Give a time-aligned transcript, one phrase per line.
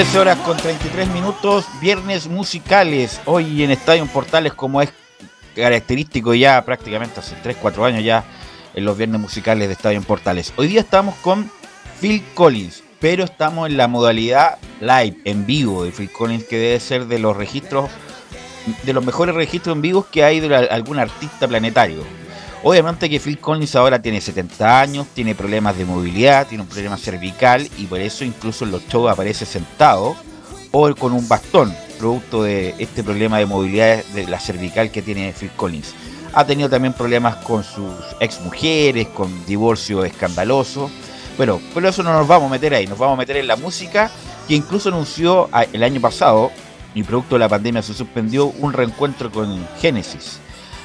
[0.00, 3.20] Horas con 33 minutos, viernes musicales.
[3.26, 4.90] Hoy en Estadio Portales, como es
[5.54, 8.24] característico ya prácticamente hace 3-4 años ya
[8.72, 10.54] en los viernes musicales de Estadio Portales.
[10.56, 11.50] Hoy día estamos con
[12.00, 16.80] Phil Collins, pero estamos en la modalidad live, en vivo de Phil Collins, que debe
[16.80, 17.90] ser de los registros,
[18.84, 22.04] de los mejores registros en vivos que hay de algún artista planetario.
[22.62, 26.98] Obviamente que Phil Collins ahora tiene 70 años, tiene problemas de movilidad, tiene un problema
[26.98, 30.14] cervical y por eso incluso en los shows aparece sentado
[30.70, 35.32] o con un bastón, producto de este problema de movilidad de la cervical que tiene
[35.32, 35.94] Phil Collins.
[36.34, 40.90] Ha tenido también problemas con sus ex mujeres, con divorcio escandaloso.
[41.38, 43.56] Bueno, pero eso no nos vamos a meter ahí, nos vamos a meter en la
[43.56, 44.10] música
[44.46, 46.52] que incluso anunció el año pasado,
[46.94, 50.40] y producto de la pandemia se suspendió, un reencuentro con Genesis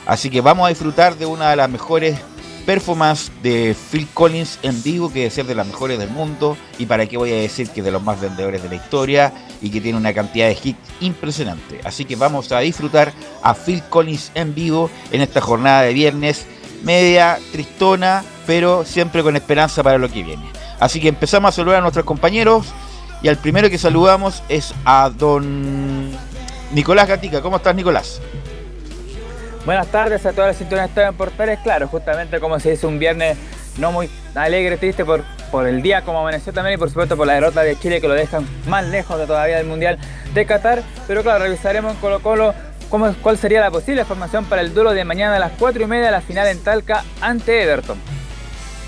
[0.05, 2.17] Así que vamos a disfrutar de una de las mejores
[2.65, 6.57] performances de Phil Collins en vivo, que debe ser de las mejores del mundo.
[6.77, 9.69] Y para qué voy a decir que de los más vendedores de la historia y
[9.69, 11.79] que tiene una cantidad de hits impresionante.
[11.83, 16.45] Así que vamos a disfrutar a Phil Collins en vivo en esta jornada de viernes,
[16.83, 20.45] media tristona, pero siempre con esperanza para lo que viene.
[20.79, 22.67] Así que empezamos a saludar a nuestros compañeros.
[23.21, 26.11] Y al primero que saludamos es a don
[26.73, 27.41] Nicolás Gatica.
[27.41, 28.21] ¿Cómo estás, Nicolás?
[29.65, 31.59] Buenas tardes a todas las sintonías de en Portales.
[31.63, 33.35] Claro, justamente como se dice un viernes
[33.77, 37.25] no muy alegre, triste por, por el día como amaneció también y por supuesto por
[37.25, 39.97] la derrota de Chile que lo dejan más lejos de todavía del Mundial
[40.35, 40.83] de Qatar.
[41.07, 42.53] Pero claro, revisaremos en Colo Colo
[42.89, 45.87] cómo, cuál sería la posible formación para el duelo de mañana a las 4 y
[45.87, 47.97] media, la final en Talca ante Everton.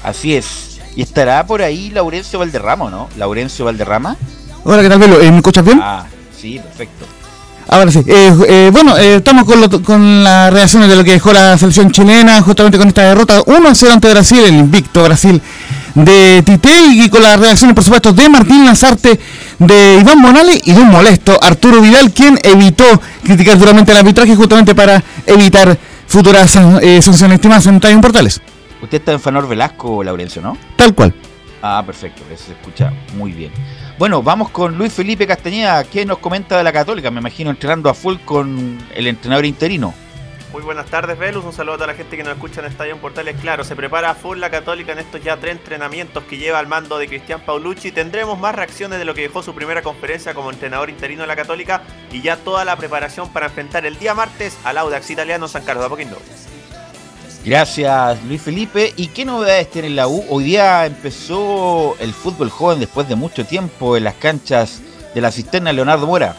[0.04, 0.80] Así es.
[0.96, 3.10] Y estará por ahí Laurencio Valderrama, ¿no?
[3.18, 4.16] Laurencio Valderrama.
[4.64, 5.18] Hola, ¿qué tal, Velo?
[5.18, 5.80] ¿Me escuchas bien?
[5.82, 6.06] Ah,
[6.36, 7.17] sí, perfecto.
[7.70, 8.00] Ahora sí.
[8.08, 11.92] Eh, eh, bueno, eh, estamos con, con las reacciones de lo que dejó la selección
[11.92, 15.42] chilena, justamente con esta derrota 1-0 ante Brasil, el invicto Brasil
[15.96, 19.20] de Tite, y con las reacciones, por supuesto, de Martín Lanzarte,
[19.60, 22.86] de Iván Monale y de un molesto Arturo Vidal, quien evitó
[23.24, 25.78] criticar duramente el arbitraje justamente para evitar
[26.08, 28.42] futuras sanciones estimadas en Estadio Portales.
[28.82, 30.58] Usted está en Fanor Velasco, Laurencio, ¿no?
[30.76, 31.14] Tal cual.
[31.62, 33.52] Ah, perfecto, eso se escucha muy bien.
[33.98, 37.10] Bueno, vamos con Luis Felipe Castañeda, ¿qué nos comenta de la Católica?
[37.10, 39.92] Me imagino entrenando a full con el entrenador interino.
[40.54, 41.44] Muy buenas tardes, Velus.
[41.44, 43.36] Un saludo a toda la gente que nos escucha en Estadio en Portales.
[43.42, 47.00] Claro, se prepara full la Católica en estos ya tres entrenamientos que lleva al mando
[47.00, 47.92] de Cristian Paulucci.
[47.92, 51.36] Tendremos más reacciones de lo que dejó su primera conferencia como entrenador interino de la
[51.36, 55.66] Católica y ya toda la preparación para enfrentar el día martes al Audax Italiano San
[55.66, 56.18] Carlos de Apoquindo.
[57.48, 58.94] Gracias Luis Felipe.
[58.98, 60.22] ¿Y qué novedades tiene la U?
[60.30, 64.82] Hoy día empezó el fútbol joven después de mucho tiempo en las canchas
[65.16, 66.36] de la cisterna Leonardo Mora.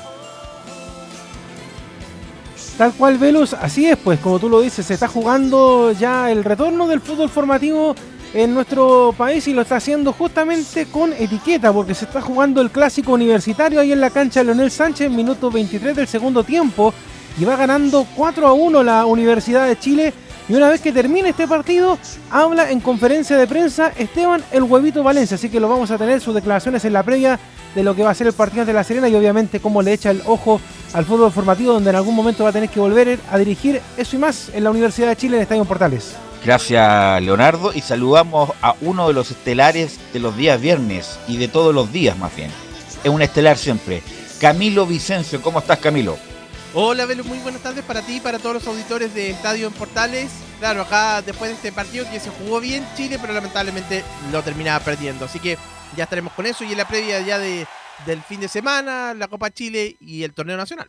[2.76, 6.44] Tal cual, Velus, así es, pues como tú lo dices, se está jugando ya el
[6.44, 7.94] retorno del fútbol formativo
[8.34, 12.70] en nuestro país y lo está haciendo justamente con etiqueta, porque se está jugando el
[12.70, 16.92] clásico universitario ahí en la cancha de Leonel Sánchez, minuto 23 del segundo tiempo,
[17.40, 20.12] y va ganando 4 a 1 la Universidad de Chile.
[20.48, 21.98] Y una vez que termine este partido,
[22.30, 25.34] habla en conferencia de prensa Esteban el Huevito Valencia.
[25.34, 27.38] Así que lo vamos a tener sus declaraciones en la previa
[27.74, 29.92] de lo que va a ser el partido de La Serena y obviamente cómo le
[29.92, 30.58] echa el ojo
[30.94, 34.16] al fútbol formativo donde en algún momento va a tener que volver a dirigir eso
[34.16, 36.16] y más en la Universidad de Chile en Estadio Portales.
[36.42, 41.48] Gracias Leonardo y saludamos a uno de los estelares de los días viernes y de
[41.48, 42.50] todos los días más bien.
[43.04, 44.02] Es un estelar siempre.
[44.40, 46.16] Camilo Vicencio, ¿cómo estás Camilo?
[46.80, 49.72] Hola Velo, muy buenas tardes para ti y para todos los auditores de Estadio en
[49.72, 50.30] Portales.
[50.60, 54.78] Claro, acá después de este partido que se jugó bien Chile, pero lamentablemente lo terminaba
[54.78, 55.24] perdiendo.
[55.24, 55.58] Así que
[55.96, 57.66] ya estaremos con eso y en la previa ya de,
[58.06, 60.88] del fin de semana, la Copa Chile y el torneo nacional.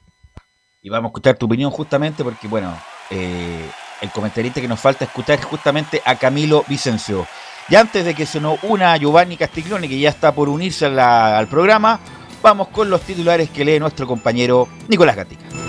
[0.79, 2.71] Y vamos a escuchar tu opinión justamente porque, bueno,
[3.09, 3.67] eh,
[4.01, 7.25] el comentarista que nos falta escuchar es justamente a Camilo Vicencio.
[7.67, 11.47] Y antes de que se nos una Giovanni Castiglione, que ya está por unirse al
[11.47, 11.99] programa,
[12.43, 15.68] vamos con los titulares que lee nuestro compañero Nicolás Gatica.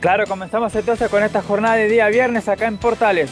[0.00, 3.30] Claro, comenzamos entonces con esta jornada de día viernes acá en Portales.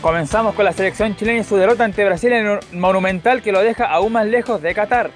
[0.00, 3.60] Comenzamos con la selección chilena y su derrota ante Brasil en un monumental que lo
[3.60, 5.10] deja aún más lejos de Qatar.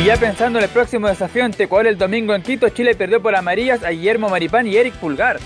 [0.00, 3.20] Y ya pensando en el próximo desafío ante Ecuador el domingo en Quito, Chile perdió
[3.20, 5.38] por amarillas a Guillermo Maripán y Eric Pulgar.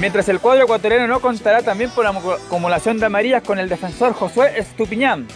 [0.00, 4.12] Mientras el cuadro ecuatoriano no contará también por la acumulación de amarillas con el defensor
[4.12, 5.28] Josué Estupiñán.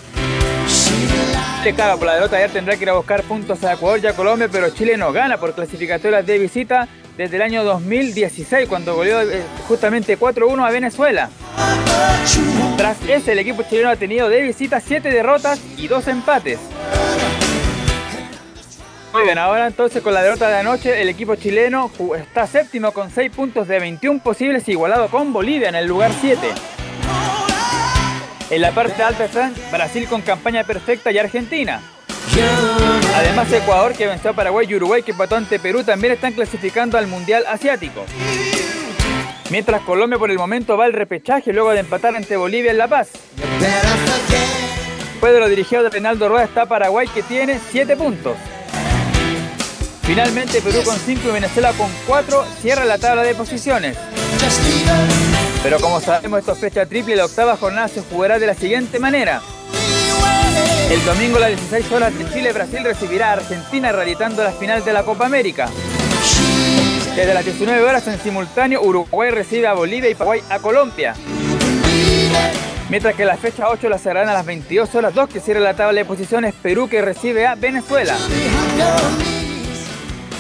[1.77, 4.15] Caga por la derrota ayer tendrá que ir a buscar puntos a Ecuador y a
[4.15, 9.23] Colombia, pero Chile no gana por clasificatorias de visita desde el año 2016, cuando goleó
[9.23, 11.31] eh, justamente 4-1 a Venezuela.
[12.77, 16.59] Tras ese, el equipo chileno ha tenido de visita 7 derrotas y 2 empates.
[19.13, 23.11] Muy bien, ahora entonces con la derrota de anoche, el equipo chileno está séptimo con
[23.11, 26.49] 6 puntos de 21 posibles, igualado con Bolivia en el lugar 7.
[28.53, 31.81] En la parte alta están Brasil con campaña perfecta y Argentina.
[33.17, 36.99] Además, Ecuador, que venció a Paraguay y Uruguay, que empató ante Perú, también están clasificando
[36.99, 38.05] al Mundial Asiático.
[39.49, 42.89] Mientras Colombia por el momento va al repechaje luego de empatar ante Bolivia en La
[42.89, 43.09] Paz.
[45.19, 48.37] Pedro dirigido de Reinaldo Rueda está Paraguay que tiene 7 puntos.
[50.03, 53.97] Finalmente Perú con 5 y Venezuela con 4 cierra la tabla de posiciones.
[55.63, 58.99] Pero como sabemos esto es fecha triple la octava jornada se jugará de la siguiente
[58.99, 59.41] manera.
[60.91, 64.93] El domingo a las 16 horas de Chile-Brasil recibirá a Argentina realizando las finales de
[64.93, 65.69] la Copa América.
[67.15, 71.15] Desde las 19 horas en simultáneo Uruguay recibe a Bolivia y Paraguay a Colombia.
[72.91, 75.75] Mientras que la fecha 8 la cerrarán a las 22 horas 2 que cierra la
[75.75, 78.17] tabla de posiciones Perú que recibe a Venezuela.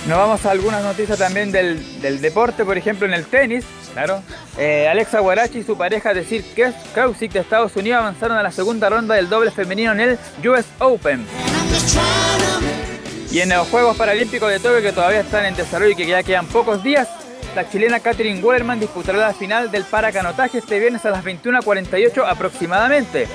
[0.06, 3.64] Nos vamos a algunas noticias también del, deporte, por ejemplo en el tenis.
[3.92, 4.22] Claro.
[4.58, 6.44] Eh, Alexa Guarachi y su pareja decir
[6.94, 10.18] Kausik de Estados Unidos avanzaron a la segunda ronda del doble femenino en el
[10.48, 11.24] US Open.
[13.30, 16.22] Y en los Juegos Paralímpicos de Tokio que todavía están en desarrollo y que ya
[16.22, 17.08] quedan pocos días,
[17.54, 23.28] la chilena Katherine Wallerman disputará la final del paracanotaje este viernes a las 21.48 aproximadamente.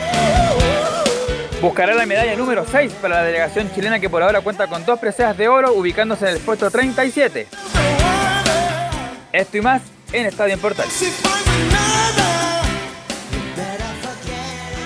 [1.62, 5.00] Buscará la medalla número 6 para la delegación chilena que por ahora cuenta con dos
[5.00, 7.48] preseas de oro ubicándose en el puesto 37.
[9.32, 9.82] Esto y más
[10.14, 10.88] en Estadio Portal.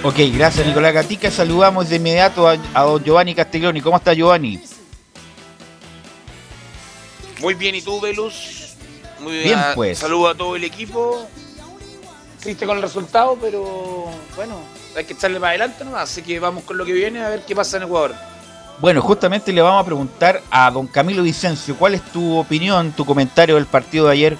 [0.04, 1.30] Ok, gracias Nicolás Gatica.
[1.30, 3.82] Saludamos de inmediato a, don Giovanni Castiglioni.
[3.82, 4.62] ¿Cómo está Giovanni?
[7.42, 8.75] Muy bien, ¿y tú, Velus?
[9.20, 10.00] Muy bien, pues.
[10.00, 11.28] Saludo a todo el equipo.
[12.40, 14.56] Triste con el resultado, pero bueno,
[14.96, 16.04] hay que echarle para adelante nomás.
[16.04, 18.16] Así que vamos con lo que viene a ver qué pasa en Ecuador.
[18.80, 23.06] Bueno, justamente le vamos a preguntar a don Camilo Vicencio, ¿cuál es tu opinión, tu
[23.06, 24.38] comentario del partido de ayer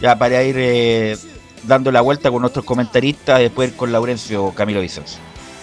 [0.00, 1.16] ya para ir eh,
[1.64, 5.18] dando la vuelta con nuestros comentaristas, después con Laurencio Camilo Vicencio.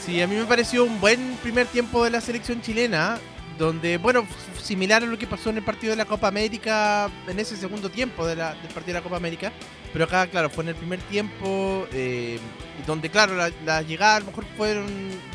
[0.05, 3.17] Sí, a mí me pareció un buen primer tiempo de la selección chilena,
[3.57, 4.27] donde, bueno,
[4.61, 7.89] similar a lo que pasó en el partido de la Copa América, en ese segundo
[7.89, 9.51] tiempo de la, del partido de la Copa América,
[9.93, 12.37] pero acá, claro, fue en el primer tiempo, eh,
[12.85, 14.87] donde, claro, las la llegadas a lo mejor fueron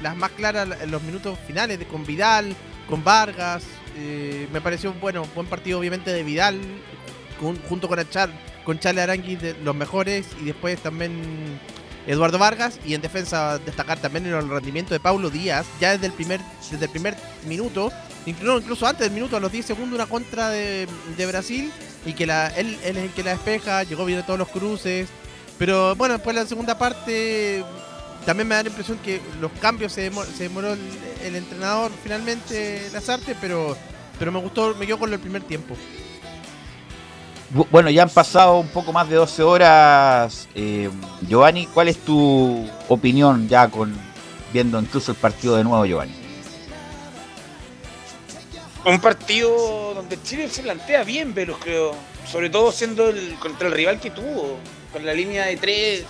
[0.03, 2.55] las más claras en los minutos finales, de con Vidal,
[2.89, 3.65] con Vargas,
[3.97, 6.61] eh, me pareció bueno, buen partido obviamente de Vidal,
[7.41, 8.31] jun- junto con, Achar,
[8.65, 11.59] con Charles Arangui de los mejores y después también
[12.07, 16.13] Eduardo Vargas y en defensa destacar también el rendimiento de Paulo Díaz, ya desde el
[16.13, 17.93] primer, desde el primer minuto,
[18.27, 20.87] incluso, incluso antes del minuto, a los 10 segundos, una contra de,
[21.17, 21.73] de Brasil
[22.07, 24.49] y que la, él, él es el que la despeja, llegó bien a todos los
[24.49, 25.09] cruces,
[25.59, 27.65] pero bueno, después la segunda parte
[28.27, 30.81] también me da la impresión que los cambios se, demo- se demoró el,
[31.25, 33.77] el entrenador finalmente Lazarte, pero
[34.19, 35.75] pero me gustó, me quedo con del primer tiempo.
[37.55, 40.47] Bu- Bueno, ya han pasado un poco más de 12 horas.
[40.55, 40.91] eh,
[41.27, 43.95] Giovanni, ¿cuál es tu opinión ya con
[44.53, 46.13] viendo incluso el partido de nuevo, Giovanni?
[48.85, 51.95] Un partido donde Chile se plantea bien, pero creo.
[52.31, 54.59] Sobre todo siendo el contra el rival que tuvo.
[54.93, 56.05] Con la línea de 3,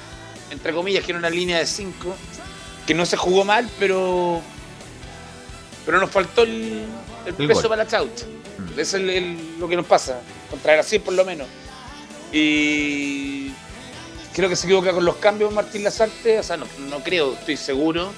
[0.51, 2.15] entre comillas, que era una línea de 5.
[2.87, 4.41] Que no se jugó mal, pero.
[5.85, 6.85] Pero nos faltó el,
[7.27, 7.71] el El peso gol.
[7.71, 8.25] para la chaucha.
[8.77, 10.21] Eso es el- lo que nos pasa.
[10.51, 11.49] Contra Brasil, por lo menos.
[12.33, 13.51] Y.
[14.35, 16.39] Creo que se equivoca con los cambios Martín Lazarte.
[16.39, 18.13] O sea, no, no creo, estoy seguro.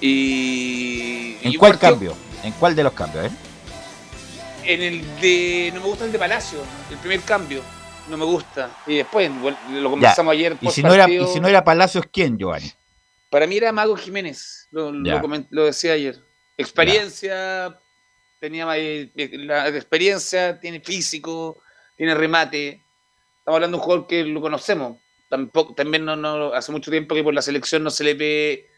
[0.00, 1.36] Y.
[1.42, 2.14] ¿En y cuál partido- cambio?
[2.42, 3.26] ¿En cuál de los cambios?
[3.26, 3.30] eh?
[4.74, 5.70] En el de.
[5.74, 6.58] No me gusta el de Palacio,
[6.90, 7.62] el primer cambio.
[8.08, 8.70] No me gusta.
[8.86, 10.56] Y después, bueno, lo conversamos ayer.
[10.60, 12.70] Y si, no era, y si no era Palacios, ¿quién, Giovanni?
[13.30, 14.66] Para mí era Mago Jiménez.
[14.72, 15.22] Lo, lo Ya.
[15.50, 16.16] lo decía ayer.
[16.56, 17.78] Experiencia.
[18.40, 21.58] Tenía más, eh, la experiencia, tiene físico,
[21.96, 22.82] tiene remate.
[23.38, 24.96] Estamos hablando de un jugador que lo conocemos.
[25.28, 28.68] Tampoco, también no, no, hace mucho tiempo que por la selección no se le ve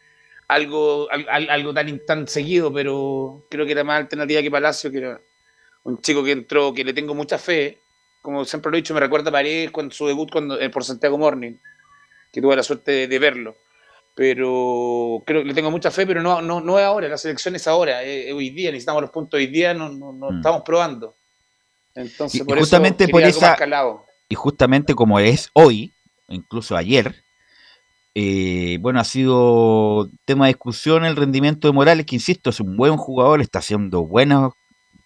[0.48, 4.90] algo, al- al- algo tan, tan seguido, pero creo que era más alternativa que Palacio,
[4.90, 5.20] que era
[5.84, 7.80] un chico que entró, que le tengo mucha fe.
[8.20, 10.84] Como siempre lo he dicho, me recuerda a Paredes cuando su debut cuando, eh, por
[10.84, 11.54] Santiago Morning,
[12.32, 13.56] que tuve la suerte de, de verlo.
[14.14, 17.56] Pero creo que le tengo mucha fe, pero no, no, no es ahora, la selección
[17.56, 20.36] es ahora, es hoy día, necesitamos los puntos hoy día, no, no, no Mm.
[20.36, 21.16] estamos probando.
[21.94, 23.56] Entonces, Y- por justamente eso por esa-.
[24.28, 25.92] Y justamente como es hoy,
[26.28, 27.14] incluso ayer,
[28.14, 32.76] eh, bueno, ha sido tema de discusión el rendimiento de Morales, que insisto, es un
[32.76, 34.52] buen jugador, está haciendo buenos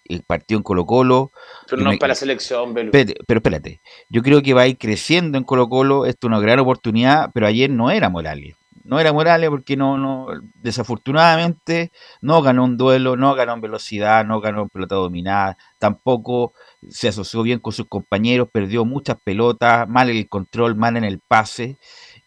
[0.08, 1.30] eh, partidos en Colo Colo,
[1.68, 2.88] Pero no me- para la selección, Belu.
[2.88, 6.28] Espérate, pero espérate, yo creo que va a ir creciendo en Colo Colo, esto es
[6.28, 8.54] una gran oportunidad, pero ayer no era Morales.
[8.84, 14.24] No era Morales porque no, no, desafortunadamente no ganó un duelo, no ganó en velocidad,
[14.24, 16.52] no ganó en pelota dominada, tampoco
[16.88, 21.04] se asoció bien con sus compañeros, perdió muchas pelotas, mal en el control, mal en
[21.04, 21.78] el pase.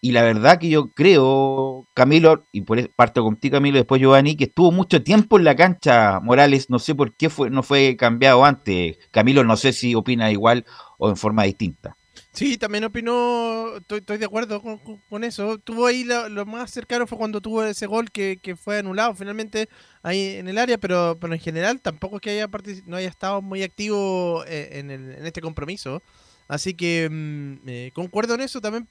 [0.02, 4.38] Y la verdad que yo creo, Camilo, y por eso parto contigo, Camilo, después Giovanni,
[4.38, 7.98] que estuvo mucho tiempo en la cancha Morales, no sé por qué fue, no fue
[7.98, 8.98] cambiado antes.
[9.12, 10.66] Camilo, no sé si opina igual
[10.98, 11.98] o en forma distinta.
[12.32, 14.62] Sí, también opino, estoy, de acuerdo
[15.10, 15.58] con, eso.
[15.58, 19.68] Tuvo ahí lo, más cercano fue cuando tuvo ese gol que, que fue anulado finalmente
[20.04, 22.48] ahí en el área, pero, pero en general tampoco es que haya
[22.86, 26.02] no haya estado muy activo eh, en, el- en este compromiso.
[26.48, 28.88] Así que mm, eh, concuerdo en eso también.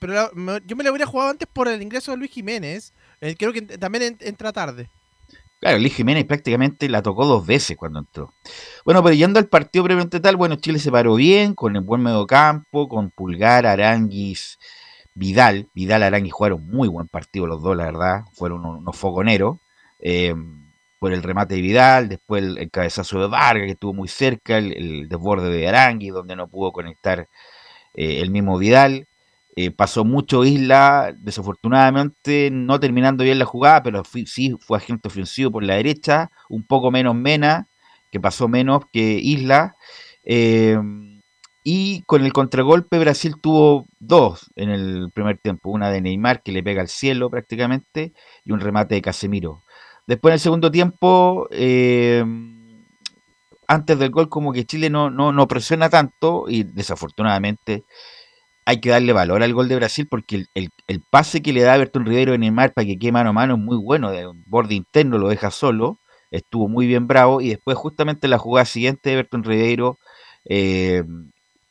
[0.00, 0.30] Pero la-
[0.66, 2.92] yo me lo hubiera jugado antes por el ingreso de Luis Jiménez.
[3.20, 4.88] eh, creo que también en- entra tarde.
[5.60, 8.32] Claro, Luis Jiménez prácticamente la tocó dos veces cuando entró.
[8.84, 12.02] Bueno, pero yendo al partido previamente tal, bueno, Chile se paró bien, con el buen
[12.02, 14.58] mediocampo, con Pulgar, Aranguis,
[15.14, 15.68] Vidal.
[15.72, 18.22] Vidal, Aranguis jugaron muy buen partido los dos, la verdad.
[18.34, 19.58] Fueron unos, unos fogoneros.
[20.00, 20.34] eh,
[20.98, 25.08] por el remate de Vidal, después el, cabezazo de Vargas, que estuvo muy cerca, el,
[25.08, 27.28] desborde de Aranguis, donde no pudo conectar
[27.94, 29.08] eh, el mismo Vidal.
[29.54, 35.50] Eh, pasó mucho Isla, desafortunadamente no terminando bien la jugada, pero sí fue agente ofensivo
[35.50, 37.68] por la derecha, un poco menos Mena,
[38.10, 39.76] que pasó menos que Isla.
[40.24, 40.78] eh,
[41.64, 46.50] y con el contragolpe Brasil tuvo dos en el primer tiempo, una de Neymar que
[46.50, 48.12] le pega al cielo prácticamente
[48.44, 49.62] y un remate de Casemiro.
[50.06, 52.24] Después en el segundo tiempo, eh,
[53.68, 57.84] antes del gol como que Chile no, no presiona tanto y desafortunadamente
[58.64, 61.62] hay que darle valor al gol de Brasil porque el, el- el pase que le
[61.62, 64.26] da Bertón Rivero a Neymar para que quede mano a mano es muy bueno, de
[64.28, 65.98] un borde interno lo deja solo,
[66.30, 69.98] estuvo muy bien bravo y después justamente la jugada siguiente de Bertón Ribeiro
[70.44, 71.02] eh,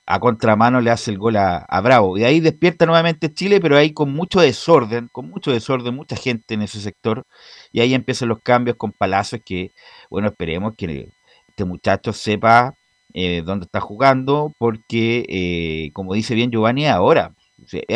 [0.05, 2.17] a contramano le hace el gol a, a Bravo.
[2.17, 6.53] Y ahí despierta nuevamente Chile pero ahí con mucho desorden, con mucho desorden, mucha gente
[6.55, 7.23] en ese sector.
[7.71, 9.71] Y ahí empiezan los cambios con Palacios que
[10.09, 11.09] bueno esperemos que
[11.47, 12.75] este muchacho sepa
[13.13, 17.33] eh, dónde está jugando, porque, eh, como dice bien Giovanni, ahora.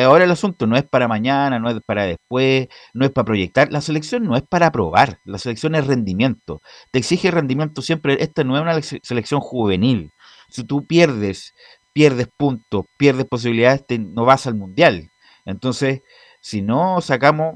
[0.04, 3.72] Ahora el asunto, no es para mañana, no es para después, no es para proyectar.
[3.72, 6.62] La selección no es para probar, la selección es rendimiento.
[6.92, 8.18] Te exige rendimiento siempre.
[8.22, 10.12] Esta no es una se- selección juvenil.
[10.50, 11.54] Si tú pierdes,
[11.94, 15.10] pierdes puntos, pierdes posibilidades, no vas al mundial.
[15.46, 16.02] Entonces,
[16.42, 17.56] si no sacamos,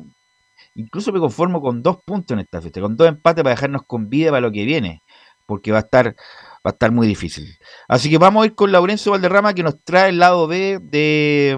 [0.75, 4.09] incluso me conformo con dos puntos en esta fecha, con dos empates para dejarnos con
[4.09, 5.01] vida para lo que viene
[5.45, 6.15] porque va a estar
[6.65, 7.57] va a estar muy difícil.
[7.87, 11.57] Así que vamos a ir con Laurencio Valderrama que nos trae el lado B de,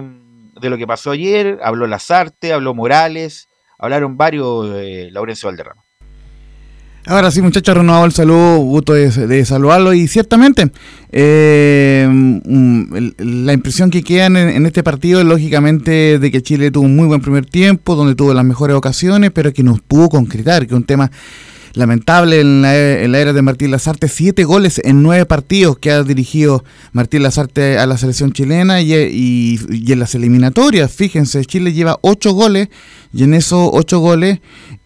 [0.60, 1.58] de lo que pasó ayer.
[1.62, 5.82] Habló Lazarte, habló Morales, hablaron varios eh, Laurencio Valderrama.
[7.04, 10.70] Ahora sí, muchachos, renovado el saludo, gusto de, de saludarlo y ciertamente
[11.10, 16.70] eh, mm, la impresión que queda en, en este partido es lógicamente de que Chile
[16.70, 20.08] tuvo un muy buen primer tiempo, donde tuvo las mejores ocasiones, pero que no pudo
[20.10, 21.10] concretar, que un tema
[21.74, 25.90] lamentable en la, en la era de Martín Lazarte, siete goles en nueve partidos que
[25.90, 31.44] ha dirigido Martín Lazarte a la selección chilena y, y- y en las eliminatorias, fíjense,
[31.44, 32.68] Chile lleva ocho goles
[33.12, 34.40] y en esos ocho goles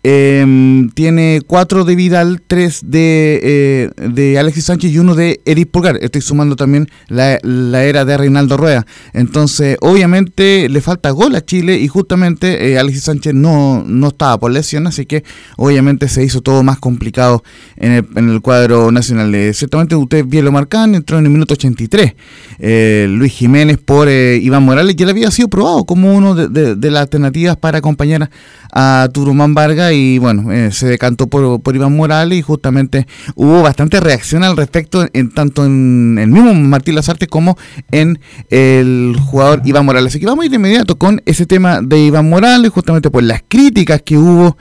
[0.08, 5.68] eh, tiene cuatro de Vidal, tres de, eh, de Alexis Sánchez y uno de Eric
[5.72, 5.98] Pulgar.
[6.00, 8.86] Estoy sumando también la, la era de Reinaldo Rueda.
[9.14, 14.38] Entonces, obviamente le falta gol a Chile y justamente eh, Alexis Sánchez no, no estaba
[14.38, 15.24] por lesión, así que
[15.56, 17.42] obviamente se hizo todo más complicado
[17.76, 19.34] en el, en el cuadro nacional.
[19.34, 22.14] Eh, ciertamente usted bien lo marcan, entró en el minuto 83.
[22.60, 26.76] Eh, Luis Jiménez por Iván Morales, ya le había sido probado como uno de, de-
[26.76, 28.30] de las alternativas para acompañar
[28.78, 33.62] a Turumán Vargas y bueno, eh, se decantó por, por Iván Morales y justamente hubo
[33.62, 37.56] bastante reacción al respecto en tanto en el mismo Martín Lazarte como
[37.90, 38.18] en
[38.50, 40.12] el jugador Iván Morales.
[40.12, 43.22] Así que vamos a ir de inmediato con ese tema de Iván Morales, justamente por
[43.22, 44.58] las críticas que hubo.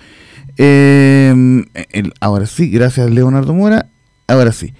[0.57, 3.87] el- ahora sí, gracias Leonardo Mora.
[4.27, 4.73] Ahora sí.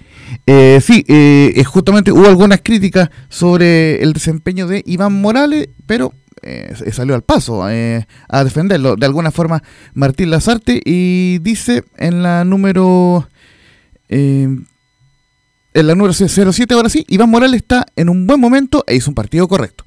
[0.48, 6.14] Eh, sí, eh, justamente hubo algunas críticas sobre el desempeño de Iván Morales, pero
[6.46, 9.64] eh, salió al paso eh, a defenderlo de alguna forma
[9.96, 13.28] Martín Lazarte y dice en la número
[14.10, 14.48] eh,
[15.74, 19.10] en la número 07 ahora sí, Iván Morales está en un buen momento e hizo
[19.10, 19.84] un partido correcto.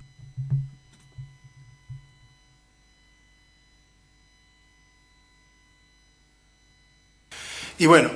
[7.78, 8.10] Y bueno,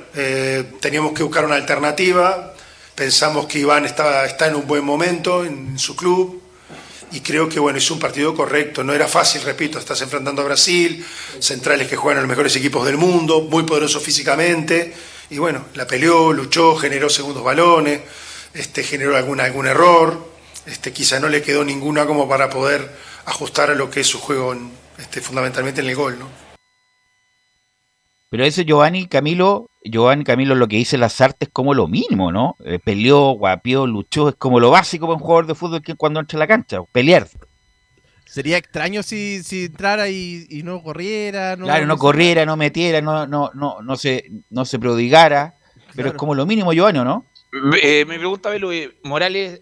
[0.81, 2.53] teníamos que buscar una alternativa.
[2.95, 6.42] Pensamos que Iván está, está en un buen momento en su club
[7.13, 8.83] y creo que bueno, hizo un partido correcto.
[8.83, 11.05] No era fácil, repito, estás enfrentando a Brasil,
[11.39, 14.93] centrales que juegan en los mejores equipos del mundo, muy poderoso físicamente.
[15.29, 18.01] Y bueno, la peleó, luchó, generó segundos balones,
[18.53, 20.31] este, generó alguna, algún error.
[20.65, 22.89] Este, quizá no le quedó ninguna como para poder
[23.25, 26.17] ajustar a lo que es su juego en- este, fundamentalmente en el gol.
[26.19, 26.42] ¿no?
[28.33, 32.55] Pero ese Giovanni Camilo, Giovanni Camilo lo que dice Lazarte es como lo mínimo, ¿no?
[32.65, 36.19] Eh, peleó, guapió, luchó, es como lo básico para un jugador de fútbol que cuando
[36.19, 37.27] entra a la cancha, pelear.
[38.25, 41.55] Sería extraño si, si entrara y, y no corriera.
[41.55, 45.53] No, claro, no corriera, no metiera, no, no, no, no se, no se prodigara,
[45.95, 47.25] pero es como lo mínimo, Giovanni, ¿o ¿no?
[47.83, 49.61] Eh, me pregunta Belu, eh, Morales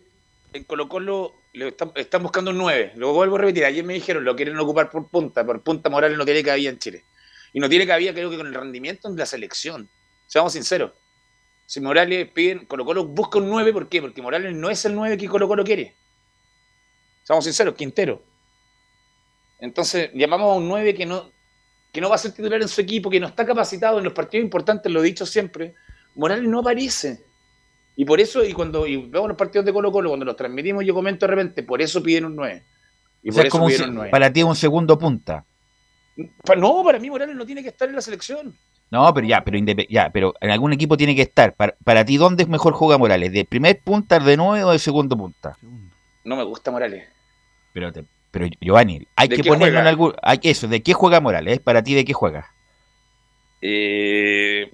[0.54, 2.94] en Colo Colo le están, están buscando un 9.
[2.96, 6.18] Lo vuelvo a repetir, ayer me dijeron lo quieren ocupar por punta, por punta Morales
[6.18, 7.04] no tiene cabida en Chile.
[7.54, 9.90] Y no tiene cabida creo que con el rendimiento de la selección.
[10.28, 10.92] Seamos sinceros.
[11.66, 14.02] Si Morales piden, Colo Colo busca un 9, ¿por qué?
[14.02, 15.96] Porque Morales no es el 9 que Colo Colo quiere.
[17.24, 18.24] Seamos sinceros, Quintero.
[19.60, 21.32] Entonces llamamos a un 9 que no,
[21.92, 24.14] que no va a ser titular en su equipo, que no está capacitado en los
[24.14, 25.76] partidos importantes, lo he dicho siempre.
[26.16, 27.24] Morales no aparece.
[27.96, 30.84] Y por eso, y cuando y vemos los partidos de Colo Colo, cuando los transmitimos,
[30.86, 32.66] yo comento de repente, por eso piden un 9.
[33.24, 34.10] Y O por sea, es eso como se- un 9.
[34.12, 35.46] para ti es un segundo punta.
[36.58, 38.56] No, para mí Morales no tiene que estar en la selección.
[38.90, 39.58] No, pero ya, pero
[39.90, 41.54] ya, pero en algún equipo tiene que estar.
[41.56, 43.32] Para, para ti, ¿dónde es mejor juega Morales?
[43.32, 45.58] ¿De primer punta, de nueve o de segundo punta?
[46.26, 47.08] No me gusta Morales.
[47.74, 50.14] Pero, te- pero Giovanni, hay ¿De que ponerlo en algún.
[50.22, 51.60] Hay, eso, ¿de qué juega Morales?
[51.60, 52.52] Para ti, ¿de qué juega?
[53.62, 54.72] Eh,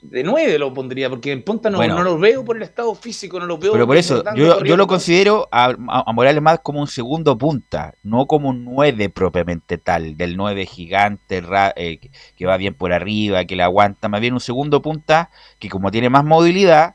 [0.00, 1.96] de 9 lo pondría, porque en punta no, Bueno.
[1.96, 3.72] no lo veo por el estado físico, no lo veo.
[3.72, 5.74] Pero por eso, yo, yo lo considero a,
[6.12, 11.40] Morales más como un segundo punta, no como un 9 propiamente tal, del 9 gigante,
[11.40, 11.98] ra- eh,
[12.36, 15.90] que- va bien por arriba, que le aguanta, más bien un segundo punta que como
[15.90, 16.94] tiene más movilidad,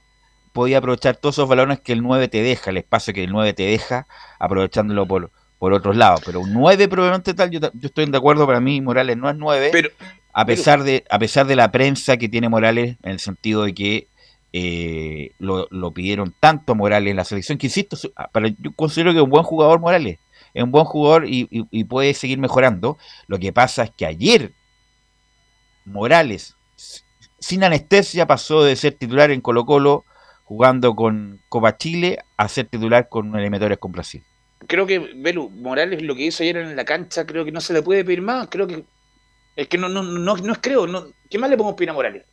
[0.53, 3.53] podía aprovechar todos esos balones que el 9 te deja, el espacio que el 9
[3.53, 4.07] te deja,
[4.39, 6.21] aprovechándolo por, por otros lados.
[6.25, 9.35] Pero un 9 propiamente tal, yo, yo estoy de acuerdo, para mí Morales no es
[9.35, 9.69] 9.
[9.71, 9.89] Pero,
[10.37, 13.73] a pesar de a pesar de la prensa que tiene Morales en el sentido de
[13.73, 14.07] que
[14.53, 18.71] eh, lo, lo pidieron tanto a Morales en la selección que insisto ah, para, yo
[18.75, 20.19] considero que es un buen jugador Morales
[20.53, 22.97] es un buen jugador y, y- y puede seguir mejorando
[23.27, 24.51] lo que pasa es que ayer
[25.85, 26.55] Morales
[27.39, 30.05] sin anestesia pasó de ser titular en Colo Colo
[30.45, 34.23] jugando con Copa Chile a ser titular con eliminatorias con Brasil
[34.67, 37.73] creo que Belu, Morales lo que hizo ayer en la cancha, creo que no se
[37.73, 38.47] le puede pedir más.
[38.49, 38.83] Creo que
[39.57, 40.87] es que no, no, no, no es creo.
[40.87, 42.23] No, ¿Qué más le podemos pedir a Morales?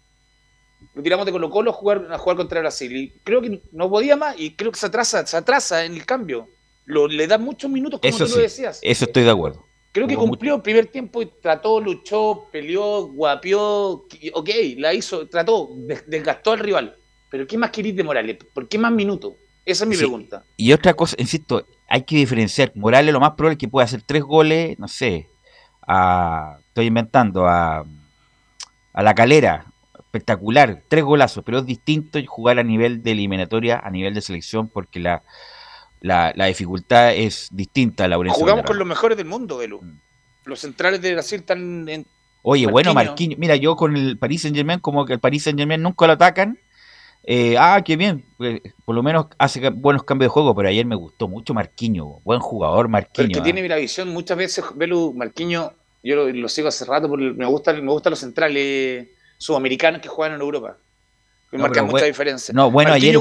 [0.94, 2.94] Lo tiramos de Colo Colo a jugar, a jugar contra Brasil.
[2.96, 6.06] Y creo que no podía más y creo que se atrasa, se atrasa en el
[6.06, 6.48] cambio.
[6.84, 8.78] Lo, le da muchos minutos, como eso tú sí lo decías.
[8.82, 14.04] eso estoy de acuerdo Creo que cumplió el primer tiempo y trató, luchó, peleó, guapió.
[14.34, 16.96] Ok, la hizo, trató, des- desgastó al rival.
[17.30, 18.38] Pero ¿qué más querís de Morales?
[18.52, 19.34] ¿Por qué más minutos?
[19.64, 20.00] Esa es mi Sí.
[20.00, 20.44] pregunta.
[20.56, 22.72] Y otra cosa, insisto, hay que diferenciar.
[22.74, 25.28] Morales lo más probable es que pueda hacer tres goles, no sé,
[25.86, 27.84] a, estoy inventando, a,
[28.92, 29.66] a la calera,
[29.98, 34.68] espectacular, tres golazos, pero es distinto jugar a nivel de eliminatoria, a nivel de selección,
[34.68, 35.22] porque la,
[36.00, 39.80] la, la dificultad es distinta a la Jugamos con los mejores del mundo, Belu.
[39.82, 40.00] Mm.
[40.44, 42.06] Los centrales de Brasil están en.
[42.42, 42.92] Oye, bueno.
[42.92, 46.06] Marquinhos, mira, yo con el Paris Saint Germain, como que el Paris Saint Germain nunca
[46.06, 46.58] lo atacan.
[47.26, 50.84] Eh, ah, qué bien, eh, por lo menos hace buenos cambios de juego, pero ayer
[50.86, 53.32] me gustó mucho Marquinhos, buen jugador Pero el Marquinhos.
[53.32, 53.42] que ah.
[53.42, 57.46] tiene la visión, muchas veces, Belu, Marquinhos, yo lo, lo sigo hace rato, porque me
[57.46, 59.08] gustan me los centrales
[59.38, 60.76] sudamericanos que juegan en Europa.
[61.50, 62.52] Que No, marcan pero mucha bue- diferencia.
[62.54, 63.18] No, bueno, ayer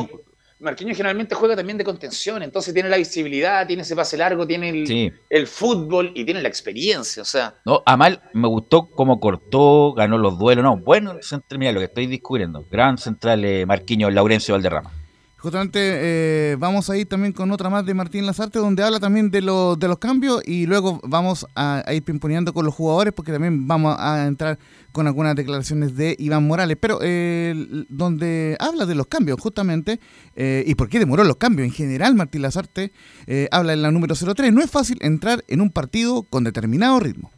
[0.64, 4.70] Marquinhos, generalmente juega también de contención, entonces tiene la visibilidad, tiene ese pase largo, tiene
[4.70, 5.12] el, sí.
[5.30, 7.22] el fútbol y tiene la experiencia.
[7.22, 10.64] O sea, No, Amal me gustó cómo cortó, ganó los duelos.
[10.64, 12.66] No, bueno, central, mira lo que estoy descubriendo.
[12.72, 14.92] Gran central eh, Marquinhos Laurencio Valderrama.
[15.44, 19.30] Justamente eh, vamos a ir también con otra más de Martín Lazarte, donde habla también
[19.30, 23.34] de, los de los cambios y luego vamos a, ir pimponeando con los jugadores, porque
[23.34, 24.58] también vamos a entrar
[24.94, 30.00] con algunas declaraciones de Iván Morales, pero eh, donde habla de los cambios justamente,
[30.38, 32.94] eh, y por qué demoró los cambios en general, Martín Lazarte
[33.28, 37.02] eh, habla en la número 03, no es fácil entrar en un partido con determinado
[37.02, 37.33] ritmo.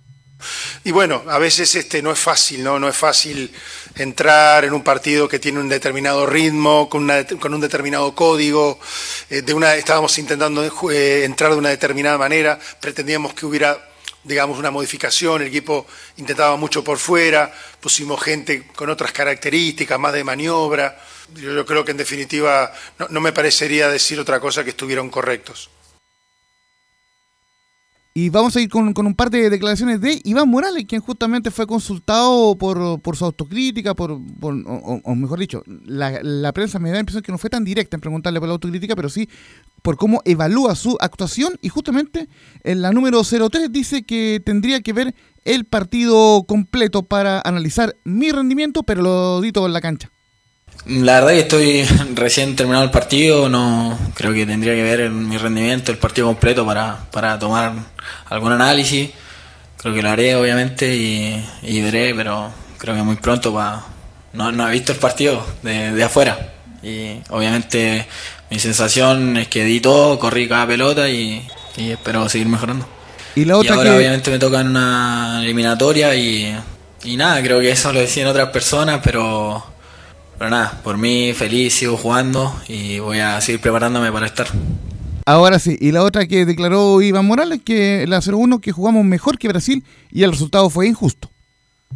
[0.83, 2.77] Y bueno, a veces este no es fácil, ¿no?
[2.79, 3.51] No es fácil
[3.95, 8.79] entrar en un partido que tiene un determinado ritmo, con, una, con un determinado código.
[9.29, 13.77] eh, de una, estábamos intentando eh, entrar de una determinada manera, pretendíamos que hubiera,
[14.23, 20.13] digamos, una modificación, el equipo intentaba mucho por fuera, pusimos gente con otras características, más
[20.13, 20.99] de maniobra.
[21.33, 25.69] Yo, creo que en definitiva no, no me parecería decir otra cosa que estuvieron correctos.
[28.17, 31.51] Y vamos a ir con, con un par de declaraciones de Iván Morales, quien justamente
[31.51, 36.93] fue consultado por, por su autocrítica, por, o, mejor dicho, la, la prensa me da
[36.93, 39.27] la impresión que no fue tan directa en preguntarle por la autocrítica, pero sí
[39.81, 41.59] por cómo evalúa su actuación.
[41.61, 42.29] Y justamente
[42.63, 48.31] en la número 03 dice que tendría que ver el partido completo para analizar mi
[48.31, 50.09] rendimiento, pero lo dito en la cancha.
[50.87, 51.83] La verdad que estoy
[52.15, 56.27] recién terminado el partido, no creo que tendría que ver en mi rendimiento el partido
[56.27, 57.73] completo para, para tomar
[58.29, 59.09] algún análisis.
[59.77, 63.83] Creo que lo haré obviamente y, y veré, pero creo que muy pronto para...
[64.33, 68.05] No, no he visto el partido de, de afuera y obviamente
[68.49, 72.87] mi sensación es que di todo, corrí cada pelota y, y espero seguir mejorando.
[73.35, 73.97] Y la Y otra ahora que...
[73.97, 76.55] obviamente me toca en una eliminatoria y,
[77.03, 79.63] y nada, creo que eso lo decían otras personas, pero,
[80.37, 84.47] pero nada, por mí feliz, sigo jugando y voy a seguir preparándome para estar.
[85.25, 89.39] Ahora sí, y la otra que declaró Iván Morales, que la 0-1 que jugamos mejor
[89.39, 91.31] que Brasil y el resultado fue injusto.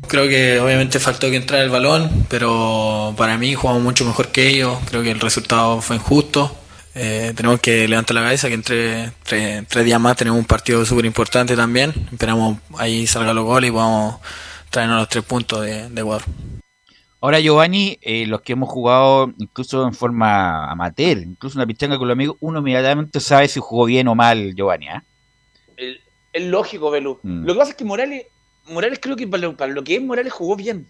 [0.07, 4.47] Creo que obviamente faltó que entrara el balón, pero para mí jugamos mucho mejor que
[4.47, 6.55] ellos, creo que el resultado fue injusto.
[6.95, 10.83] Eh, tenemos que levantar la cabeza que entre tre- tres días más tenemos un partido
[10.85, 11.93] súper importante también.
[12.11, 14.15] Esperamos ahí salga los goles y podamos
[14.71, 16.23] traernos los tres puntos de, de Ecuador.
[17.21, 22.07] Ahora, Giovanni, eh, los que hemos jugado incluso en forma amateur, incluso una pichanga con
[22.07, 24.87] los amigos, uno inmediatamente sabe si jugó bien o mal Giovanni.
[24.89, 25.03] ¿ah?
[25.77, 25.99] el-
[26.31, 27.19] es lógico, Belu.
[27.23, 27.45] Mm.
[27.45, 28.25] Lo que pasa es que Morales,
[28.67, 30.87] Morales creo que para lo, para lo que es Morales jugó bien.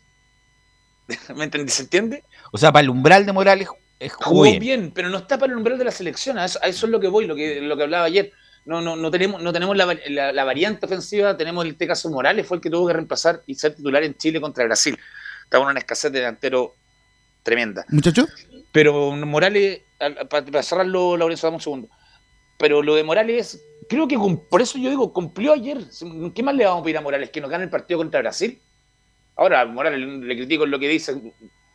[1.35, 1.71] ¿Me entendí?
[1.71, 2.23] ¿Se entiende?
[2.51, 3.67] O sea, para el umbral de Morales
[3.99, 4.59] es jugó Jugó bien.
[4.59, 4.91] bien.
[4.93, 6.37] pero no está para el umbral de la selección.
[6.37, 8.31] A eso, a eso es lo que voy, lo que, lo que hablaba ayer.
[8.65, 12.09] No, no, no tenemos, no tenemos la, la- la variante ofensiva, tenemos en este caso
[12.09, 14.97] Morales, fue el que tuvo que reemplazar y ser titular en Chile contra Brasil.
[15.49, 16.75] Estaba en una escasez de delantero
[17.41, 17.83] tremenda.
[17.89, 18.27] Muchacho,
[18.71, 19.81] Pero Morales,
[20.29, 21.89] para cerrarlo, Laurencio, dame un segundo.
[22.59, 23.59] Pero lo de Morales,
[23.89, 24.15] creo que
[24.47, 25.79] por eso yo digo, cumplió ayer.
[26.35, 27.31] ¿Qué más le vamos a pedir a Morales?
[27.31, 28.61] ¿Que nos gane el partido contra Brasil?
[29.35, 31.19] Ahora, a Morales le critico lo que dice,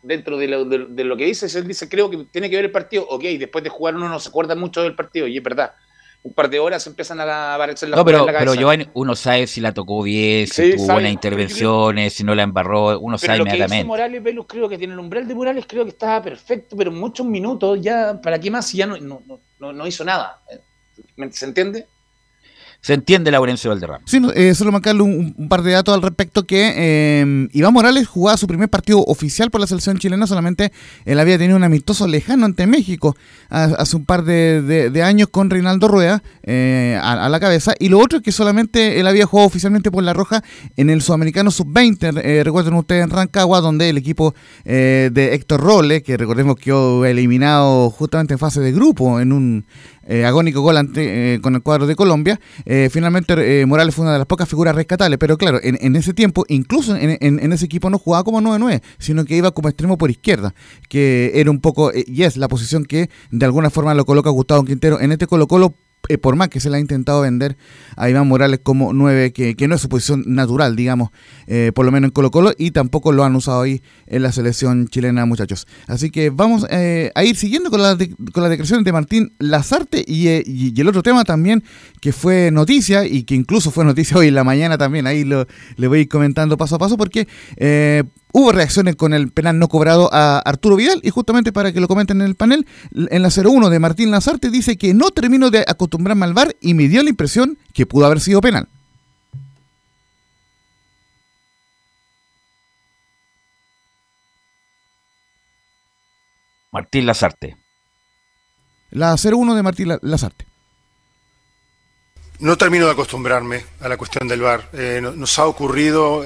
[0.01, 2.65] dentro de lo, de- de lo que dice, él dice, creo que tiene que ver
[2.65, 3.05] el partido.
[3.09, 5.73] Ok, después de jugar uno no se acuerda mucho del partido, y es verdad.
[6.25, 8.59] Un par de horas empiezan a aparecer las No, pero, en la pero cabeza.
[8.59, 12.41] Giovanni, uno sabe si la tocó bien, si Sí, tuvo buenas intervenciones, si no la
[12.41, 13.85] embarró, uno Pero sabe lo que inmediatamente.
[13.85, 16.97] Morales, Velus, creo que tiene el umbral de Morales, creo que estaba perfecto, pero en
[16.97, 19.21] muchos minutos ya, ¿para qué más si ya no, no,
[19.59, 20.41] no- no, hizo nada?
[21.15, 21.85] ¿Me- ¿Se entiende?
[22.85, 24.03] Se entiende Laurencio Valderrama.
[24.05, 28.37] Sí, eh, solo marcarle un, par de datos al respecto que eh, Iván Morales jugaba
[28.37, 30.71] su primer partido oficial por la selección chilena, solamente
[31.03, 33.15] él había tenido un amistoso lejano ante México
[33.49, 37.97] ha- hace un par de, años con Reinaldo Rueda eh, a, la cabeza, y lo
[37.97, 40.43] otro es que solamente él había jugado oficialmente por La Roja
[40.77, 45.59] en el Sudamericano Sub-20, eh, recuerden ustedes en Rancagua, donde el equipo eh, de Héctor
[45.61, 49.65] Rolle, que recordemos que quedó eliminado justamente en fase de grupo en un
[50.05, 54.03] eh, agónico gol ante, eh, con el cuadro de Colombia, eh, finalmente eh, Morales fue
[54.03, 57.53] una de las pocas figuras rescatables, pero claro, en, ese tiempo, incluso en, en- en
[57.53, 60.53] ese equipo no jugaba como 9-9, sino que iba como extremo por izquierda,
[60.89, 64.63] que era un poco, y es la posición que de alguna forma lo coloca Gustavo
[64.63, 65.73] Quintero en este Colo Colo,
[66.09, 67.57] eh, por más que se le ha intentado vender
[67.95, 71.09] a Iván Morales como 9, que, no es su posición natural, digamos,
[71.47, 74.31] eh, por lo menos en Colo Colo, y tampoco lo han usado ahí en la
[74.31, 75.67] selección chilena, muchachos.
[75.87, 79.33] Así que vamos eh, a ir siguiendo con, las de- con las declaraciones de Martín
[79.39, 81.63] Lazarte y, y- el otro tema también
[82.01, 85.47] que fue noticia y que incluso fue noticia hoy en la mañana también, ahí lo,
[85.77, 87.27] le voy a ir comentando paso a paso porque
[88.37, 91.87] hubo reacciones con el penal no cobrado a Arturo Vidal y justamente para que lo
[91.87, 95.63] comenten en el panel, en la 01 de Martín Lazarte dice que no termino de
[95.65, 98.67] acostumbrarme al VAR y me dio la impresión que pudo haber sido penal.
[106.71, 107.55] Martín Lazarte.
[108.91, 110.45] La 01 de Martín La- Lazarte.
[112.39, 114.69] No termino de acostumbrarme a la cuestión del VAR.
[114.73, 116.25] Eh, no- nos ha ocurrido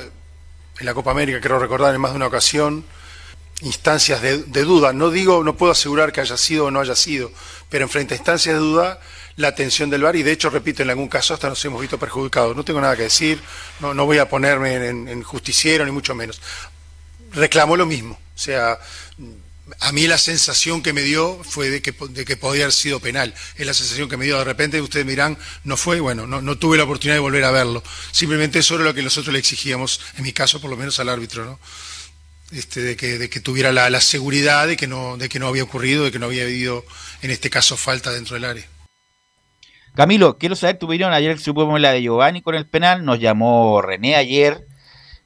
[0.79, 2.85] en la Copa América, creo recordar, en más de una ocasión,
[3.61, 4.93] instancias de, duda.
[4.93, 7.31] No digo, no puedo asegurar que haya sido o no haya sido,
[7.69, 8.99] pero en frente a instancias de duda,
[9.35, 11.97] la atención del VAR, y de hecho, repito, en algún caso hasta nos hemos visto
[11.97, 12.55] perjudicados.
[12.55, 13.39] No tengo nada que decir,
[13.79, 16.41] no, no voy a ponerme en, en justiciero, ni mucho menos.
[17.31, 18.19] Reclamo lo mismo.
[18.35, 18.79] O sea,
[19.79, 22.99] a mí la sensación que me dio fue de que, de que podía haber sido
[22.99, 23.33] penal.
[23.55, 24.37] Es la sensación que me dio.
[24.37, 27.51] De repente ustedes me dirán, no fue, bueno, no, tuve la oportunidad de volver a
[27.51, 27.83] verlo.
[28.11, 31.09] Simplemente eso era lo que nosotros le exigíamos, en mi caso por lo menos al
[31.09, 31.59] árbitro, ¿no?
[32.51, 36.03] Este, de, que, tuviera la, la seguridad de que, no, de que no había ocurrido,
[36.03, 36.83] de que no había habido,
[37.21, 38.67] en este caso, falta dentro del área.
[39.93, 41.13] Camilo, quiero saber tu opinión.
[41.13, 43.05] Ayer supimos la de Giovanni con el penal.
[43.05, 44.65] Nos llamó René ayer,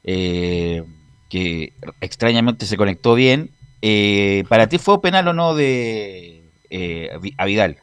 [0.02, 0.82] eh,
[1.30, 3.50] que extrañamente se conectó bien.
[3.86, 7.76] Eh, ¿Para ti fue penal o no de eh, a Vidal?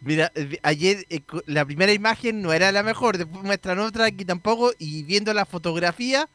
[0.00, 4.24] Mira, eh, ayer eh, la primera imagen no era la mejor, después muestran otra aquí
[4.24, 6.28] tampoco, y viendo la fotografía,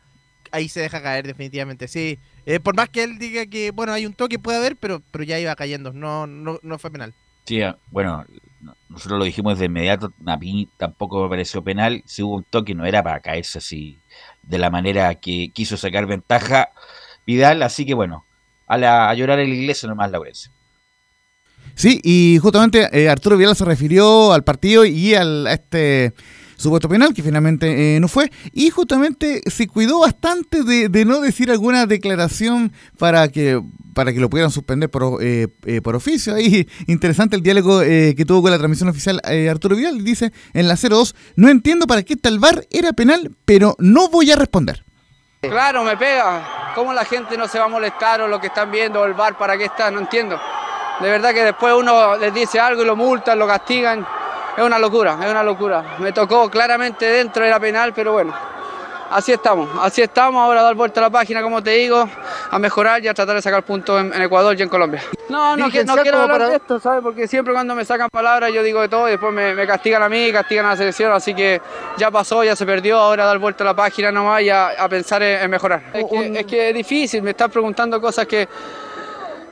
[0.51, 2.19] ahí se deja caer definitivamente, sí.
[2.45, 5.23] Eh, por más que él diga que, bueno, hay un toque, puede haber, pero, pero
[5.23, 7.13] ya iba cayendo, no, no, no fue penal.
[7.45, 8.25] Sí, ah, bueno,
[8.59, 10.13] no- nosotros lo dijimos de inmediato.
[10.25, 12.03] A mí tampoco me pareció penal.
[12.05, 13.97] Si hubo un toque, no era para caerse así
[14.43, 16.69] de la manera que quiso sacar ventaja
[17.25, 17.63] Vidal.
[17.63, 18.25] Así que bueno,
[18.69, 20.51] a, la, a llorar en la iglesia nomás, Laurencio.
[21.75, 26.13] Sí, y justamente eh, Arturo Vidal se refirió al partido y al, a este
[26.57, 31.49] supuesto penal que finalmente eh, no fue y justamente se cuidó bastante de, no decir
[31.51, 33.61] alguna declaración para que
[33.93, 36.35] para que lo pudieran suspender por, eh, eh, por oficio.
[36.35, 40.03] Ahí interesante el diálogo eh, que tuvo con la transmisión oficial eh, Arturo Vidal.
[40.03, 44.31] Dice en la 02, no entiendo para qué tal VAR era penal, pero no voy
[44.31, 44.85] a responder.
[45.41, 46.73] Claro, me pega.
[46.75, 49.13] ¿Cómo la gente no se va a molestar o lo que están viendo o el
[49.13, 49.89] bar para qué está?
[49.89, 50.39] No entiendo.
[50.99, 54.05] De verdad que después uno les dice algo y lo multan, lo castigan.
[54.57, 55.95] Es una locura, es una locura.
[55.99, 58.33] Me tocó claramente dentro, era penal, pero bueno.
[59.11, 60.39] Así estamos, así estamos.
[60.43, 62.07] Ahora a dar vuelta a la página, como te digo,
[62.51, 65.01] a mejorar y a tratar de sacar puntos en, en Ecuador y en Colombia.
[65.29, 67.01] No, no, que- no quiero hablar para- de esto, ¿sabes?
[67.01, 70.03] Porque siempre cuando me sacan palabras yo digo de todo y después me, me castigan
[70.03, 71.59] a mí, castigan a la selección, así que
[71.97, 74.67] ya pasó, ya se perdió, ahora a dar vuelta a la página nomás y a,
[74.69, 75.81] a pensar en, en mejorar.
[75.91, 78.47] Es que, es que es difícil, me estás preguntando cosas que,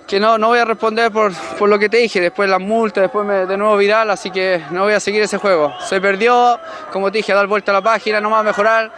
[0.05, 3.01] que no, no voy a responder por, por lo que te dije, después las multas,
[3.01, 5.73] después me, de nuevo viral, así que no voy a seguir ese juego.
[5.81, 6.59] Se perdió,
[6.93, 8.91] como te dije, a dar vuelta a la página, nomás a mejorar.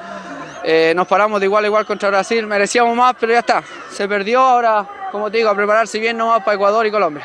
[0.71, 3.63] Eh, nos paramos de igual a igual contra Brasil, merecíamos más, pero ya está.
[3.91, 7.23] Se perdió, ahora, como te digo, a prepararse bien nomás para Ecuador y Colombia.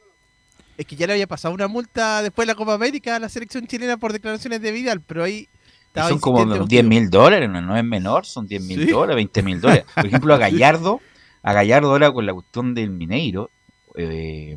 [0.79, 3.29] Es que ya le había pasado una multa después de la Copa América a la
[3.29, 5.49] selección chilena por declaraciones de Vidal, pero ahí Y
[5.89, 8.91] estaba son como insistente 10 mil dólares, no, no es menor, son 10 mil Sí.
[8.91, 9.85] dólares, 20 mil dólares.
[9.95, 11.01] Por ejemplo, a Gallardo,
[11.43, 13.51] a Gallardo ahora con la cuestión del Mineiro,
[13.95, 14.57] eh,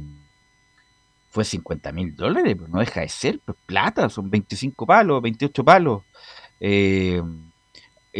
[1.29, 5.63] fue 50 mil dólares, pero no deja de ser, pues plata, son 25 palos, 28
[5.65, 6.03] palos.
[6.61, 7.21] Eh,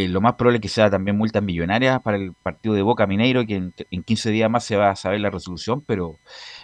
[0.03, 3.07] eh, lo más probable es que sea también multas millonarias para el partido de Boca
[3.07, 6.15] Mineiro, que en, en 15 días más se va a saber la resolución, pero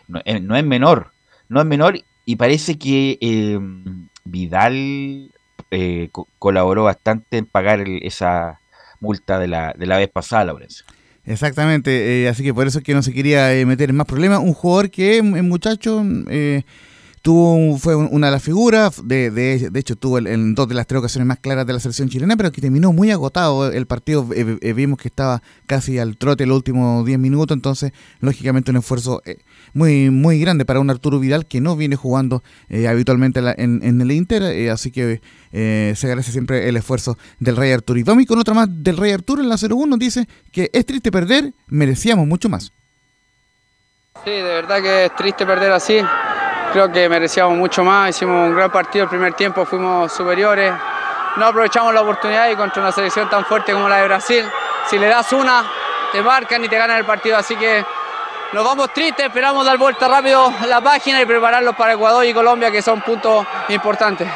[0.07, 1.11] no, eh, no es menor,
[1.49, 3.59] no es menor y parece que eh,
[4.25, 5.31] Vidal
[5.71, 8.59] eh, co- colaboró bastante en pagar esa
[8.99, 10.85] multa de la, de la vez pasada, Laurencio.
[11.25, 14.39] Exactamente, así que por eso es que no se quería meter en más problemas.
[14.39, 16.03] Un jugador que, el muchacho,
[17.23, 20.75] tuvo fue un- una de las figuras, de, de, de hecho tuvo en dos de
[20.75, 23.87] las tres ocasiones más claras de la selección chilena, pero que terminó muy agotado el
[23.87, 24.27] partido.
[24.35, 28.77] eh, eh, vimos que estaba casi al trote los últimos 10 minutos, entonces lógicamente un
[28.77, 29.37] esfuerzo eh,
[29.73, 32.43] muy muy grande para un Arturo Vidal que no viene jugando
[32.89, 37.97] habitualmente en, en- el Inter, así que se agradece siempre el esfuerzo del Rey Arturo.
[37.99, 41.09] Y vamos con otra más del Rey Arturo en la 01, dice que es triste
[41.09, 42.73] perder, merecíamos mucho más.
[44.25, 45.95] Sí, de verdad que es triste perder así.
[46.73, 50.73] Creo que merecíamos mucho más, hicimos un gran partido el primer tiempo, fuimos superiores,
[51.37, 54.43] no aprovechamos la oportunidad y contra una selección tan fuerte como la de Brasil,
[54.89, 55.63] si le das una,
[56.11, 57.85] te marcan y te ganan el partido, así que
[58.53, 62.71] nos vamos tristes, esperamos dar vuelta rápido la página y prepararlos para Ecuador y Colombia,
[62.71, 64.27] que son puntos importantes.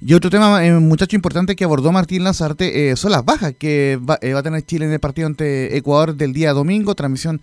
[0.00, 3.98] Y otro tema, eh, muchacho importante que abordó Martín Lazarte, eh, son las bajas que
[3.98, 7.40] va, eh, va, a tener Chile en el partido ante Ecuador del día domingo, transmisión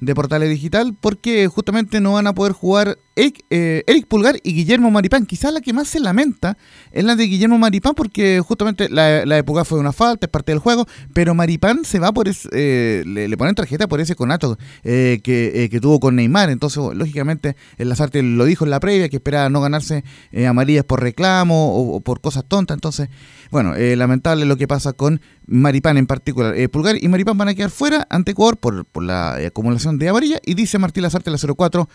[0.00, 4.52] de Portales Digital, porque justamente no van a poder jugar Eric, eh, Eric, Pulgar y
[4.54, 5.26] Guillermo Maripán.
[5.26, 6.56] Quizás la que más se lamenta
[6.92, 10.52] es la de Guillermo Maripán, porque justamente la, la Pulgar fue una falta, es parte
[10.52, 14.14] del juego, pero Maripán se va por ese, eh, le, le, ponen tarjeta por ese
[14.14, 16.48] conato eh, que, eh, que, tuvo con Neymar.
[16.50, 20.84] Entonces, lógicamente, el Lazarte lo dijo en la previa, que esperaba no ganarse eh, amarillas
[20.84, 22.76] por reclamo o, por cosas tontas.
[22.76, 23.08] Entonces,
[23.50, 26.54] bueno, lamentable lo que pasa con Maripán en particular.
[26.70, 30.38] Pulgar y Maripán van a quedar fuera ante Ecuador por, por la acumulación de amarilla
[30.44, 31.88] y dice Martín Lazarte la 04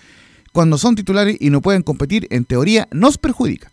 [0.53, 3.71] cuando son titulares y no pueden competir, en teoría nos perjudica.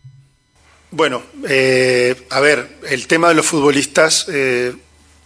[0.89, 4.75] Bueno, eh, a ver, el tema de los futbolistas, eh,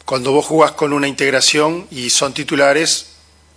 [0.05, 3.13] cuando vos jugás con una integración y son titulares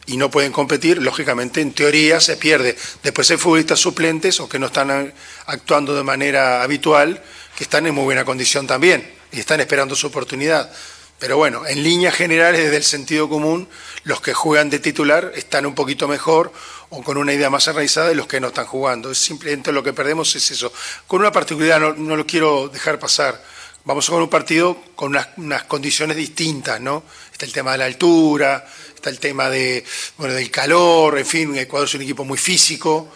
[0.06, 2.76] y no pueden competir, lógicamente en teoría se pierde.
[3.02, 5.12] Después hay futbolistas suplentes o que no están
[5.46, 7.22] actuando de manera habitual,
[7.56, 10.72] que están en muy buena condición también y están esperando su oportunidad.
[11.18, 13.68] Pero bueno, en líneas generales, desde el sentido común,
[14.04, 16.52] los que juegan de titular están un poquito mejor
[16.90, 19.10] o con una idea más enraizada de los que no están jugando.
[19.10, 20.72] Es simplemente lo que perdemos es eso.
[21.06, 23.42] Con una particularidad, no, no lo quiero dejar pasar.
[23.84, 27.04] Vamos a jugar un partido con unas, unas, condiciones distintas, ¿no?
[27.32, 29.84] Está el tema de la altura, está el tema de,
[30.18, 33.08] bueno, del calor, en fin, Ecuador es un equipo muy físico.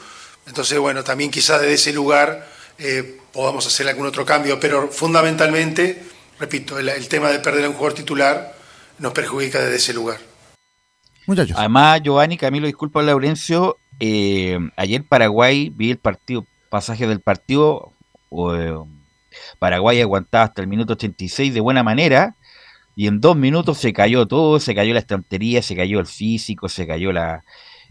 [0.46, 6.12] Entonces, bueno, también quizás desde ese lugar eh, podamos hacer algún otro cambio, pero fundamentalmente
[6.42, 8.56] repito, el, el, tema de perder a un jugador titular
[8.98, 10.31] nos perjudica desde ese lugar.
[11.26, 11.56] Muchachos.
[11.58, 17.92] Además, Giovanni, Camilo, disculpa, Laurencio, eh, ayer Paraguay, vi el partido, pasaje del partido,
[18.50, 18.76] eh,
[19.58, 22.36] Paraguay aguantaba hasta el minuto 86 de buena manera,
[22.96, 26.68] y en dos minutos se cayó todo, se cayó la estantería, se cayó el físico,
[26.68, 27.44] se cayó la,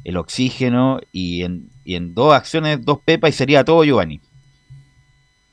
[0.04, 4.22] el oxígeno, y en, y en dos acciones, dos pepas, y sería todo, Giovanni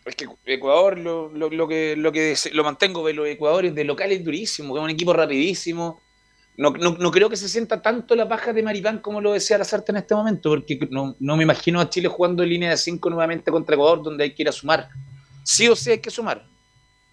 [0.09, 3.85] es que Ecuador lo, lo, lo, que lo que lo mantengo de los Ecuadores de
[3.85, 6.01] local es durísimo, es un equipo rapidísimo.
[6.59, 9.57] No, no, no, creo que se sienta tanto la paja de Maripán como lo decía
[9.57, 12.77] Lazarte en este momento, porque no, no me imagino a Chile jugando en línea de
[12.77, 14.89] 5 nuevamente contra Ecuador, donde hay que ir a sumar.
[15.45, 16.45] Sí o sí hay que sumar.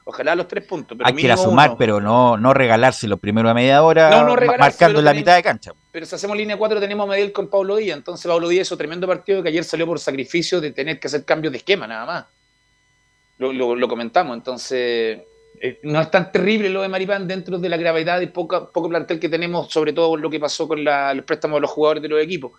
[0.04, 0.98] Ojalá los tres puntos.
[0.98, 1.78] Pero hay que ir a sumar, uno.
[1.78, 5.44] pero no, no regalárselo primero a media hora, no, no marcando en la mitad de
[5.44, 5.72] cancha.
[5.92, 8.78] Pero si hacemos línea 4 tenemos a Medellín con Pablo Díaz, entonces Pablo Díaz hizo
[8.78, 12.06] tremendo partido que ayer salió por sacrificio de tener que hacer cambios de esquema nada
[12.06, 12.26] más
[13.38, 14.36] lo, lo, lo comentamos.
[14.36, 15.22] Entonces,
[15.62, 18.90] eh, no es tan terrible lo de Maripán dentro de la gravedad y poca, poco
[18.90, 22.04] plantel que tenemos, sobre todo lo que pasó con la, el préstamo de los jugadores
[22.04, 22.52] de los equipos.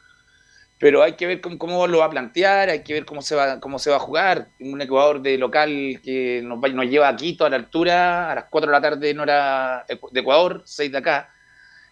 [0.79, 3.35] Pero hay que ver cómo, cómo, lo va a plantear, hay que ver cómo se
[3.35, 4.49] va, cómo se va a jugar.
[4.61, 8.35] Un Ecuador de local que nos, va, nos lleva a Quito a la altura, a
[8.35, 11.31] las 4 de la tarde en hora de Ecuador, 6 de acá.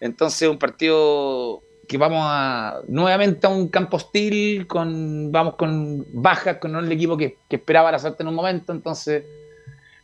[0.00, 6.58] Entonces, un partido que vamos a nuevamente a un campo hostil, con, vamos con bajas,
[6.58, 9.24] con el equipo que, que esperaba la suerte en un momento, entonces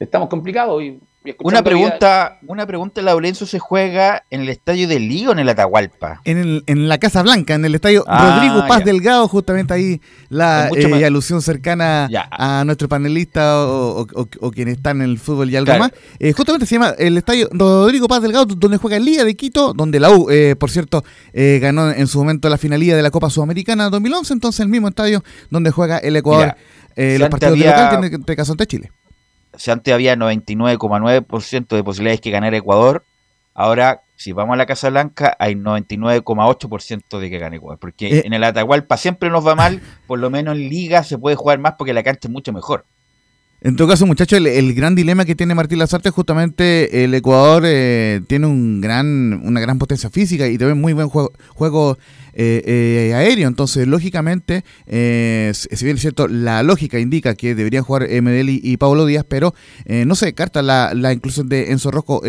[0.01, 0.83] estamos complicados.
[0.83, 2.51] Y, y una pregunta, vida...
[2.51, 6.23] una pregunta, Laurencio, ¿se juega en el estadio del Liga o en el Atahualpa?
[6.25, 8.85] En, el, en la Casa Blanca, en el estadio ah, Rodrigo Paz ya.
[8.87, 11.03] Delgado, justamente ahí la eh, más...
[11.03, 12.27] alusión cercana ya.
[12.33, 15.81] a nuestro panelista o, o, o, o, quienes están en el fútbol y algo claro.
[15.81, 15.93] más.
[16.19, 19.75] Eh, justamente se llama el estadio Rodrigo Paz Delgado, donde juega el Liga de Quito,
[19.75, 23.11] donde la U, eh, por cierto, eh, ganó en su momento la finalidad de la
[23.11, 26.57] Copa Sudamericana 2011, entonces el mismo estadio donde juega el Ecuador
[26.97, 27.71] eh, los partidos había...
[27.71, 28.91] de local que en este caso ante Chile
[29.55, 33.05] si antes había 99,9% de posibilidades que ganara Ecuador,
[33.55, 38.23] ahora si vamos a la Casa Blanca hay 99,8% de que gane Ecuador, porque eh.
[38.27, 41.59] en el Atahualpa siempre nos va mal, por lo menos en liga se puede jugar
[41.59, 42.85] más porque la cancha es mucho mejor.
[43.63, 47.65] En todo caso, muchachos, el, gran dilema que tiene Martín Lazarte es justamente el Ecuador
[47.67, 51.99] eh, tiene un gran, una gran potencia física y también muy buen juego, juego
[52.33, 53.49] eh, eh, aéreo.
[53.49, 59.05] Entonces, lógicamente, si bien es cierto, la lógica indica que deberían jugar Medellín y, Pablo
[59.05, 59.55] Díaz, pero
[59.87, 62.23] no se descarta la, inclusión de Enzo Rosco,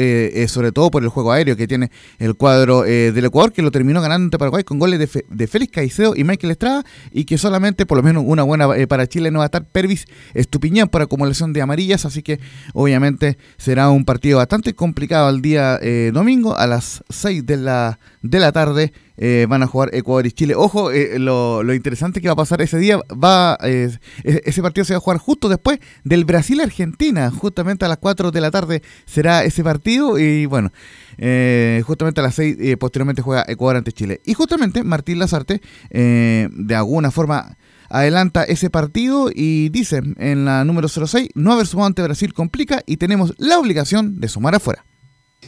[0.47, 4.01] sobre todo por el juego aéreo que tiene el cuadro del Ecuador, que lo terminó
[4.01, 7.37] ganando ante Paraguay con goles de, Fe, de, Félix Caicedo y Michael Estrada, y que
[7.37, 11.01] solamente, por lo menos, una buena para Chile no va a estar Pervis Estupiñán por
[11.21, 12.39] acumulación de amarillas, así que
[12.73, 15.79] obviamente será un partido bastante complicado el día
[16.11, 18.93] domingo a las 6 de la, de la tarde
[19.23, 20.55] eh, van a jugar Ecuador y Chile.
[20.55, 24.93] Ojo, eh, lo, interesante que va a pasar ese día, va eh, ese partido se
[24.93, 29.43] va a jugar justo después del Brasil-Argentina, justamente a las 4 de la tarde será
[29.43, 30.71] ese partido y bueno,
[31.19, 34.21] eh, justamente a las 6 eh, posteriormente juega Ecuador ante Chile.
[34.25, 35.61] Y justamente Martín Lazarte
[35.91, 37.57] eh, de alguna forma
[37.91, 42.81] adelanta ese partido y dice en la número 06, no haber sumado ante Brasil complica
[42.85, 44.85] y tenemos la obligación de sumar afuera.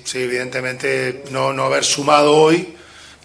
[0.04, 2.76] Sí, evidentemente no, no haber sumado hoy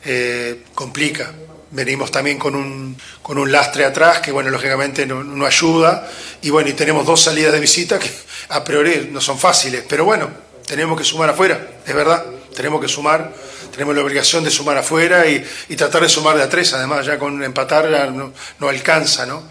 [0.05, 1.33] eh, complica.
[1.71, 6.09] Venimos también con un, con un lastre atrás que, bueno, lógicamente no, no ayuda.
[6.41, 8.11] Y bueno, y tenemos dos salidas de visita que
[8.51, 9.85] a priori no son fáciles.
[9.89, 10.31] Pero bueno,
[10.67, 12.25] tenemos que sumar afuera, es verdad.
[12.55, 13.35] Tenemos que sumar,
[13.73, 16.73] tenemos la obligación de sumar afuera y, y tratar de sumar de a tres.
[16.73, 19.43] Además, ya con empatar ya no, no alcanza, ¿no?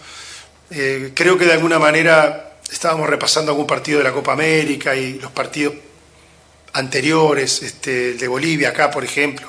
[0.69, 5.13] Eh, creo que de alguna manera estábamos repasando algún partido de la Copa América y
[5.19, 5.73] los partidos
[6.73, 9.47] anteriores, este, el de Bolivia acá, por ejemplo.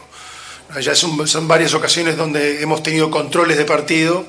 [0.80, 4.26] Ya son, son varias ocasiones donde hemos tenido controles de partido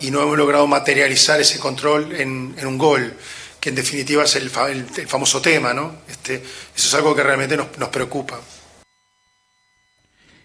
[0.00, 3.14] y no hemos logrado materializar ese control en, en un gol,
[3.60, 5.96] que en definitiva es el, el- el famoso tema, ¿no?
[6.08, 8.40] Este, eso es algo que realmente nos, nos preocupa.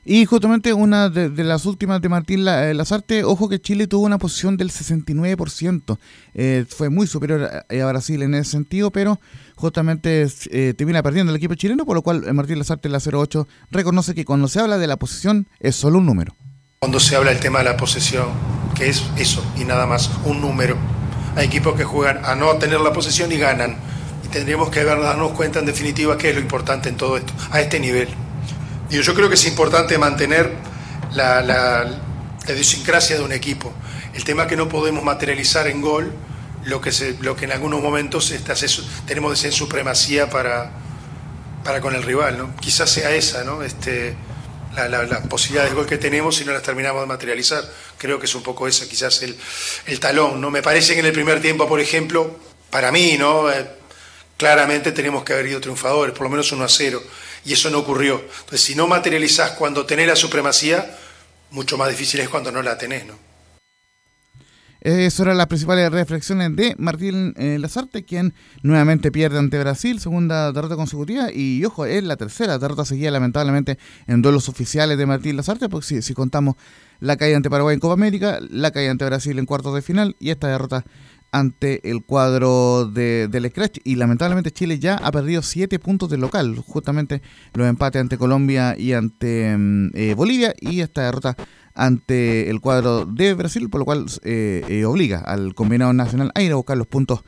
[0.05, 4.17] Y justamente una de, las últimas de Martín eh, Lazarte, ojo que Chile tuvo una
[4.17, 5.97] posición del 69%,
[6.33, 9.19] eh, fue muy superior a, a Brasil en ese sentido, pero
[9.55, 13.47] justamente eh, termina perdiendo el equipo chileno, por lo cual eh, Martín Lazarte la 08
[13.71, 16.35] reconoce que cuando se habla de la posición es solo un número.
[16.79, 18.27] Cuando se habla del tema de la posesión,
[18.75, 20.75] que es eso y nada más, un número.
[21.35, 23.77] Hay equipos que juegan a no tener la posesión y ganan.
[24.25, 27.61] Y tendríamos que darnos cuenta en definitiva qué es lo importante en todo esto, a
[27.61, 28.09] este nivel.
[28.93, 30.51] Digo, yo creo que es importante mantener
[31.13, 31.83] la, la,
[32.45, 33.73] la idiosincrasia de un equipo.
[34.13, 36.13] El tema es que no podemos materializar en gol
[36.65, 40.69] lo que, se, lo que en algunos momentos hace su- tenemos esa supremacía para,
[41.63, 42.37] para con el rival.
[42.37, 42.55] ¿no?
[42.57, 43.63] Quizás sea esa, ¿no?
[43.63, 44.15] Este,
[44.75, 47.63] la, la, las posibilidades de gol que tenemos y no las terminamos de materializar.
[47.97, 49.35] Creo que es un poco esa, quizás el,
[49.87, 50.39] el talón.
[50.39, 50.51] ¿no?
[50.51, 52.37] Me parece que en el primer tiempo, por ejemplo,
[52.69, 53.51] para mí, ¿no?
[53.51, 53.65] Eh,
[54.37, 57.01] claramente tenemos que haber ido triunfadores, por lo menos 1 a 0,
[57.45, 58.21] y eso no ocurrió.
[58.21, 60.97] Entonces, si no materializás cuando tenés la supremacía,
[61.51, 63.33] mucho más difícil es cuando no la tenés, ¿no?
[64.83, 68.33] Eso eran las principales reflexiones de Martín eh, Lazarte, quien
[68.63, 73.79] nuevamente pierde ante Brasil, segunda derrota consecutiva, y ojo, es la tercera derrota seguida lamentablemente
[74.07, 76.55] en duelos oficiales de Martín Lazarte, porque si, si contamos
[76.99, 80.17] la caída ante Paraguay en Copa América, la caída ante Brasil en cuartos de final,
[80.19, 80.83] y esta derrota
[81.33, 86.21] ante el cuadro de, del Scratch, y lamentablemente Chile ya ha perdido siete puntos del
[86.21, 87.23] local, justamente
[87.55, 91.35] los empates ante Colombia y ante mm, eh, Bolivia, y esta derrota
[91.73, 96.41] ante el cuadro de Brasil, por lo cual eh, eh, obliga al combinado nacional a
[96.43, 97.23] ir a buscar los puntos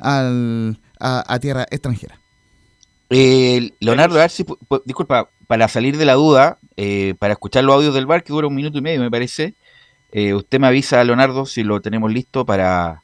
[0.00, 2.18] a, a tierra extranjera.
[3.08, 4.44] Leonardo, a ver si,
[4.84, 6.58] disculpa, para salir de la duda,
[7.20, 9.54] para escuchar los audios del bar, que dura un minuto y medio, me parece,
[10.12, 13.03] usted me avisa, Leonardo, si lo tenemos listo para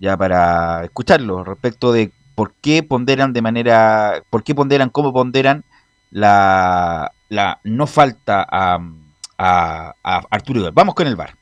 [0.00, 5.62] ya para escucharlo respecto de por qué ponderan de manera, por qué ponderan, cómo ponderan
[6.10, 8.80] la, la no falta a,
[9.38, 10.70] a, a Arturo.
[10.72, 11.34] Vamos con el bar.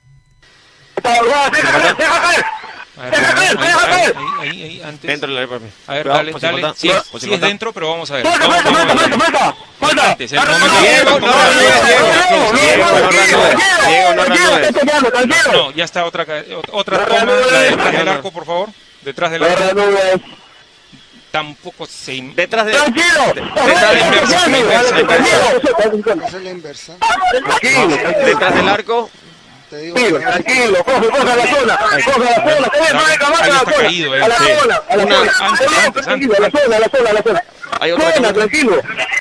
[4.40, 5.08] Ahí, ahí, antes.
[5.08, 5.70] Dentro del área, papi.
[5.86, 6.62] A ver, dale, dale.
[6.62, 6.74] falta.
[6.76, 7.46] Sí, es falta.
[7.46, 8.26] dentro, pero vamos a ver.
[8.26, 8.40] A ver.
[10.00, 10.80] Antes, el momento.
[10.80, 12.52] Diego, no reanudes, Diego.
[13.86, 14.22] Diego, no
[15.52, 16.26] no ya está otra,
[16.72, 18.68] otra toma, la de detrás del arco, por favor.
[19.02, 19.80] Detrás del arco.
[21.30, 22.20] Tampoco se...
[22.34, 22.72] Detrás de...
[22.72, 24.00] Detrás de
[25.96, 26.96] inversa, la inversa.
[28.24, 29.10] Detrás del arco.
[29.70, 32.70] Te digo tranquilo, coge, coge la zona, coge la zona,
[33.58, 34.20] está caído, eh.
[34.38, 34.44] sí.
[34.64, 36.08] Una- Antes, antes, antes.
[36.08, 36.38] antes.
[37.80, 38.32] Hay otra toma.
[38.32, 38.72] tranquilo.
[38.72, 39.17] Programa, mira, mira, mira, mira, La táctica,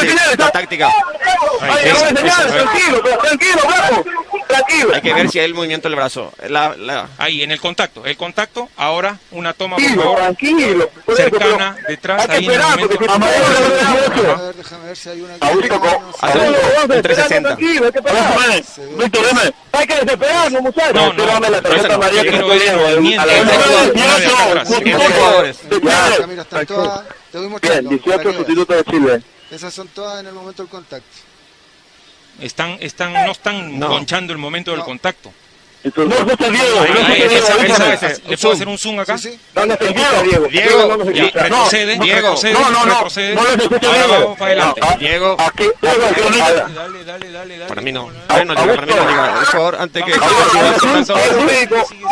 [0.00, 0.14] sí.
[0.38, 0.92] La táctica.
[2.52, 3.02] Tranquilo.
[4.46, 4.94] Tranquilo.
[4.94, 6.32] Hay que ver si hay el movimiento del brazo.
[6.48, 7.08] La, la...
[7.18, 8.04] Ahí, en el contacto.
[8.04, 10.18] El contacto, ahora una toma, por favor.
[10.18, 10.90] Tranquilo.
[11.16, 12.98] Cercana, detrás, ahí en el momento.
[13.10, 15.34] A ver, déjame ver si hay una.
[16.20, 17.54] Hace un, un 360.
[17.56, 19.54] Víctor, dime.
[19.72, 20.94] Hay que desesperarnos, muchachos.
[21.16, 22.46] No, no, la tarjeta amarilla que viendo.
[22.46, 23.28] movimiento.
[25.14, 25.58] Jugadores.
[27.32, 27.90] Te voy mostrando.
[27.90, 28.36] 18 para que veas.
[28.36, 29.22] sustitutos de Chile.
[29.50, 31.08] Esas son todas en el momento del contacto.
[32.40, 33.88] Están, están, no están No.
[33.88, 35.32] conchando el momento del contacto.
[35.84, 36.80] No escucha Diego.
[36.80, 37.74] Ahí, no ahí, escucha esa- Diego.
[37.92, 39.18] esa- ¿Le puedo hacer un zoom acá?
[39.18, 39.40] Sí, sí.
[39.52, 40.46] ¿Dónde se escucha Diego?
[40.46, 41.42] Diego, no se Ya, escucha.
[41.42, 42.14] retrocede, Diego.
[42.28, 42.94] retrocede, No, no, no.
[42.94, 43.34] retrocede.
[43.34, 44.12] No les escucha Ahora Diego.
[44.22, 44.80] vamos para adelante.
[44.84, 45.36] Ah, Diego.
[45.40, 45.98] Aquí, Diego.
[46.00, 47.66] Dale, dale, dale, dale.
[47.66, 48.08] Para mí no.
[48.28, 49.34] Para mí no para mí no.
[49.34, 50.12] Por favor, antes que...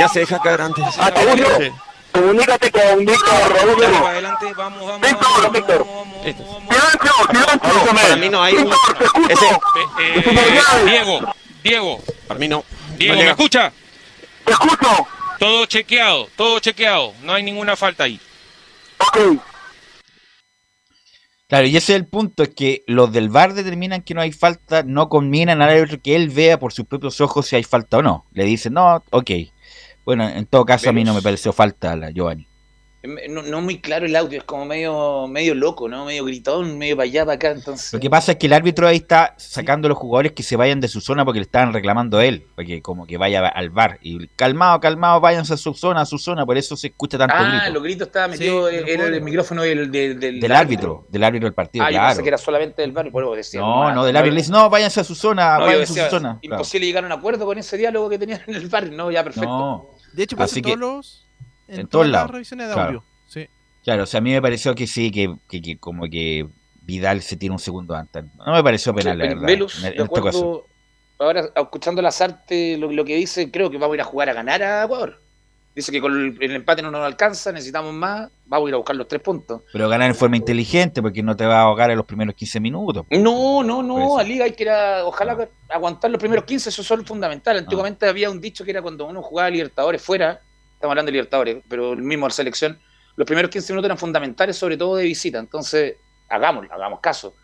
[0.01, 0.85] Ya se deja caer antes.
[2.13, 3.81] Comunícate con Víctor Raúl.
[3.81, 5.87] Dale para adelante, vamos, vamos, Víctor, vamos, Víctor.
[6.23, 7.95] Silencio, silencio.
[7.95, 8.73] Para mí no hay un...
[9.29, 9.47] Ese...
[9.47, 9.59] Eh,
[9.99, 11.21] eh, Diego,
[11.63, 12.65] Diego, Para mí no.
[12.97, 13.73] Diego, No ¿me escucha?
[14.45, 15.07] Te escucho.
[15.39, 17.15] Todo chequeado, todo chequeado.
[17.23, 18.21] No hay ninguna falta ahí.
[18.99, 19.41] Ok.
[21.51, 24.31] Claro, y ese es el punto, es que los del VAR determinan que no hay
[24.31, 27.99] falta, no combinan al árbitro que él vea por sus propios ojos si hay falta
[27.99, 28.25] o no.
[28.33, 29.31] Le dicen, no, ok.
[30.11, 32.49] Bueno, en todo caso a mí no me pareció falta la Giovanni.
[33.31, 36.05] No, no muy claro el audio, es como medio, medio loco, ¿no?
[36.05, 37.95] Medio gritón, medio para allá, para acá, entonces...
[37.95, 40.55] Lo que pasa es que el árbitro ahí está sacando a los jugadores que se
[40.55, 43.71] vayan de su zona porque le estaban reclamando a él, porque como que vaya al
[43.71, 47.17] bar y calmado, calmado, váyanse a su zona, a su zona, por eso se escucha
[47.17, 47.73] tanto ah, grito.
[47.73, 51.47] los gritos estaban metidos, Sí, era el micrófono del, del, del, Del árbitro, del árbitro
[51.47, 52.09] del partido, Ah, yo claro.
[52.09, 53.61] pensé que era solamente del bar, y por eso decía.
[53.61, 55.95] No, no, del árbitro le dice, no, váyanse a su zona, No, yo váyanse a
[55.95, 56.39] decía, su zona.
[56.43, 56.55] Claro.
[56.57, 59.25] imposible llegar a un acuerdo con ese diálogo que tenían en el bar, no, ya
[59.25, 59.49] perfecto.
[59.49, 59.99] No.
[60.13, 61.27] De hecho, pasa Así en que- todos los.
[61.69, 62.89] En, en todas todos las lados, revisiones de claro.
[62.89, 63.05] audio.
[63.29, 63.49] Sí.
[63.85, 66.49] Claro, o sea, a mí me pareció que sí, que, que, que como que
[66.83, 68.25] Vidal se tira un segundo antes.
[68.45, 69.47] No me pareció penal, la verdad.
[69.47, 70.67] Velus, en, de en acuerdo, caso.
[71.19, 74.29] ahora escuchando las artes, lo, lo que dice, creo que vamos a ir a jugar
[74.31, 75.20] a ganar a Ecuador.
[75.75, 78.79] Dice que con el, el empate no nos alcanza, necesitamos más, vamos a ir a
[78.79, 79.62] buscar los tres puntos.
[79.73, 82.59] Pero ganar en forma inteligente, porque no te va a ahogar en los primeros 15
[82.59, 83.07] minutos.
[83.11, 86.83] No, no, no, a Liga hay que ir a, ojalá aguantar los primeros 15, eso
[86.83, 87.57] es fundamental.
[87.57, 90.41] Antiguamente había un dicho que era cuando uno jugaba a Libertadores fuera,
[90.75, 92.81] estamos hablando de Libertadores, pero el mismo la selección,
[93.14, 95.39] los primeros 15 minutos eran fundamentales, sobre todo de visita.
[95.39, 95.97] Entonces,
[96.29, 97.35] hagámoslo, hagamos caso.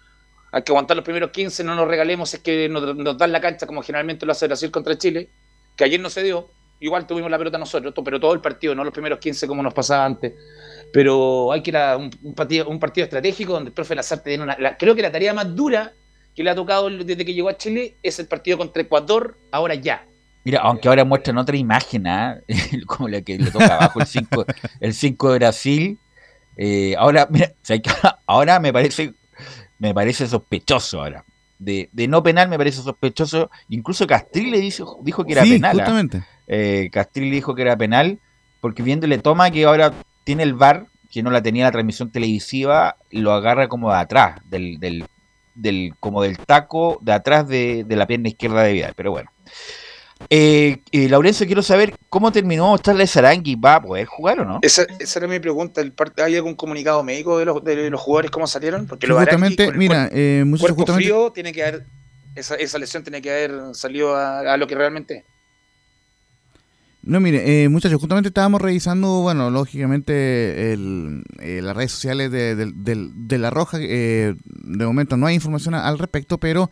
[0.50, 3.40] Hay que aguantar los primeros 15, no nos regalemos, es que nos, nos dan la
[3.40, 5.30] cancha como generalmente lo hace Brasil contra Chile,
[5.76, 6.50] que ayer no se dio.
[6.80, 9.62] Igual tuvimos la pelota nosotros, to- pero todo el partido, no los primeros 15 como
[9.62, 10.34] nos pasaba antes.
[10.92, 14.30] Pero hay que ir a un, un partido, un partido estratégico donde el profe Lazarte
[14.30, 14.56] tiene una.
[14.58, 15.92] la- creo que la tarea más dura
[16.34, 19.74] que le ha tocado desde que llegó a Chile es el partido contra Ecuador, ahora
[19.74, 20.04] ya.
[20.44, 22.38] Mira, aunque ahora muestran otra imagen, ¿ah?
[22.86, 24.44] como la que le toca abajo el 5
[24.80, 25.98] el 5 de Brasil.
[26.56, 27.52] eh, ahora, mira,
[28.26, 29.12] ahora me parece
[29.78, 31.24] me parece sospechoso ahora.
[31.58, 33.50] De, de no penal me parece sospechoso.
[33.70, 35.80] Incluso Castril le dijo, dijo que era Sí, penal.
[35.80, 35.84] ¿ah?
[35.84, 36.18] justamente.
[36.18, 36.22] Eh,
[36.92, 38.18] Castril dijo que era penal
[38.60, 39.92] porque viéndole toma que ahora
[40.24, 44.40] tiene el VAR, que no la tenía la transmisión televisiva, lo agarra como de atrás,
[44.48, 45.04] del, del,
[45.54, 48.92] del como del taco de atrás de, de la pierna izquierda de Vidal.
[48.96, 49.30] Pero bueno.
[50.30, 53.54] Eh, eh, Laurencio, quiero saber cómo terminó Charles Sarangui.
[53.54, 54.58] ¿Va a poder jugar o no?
[54.62, 55.82] Esa, esa era mi pregunta.
[56.24, 58.86] ¿Hay algún comunicado médico de los, de los jugadores cómo salieron?
[58.86, 61.86] Porque Sí, los justamente, con mira, eh, justamente- frío tiene que haber.
[62.34, 65.24] Esa, esa lesión tiene que haber salido a, a lo que realmente es.
[67.06, 72.56] No, mire, eh, muchachos, justamente estábamos revisando, bueno, lógicamente el- eh, las redes sociales de,
[72.56, 73.78] del- del- de La Roja.
[73.80, 76.68] eh, de momento no hay información al respecto, pero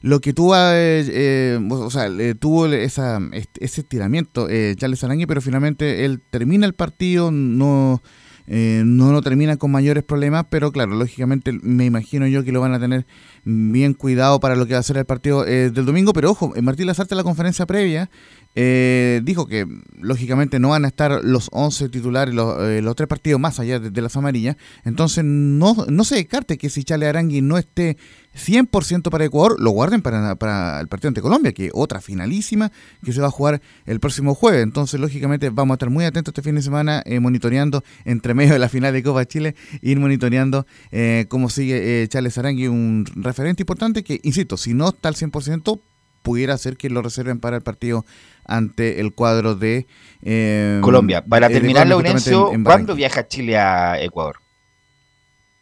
[0.00, 2.08] lo que tuvo, eh, eh, o sea,
[2.38, 8.00] tuvo esa, ese estiramiento eh, Charles Arangui, pero finalmente él termina el partido, no,
[8.46, 12.74] no lo termina con mayores problemas, pero claro, lógicamente me imagino yo que lo van
[12.74, 13.06] a tener
[13.44, 16.52] bien cuidado para lo que va a ser el partido eh, del domingo, pero ojo,
[16.56, 18.10] eh, Martín Lazarte en la conferencia previa
[18.56, 19.66] eh, dijo que
[19.98, 23.90] lógicamente no van a estar los 11 titulares, los, eh, tres partidos más allá de,
[23.90, 27.96] de las amarillas, entonces no, no se descarte que si Chale Arangui no esté
[28.36, 32.70] 100% para Ecuador, lo guarden para, para el partido ante Colombia, que otra finalísima
[33.04, 34.62] que se va a jugar el próximo jueves.
[34.62, 38.52] Entonces, lógicamente, vamos a estar muy atentos este fin de semana, eh, monitoreando entre medio
[38.52, 43.04] de la final de Copa Chile, ir monitoreando eh, cómo sigue Charles Arangui, un
[43.34, 45.80] referente importante que, insisto, si no está al 100%,
[46.22, 48.06] pudiera ser que lo reserven para el partido
[48.46, 49.86] ante el cuadro de
[50.22, 51.22] eh, Colombia.
[51.24, 54.36] Para eh, terminar, Laurencio, en- en ¿cuándo viaja Chile a Ecuador?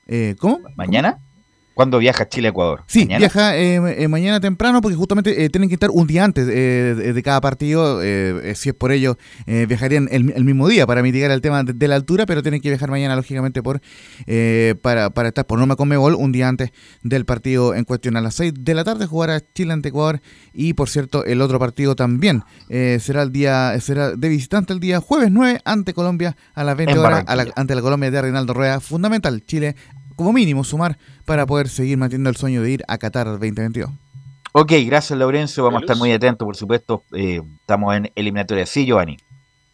[0.06, 0.60] Eh, ¿Cómo?
[0.76, 1.18] ¿Mañana?
[1.74, 2.84] ¿Cuándo viaja Chile a Ecuador?
[2.86, 3.18] Sí, ¿Mañana?
[3.18, 7.12] viaja eh, eh, mañana temprano porque justamente eh, tienen que estar un día antes eh,
[7.14, 8.00] de, cada partido.
[8.54, 9.16] si es por ello,
[9.46, 12.60] viajarían el, el mismo día para mitigar el tema de, de la altura, pero tienen
[12.60, 13.80] que viajar mañana, lógicamente, por
[14.26, 16.70] eh, para, para estar por norma con Mebol un día antes
[17.02, 18.16] del partido en cuestión.
[18.16, 20.20] A las 6 de la tarde jugará Chile ante Ecuador
[20.52, 24.80] y, por cierto, el otro partido también eh, será el día será de visitante el
[24.80, 28.10] día jueves 9 ante Colombia a las 20 En horas a la- ante la Colombia
[28.10, 28.80] de Reinaldo Rueda.
[28.80, 29.76] Fundamental, Chile
[30.16, 33.90] como mínimo sumar para poder seguir manteniendo el sueño de ir a Qatar 2022.
[34.54, 37.04] Ok, gracias Laurencio, vamos a estar muy atentos, por supuesto.
[37.14, 38.66] eh, estamos en eliminatoria.
[38.66, 39.16] Sí, Giovanni.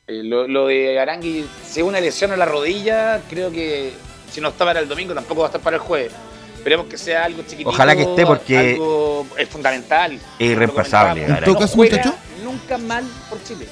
[0.07, 3.93] Eh, lo, lo de Arangui, si es una lesión a la rodilla, creo que
[4.31, 6.13] si no está para el domingo, tampoco va a estar para el jueves.
[6.57, 7.71] Esperemos que sea algo chiquitito.
[7.71, 10.13] Ojalá que esté, porque- algo- es fundamental.
[10.39, 11.27] Es irreemplazable.
[11.45, 12.17] Todo caso, juega muchacho.
[12.45, 13.67] Nunca mal por Chile.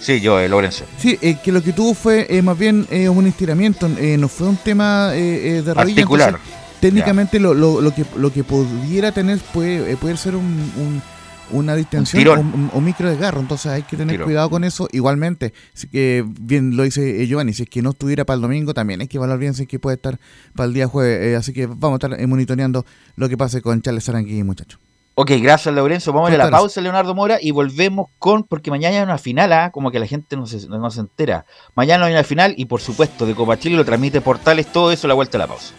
[0.00, 0.86] Sí, yo, eh, Laurencio.
[0.98, 4.28] Sí, eh, que lo que tuvo fue eh, más bien eh, un estiramiento, eh, no
[4.28, 5.80] fue un tema de rodilla.
[5.80, 6.28] Articular.
[6.30, 11.02] entonces, técnicamente lo, lo, lo que, lo que pudiera tener puede, puede ser un, un-
[11.50, 14.26] una distensión o un, un micro desgarro, entonces hay que tener tirón.
[14.26, 14.86] cuidado con eso.
[14.92, 18.42] Igualmente, si que bien lo dice eh, Giovanni, si es que no estuviera para el
[18.42, 20.20] domingo, también hay que evaluar bien si es que puede estar
[20.54, 21.18] para el día jueves.
[21.26, 22.84] eh, así que vamos a estar eh, monitoreando
[23.16, 24.78] lo que pase con Charles Arangui, muchachos.
[25.20, 26.12] Ok, gracias Laurencio.
[26.12, 29.18] Vamos a ir a la pausa, Leonardo Mora, y volvemos con, porque mañana hay una
[29.18, 29.72] final, ¿ah?
[29.72, 31.44] como que la gente no se, no se entera.
[31.74, 35.08] Mañana hay una final y por supuesto de Copa Chile lo transmite Portales, todo eso
[35.08, 35.74] a la vuelta de la pausa.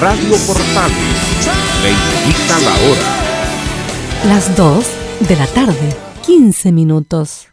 [0.00, 1.48] Radio Portales
[1.84, 4.34] le indica la hora.
[4.34, 4.84] Las 2
[5.28, 5.96] de la tarde,
[6.26, 7.52] 15 minutos.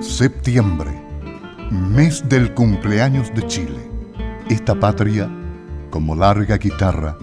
[0.00, 0.90] Septiembre,
[1.70, 3.90] mes del cumpleaños de Chile.
[4.48, 5.30] Esta patria,
[5.90, 7.18] como larga guitarra,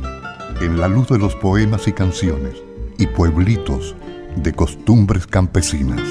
[0.61, 2.53] en la luz de los poemas y canciones
[2.99, 3.95] y pueblitos
[4.35, 6.01] de costumbres campesinas.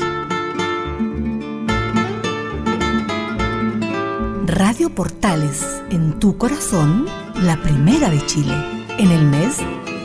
[4.47, 7.07] Radio Portales, en tu corazón,
[7.43, 8.55] la primera de Chile,
[8.99, 9.59] en el mes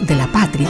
[0.08, 0.70] de la patria.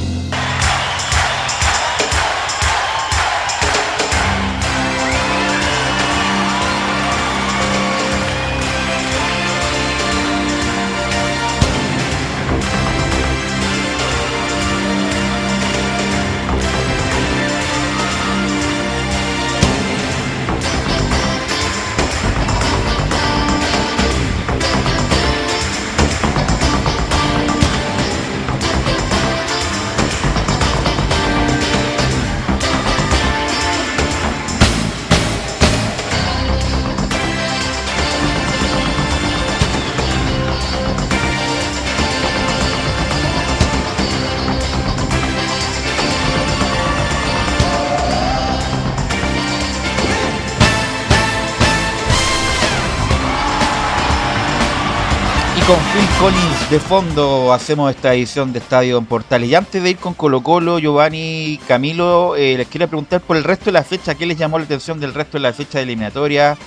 [56.71, 59.49] De fondo hacemos esta edición de Estadio en Portales.
[59.49, 63.43] Y antes de ir con Colo Colo, Giovanni, Camilo, eh, les quiero preguntar por el
[63.43, 65.83] resto de la fecha, ¿qué les llamó la atención del resto de la fecha de
[65.83, 66.57] eliminatoria?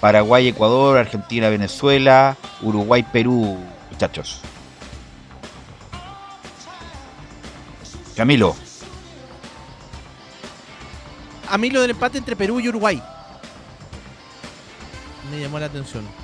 [0.00, 3.56] Paraguay, Ecuador, Argentina, Venezuela, Uruguay, Perú,
[3.92, 4.40] muchachos.
[8.16, 8.56] Camilo.
[11.48, 13.00] A del empate entre Perú y Uruguay.
[15.30, 16.23] Me llamó la atención.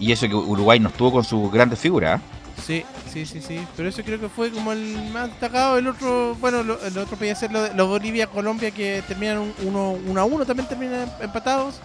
[0.00, 2.20] Y eso que Uruguay no estuvo con sus grandes figuras.
[2.20, 2.24] ¿eh?
[2.64, 3.60] Sí, sí, sí, sí.
[3.76, 5.78] Pero eso creo que fue como el más destacado.
[5.78, 10.20] El otro, bueno, lo- el otro podía ser lo los Bolivia-Colombia que terminan 1 uno,
[10.20, 11.76] a 1, también terminan empatados.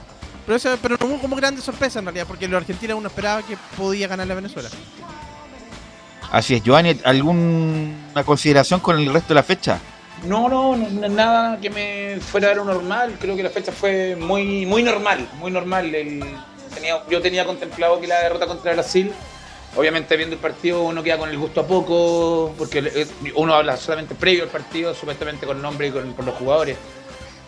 [0.46, 3.42] Pero, eso, pero no hubo como grande sorpresa en realidad, porque los argentinos uno esperaba
[3.44, 4.70] que podía ganar la Venezuela.
[6.32, 9.80] Así es, Giovanni, ¿alguna consideración con el resto de la fecha?
[10.26, 13.16] No, no, no, no, nada que me fuera de lo normal.
[13.20, 15.94] Creo que la fecha fue muy, muy normal, muy normal.
[15.94, 16.24] El-
[17.10, 19.14] yo tenía contemplado que la derrota contra Brasil
[19.76, 23.78] obviamente viendo el partido uno queda con el gusto a poco, porque eh, uno habla
[23.78, 26.78] solamente previo al partido, supuestamente con nombre y con, los jugadores.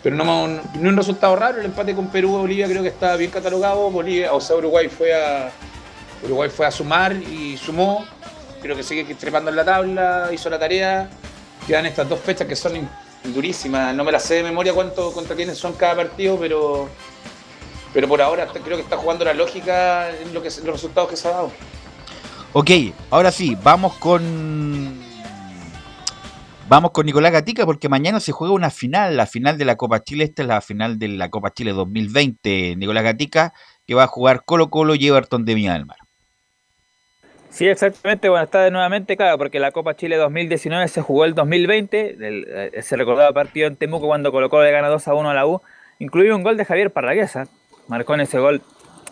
[0.02, 3.30] Pero no, no un resultado raro, el empate con Perú Bolivia creo que está bien
[3.30, 3.90] catalogado.
[3.90, 5.50] Bolivia, o sea, Uruguay fue a
[6.22, 8.04] Uruguay fue a sumar y sumó.
[8.62, 11.10] Creo que sigue trepando en la tabla, hizo la tarea.
[11.66, 12.88] Quedan estas dos fechas que son
[13.24, 13.94] durísimas.
[13.94, 16.88] No me las sé de memoria cuánto contra quiénes son cada partido, pero
[17.92, 21.16] pero por ahora creo que está jugando la lógica en lo que los resultados que
[21.16, 21.52] se ha dado.
[22.52, 22.70] Ok,
[23.10, 25.04] ahora sí, vamos con.
[26.68, 30.02] Vamos con Nicolás Gatica porque mañana se juega una final, la final de la Copa
[30.02, 30.24] Chile.
[30.24, 32.74] Esta es la final de la Copa Chile 2020.
[32.76, 33.52] Nicolás Gatica,
[33.86, 35.98] que va a jugar Colo Colo y Everton de Viña del Mar.
[37.50, 38.28] Sí, exactamente.
[38.28, 42.16] Bueno, está de nuevamente, claro, porque la Copa Chile 2019 se jugó el 2020.
[42.20, 45.34] Eh, se recordaba partido en Temuco cuando Colo Colo le gana 2 a 1 a
[45.34, 45.62] la U.
[45.98, 47.48] Incluido un gol de Javier Parraguesa.
[47.88, 48.62] Marcó en ese gol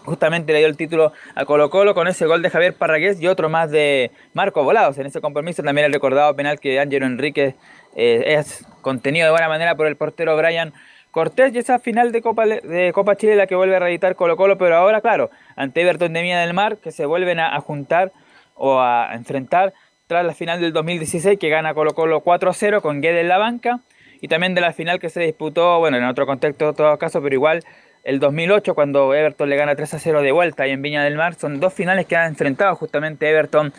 [0.05, 3.27] justamente le dio el título a Colo Colo con ese gol de Javier Parragués y
[3.27, 4.99] otro más de Marco Volados.
[4.99, 7.55] En ese compromiso también el recordado penal que Ángelo Enrique
[7.97, 10.73] eh, es contenido de buena manera por el portero Brian
[11.11, 14.37] Cortés y esa final de Copa, de Copa Chile la que vuelve a reeditar Colo
[14.37, 18.13] Colo, pero ahora claro, ante Everton de Mía del Mar que se vuelven a, juntar
[18.57, 19.73] o a enfrentar
[20.07, 23.81] tras la final del 2016 que gana Colo Colo 4-0 con Guede en la banca
[24.21, 27.23] y también de la final que se disputó, bueno, en otro contexto en todo caso,
[27.23, 27.63] pero igual
[28.05, 31.17] el 2008 cuando Everton le gana 3 a 0 de vuelta y en Viña del
[31.17, 31.35] Mar.
[31.35, 33.73] Son dos finales que han enfrentado justamente Everton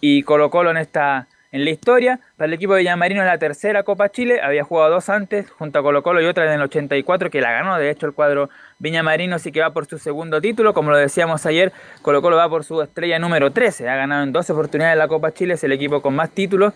[0.00, 2.20] y Colo Colo en esta en la historia.
[2.36, 5.78] Para el equipo de Villamarino es la tercera Copa Chile, había jugado dos antes junto
[5.78, 8.50] a Colo Colo y otra en el 84 que la ganó, de hecho el cuadro
[8.78, 11.72] Viñamarino sí que va por su segundo título, como lo decíamos ayer,
[12.02, 15.32] Colo Colo va por su estrella número 13, ha ganado en 12 oportunidades la Copa
[15.32, 16.72] Chile, es el equipo con más títulos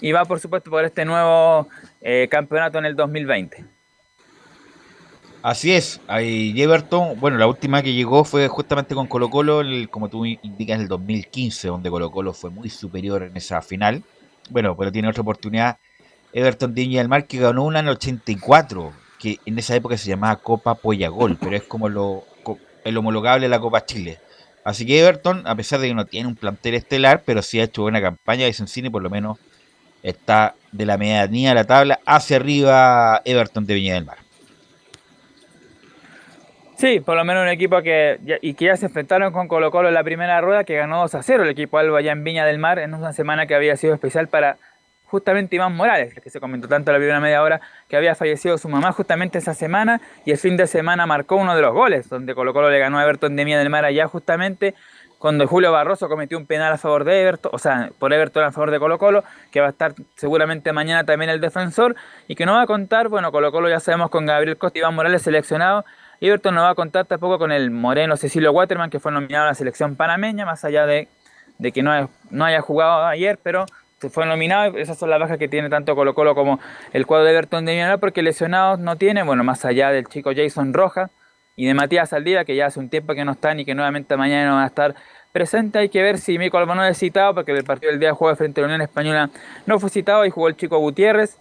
[0.00, 1.68] y va por supuesto por este nuevo
[2.00, 3.79] eh, campeonato en el 2020.
[5.42, 10.10] Así es, ahí Everton, bueno, la última que llegó fue justamente con Colo Colo, como
[10.10, 14.04] tú indicas, en el 2015, donde Colo Colo fue muy superior en esa final.
[14.50, 15.78] Bueno, pero tiene otra oportunidad.
[16.34, 20.10] Everton de del Mar que ganó una en el 84, que en esa época se
[20.10, 22.24] llamaba Copa Pollagol, pero es como lo,
[22.84, 24.18] el homologable de la Copa Chile.
[24.62, 27.64] Así que Everton, a pesar de que no tiene un plantel estelar, pero sí ha
[27.64, 29.38] hecho buena campaña y Sencini por lo menos
[30.02, 34.18] está de la medianía de la tabla hacia arriba Everton de Viña del Mar.
[36.80, 39.70] Sí, por lo menos un equipo que ya, y que ya se enfrentaron con Colo
[39.70, 42.24] Colo en la primera rueda que ganó 2 a 0 el equipo Alba allá en
[42.24, 44.56] Viña del Mar en una semana que había sido especial para
[45.04, 48.70] justamente Iván Morales, que se comentó tanto la primera media hora que había fallecido su
[48.70, 52.34] mamá justamente esa semana y el fin de semana marcó uno de los goles donde
[52.34, 54.74] Colo Colo le ganó a Everton de Viña del Mar allá justamente
[55.18, 58.52] cuando Julio Barroso cometió un penal a favor de Everton, o sea, por Everton a
[58.52, 61.94] favor de Colo Colo, que va a estar seguramente mañana también el defensor,
[62.26, 64.80] y que no va a contar, bueno, Colo Colo ya sabemos con Gabriel Costa y
[64.80, 65.84] Iván Morales seleccionado,
[66.20, 69.48] Everton no va a contar tampoco con el moreno Cecilio Waterman, que fue nominado a
[69.48, 71.08] la selección panameña, más allá de,
[71.72, 73.66] que no, no haya jugado ayer, pero
[74.10, 74.76] fue nominado.
[74.76, 76.60] Esas son las bajas que tiene tanto Colo Colo como
[76.92, 80.30] el cuadro de Everton de Millonarios, porque lesionados no tiene, bueno, más allá del chico
[80.34, 81.10] Jason Roja
[81.56, 84.16] y de Matías Aldía, que ya hace un tiempo que no están y que nuevamente
[84.16, 84.94] mañana no van a estar
[85.32, 85.78] presente.
[85.78, 88.34] Hay que ver si Mico Albano es citado, porque el partido del día de juego
[88.36, 89.30] frente a la Unión Española
[89.66, 91.38] no fue citado y jugó el chico Gutiérrez.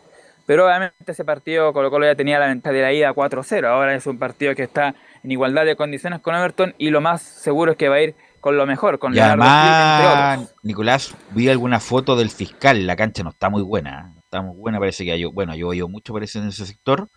[0.50, 3.68] Pero obviamente ese partido Colo Colo ya tenía la ventaja de la ida 4-0.
[3.68, 7.22] Ahora es un partido que está en igualdad de condiciones con Everton y lo más
[7.22, 11.80] seguro es que va a ir con lo mejor, con y además, Nicolás, vi alguna
[11.80, 15.24] foto del fiscal, la cancha no está muy buena, está muy buena, parece que hay,
[15.26, 17.10] bueno, yo oído mucho parece en ese sector,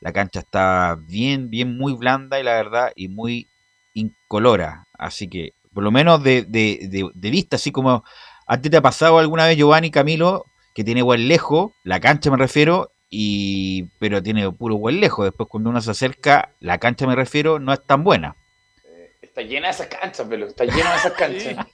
[0.00, 3.46] la cancha está bien, bien, muy blanda y la verdad, y muy
[3.94, 8.02] incolora, así que, por lo menos de, de, de vista, así como
[8.46, 12.30] a ti te ha pasado alguna vez, Giovanni Camilo, que tiene buen lejos, la cancha
[12.30, 15.26] me refiero, y pero tiene puro buen lejos.
[15.26, 18.36] Después cuando uno se acerca, la cancha me refiero, no es tan buena.
[18.84, 21.66] Eh, está llena de esas canchas, pero está llena de esas canchas.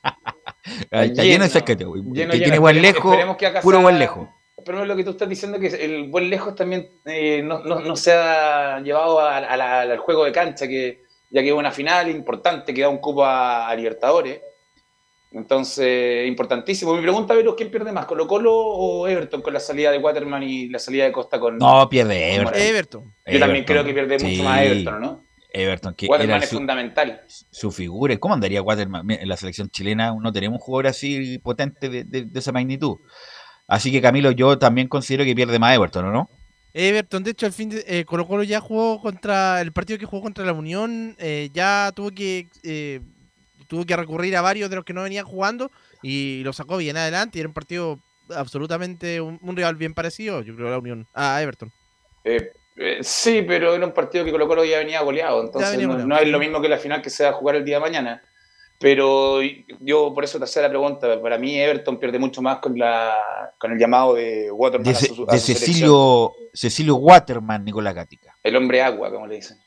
[0.91, 1.89] está, lleno, de esas canchas.
[2.15, 3.17] que tiene buen lejos,
[3.63, 4.29] puro buen lejos.
[4.65, 7.95] Pero lo que tú estás diciendo que el buen lejos también eh, no, no, no,
[7.95, 12.89] se ha llevado al juego de cancha, que ya que una final importante que da
[12.89, 14.41] un cupo a Libertadores
[15.31, 16.95] entonces, importantísimo.
[16.95, 20.43] Mi pregunta, Vero, ¿quién pierde más, Colo Colo o Everton con la salida de Waterman
[20.43, 21.59] y la salida de Costa con...
[21.59, 22.61] No, pierde Everton.
[22.61, 23.15] Everton.
[23.27, 25.29] Yo también creo que pierde mucho más Everton, ¿no?
[25.51, 27.23] Everton, que Waterman es fundamental.
[27.27, 29.11] Su figura, ¿cómo andaría Waterman?
[29.11, 32.97] En la selección chilena no tenemos un jugador así potente de, esa magnitud.
[33.67, 36.31] Así que Camilo, yo también considero que pierde más Everton, ¿no?
[36.73, 40.07] Everton, de hecho, al fin de, eh, Colo Colo ya jugó contra el partido que
[40.07, 43.01] jugó contra la Unión, eh, ya tuvo que eh,
[43.69, 45.71] tuvo que recurrir a varios de los que no venían jugando
[46.03, 47.39] y lo sacó bien adelante.
[47.39, 48.01] Y era un partido
[48.35, 51.73] absolutamente un, rival bien parecido, yo creo, a la Unión, a Everton.
[52.25, 56.19] Eh, eh, sí, pero era un partido que Colo Colo ya venía goleado, entonces no,
[56.19, 58.23] es lo mismo que la final que se va a jugar el día de mañana.
[58.81, 59.41] Pero
[59.81, 61.21] yo por eso te hacía la pregunta.
[61.21, 63.13] Para mí Everton pierde mucho más con la
[63.59, 65.41] con el llamado de Waterman De, a su- a de.
[65.41, 68.37] Cecilio, Cecilio Waterman, Nicolás Gatica.
[68.41, 69.59] El hombre agua, como le dicen.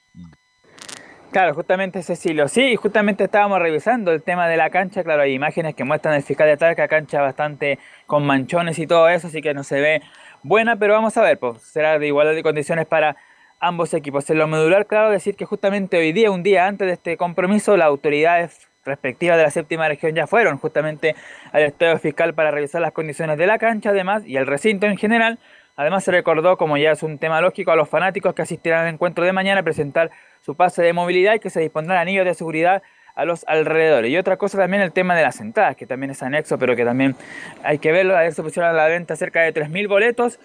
[1.32, 2.50] Claro, justamente Cecilio.
[2.50, 5.02] Sí, justamente estábamos revisando el tema de la cancha.
[5.02, 9.08] Claro, hay imágenes que muestran el fiscal de Talca, cancha bastante con manchones y todo
[9.08, 10.02] eso, así que no se ve
[10.44, 13.16] buena, pero vamos a ver, pues será de igualdad de condiciones para
[13.62, 14.30] ambos equipos.
[14.30, 17.78] En lo medular, claro, decir que justamente hoy día, un día antes de este compromiso,
[17.78, 21.16] las autoridades respectivas de la séptima región ya fueron justamente
[21.54, 24.98] al estadio fiscal para revisar las condiciones de la cancha, además, y el recinto en
[24.98, 25.40] general.
[25.76, 28.94] Además, se recordó, como ya es un tema lógico, a los fanáticos que asistirán al
[28.94, 30.12] encuentro de mañana a presentar
[30.42, 32.82] su pase de movilidad y que se dispondrán anillos de seguridad
[33.16, 34.12] a los alrededores.
[34.12, 36.86] Y otra cosa también el tema de las entradas, que también es anexo, pero que
[36.86, 37.16] también
[37.64, 38.18] hay que verlo.
[38.18, 40.40] Ayer se pusieron a la venta cerca de 3.000 boletos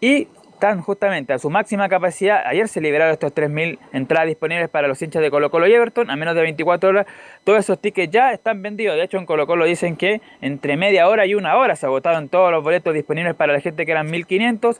[0.00, 0.28] y
[0.60, 2.42] están justamente a su máxima capacidad.
[2.44, 6.10] Ayer se liberaron estos 3.000 entradas disponibles para los hinchas de Colo Colo y Everton.
[6.10, 7.06] A menos de 24 horas,
[7.44, 8.96] todos esos tickets ya están vendidos.
[8.96, 12.28] De hecho, en Colo Colo dicen que entre media hora y una hora se agotaron
[12.28, 14.78] todos los boletos disponibles para la gente que eran 1.500.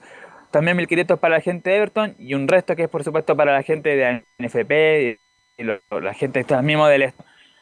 [0.51, 3.55] También 1.500 para la gente de Everton y un resto que es por supuesto para
[3.55, 5.18] la gente de NFP
[5.57, 7.14] y la gente está mismo del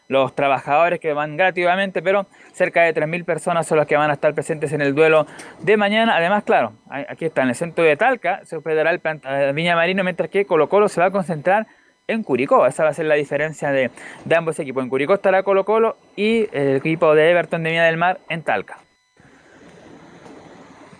[0.08, 4.14] los trabajadores que van gratuitamente, pero cerca de 3.000 personas son los que van a
[4.14, 5.26] estar presentes en el duelo
[5.60, 6.16] de mañana.
[6.16, 9.76] Además, claro, aquí está en el centro de Talca, se hospedará el plan- eh, Viña
[9.76, 11.66] Marino, mientras que Colo Colo se va a concentrar
[12.08, 12.66] en Curicó.
[12.66, 13.90] Esa va a ser la diferencia de,
[14.34, 14.82] ambos equipos.
[14.82, 18.42] En Curicó estará Colo Colo y el equipo de Everton de Viña del Mar en
[18.42, 18.78] Talca.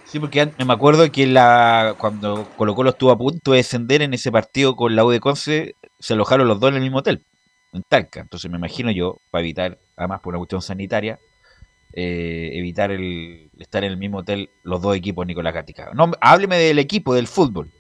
[0.05, 4.15] Sí, porque me acuerdo que la cuando Colo Colo estuvo a punto de descender en
[4.15, 7.25] ese partido con la U Conce, se alojaron los dos en el mismo hotel,
[7.73, 8.21] en Talca.
[8.21, 11.19] Entonces me imagino yo, para evitar, además por una cuestión sanitaria,
[11.93, 15.91] eh, evitar el estar en el mismo hotel los dos equipos Nicolás Gatica.
[15.95, 17.71] No, hábleme del equipo, del fútbol.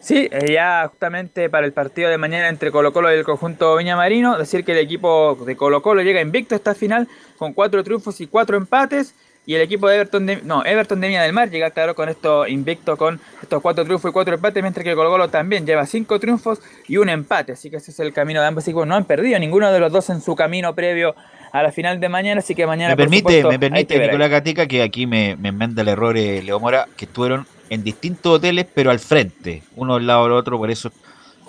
[0.00, 3.76] Sí, eh, ya justamente para el partido de mañana entre Colo Colo y el conjunto
[3.76, 7.52] Viña Marino, decir que el equipo de Colo Colo llega invicto a esta final con
[7.52, 9.14] cuatro triunfos y cuatro empates.
[9.48, 12.10] Y el equipo de Everton de, no, Everton de Viña del Mar llega claro con
[12.10, 15.86] esto invicto con estos cuatro triunfos y cuatro empates, mientras que Colo Colo también lleva
[15.86, 17.52] cinco triunfos y un empate.
[17.52, 18.86] Así que ese es el camino de ambos equipos.
[18.86, 21.14] No han perdido ninguno de los dos en su camino previo
[21.50, 23.98] a la final de mañana, así que mañana Me por permite, supuesto, me permite.
[23.98, 27.82] Nicolás Gatica que aquí me, me enmenda el error eh, Leo Mora, que estuvieron en
[27.82, 30.92] distintos hoteles, pero al frente, uno al lado del otro, por eso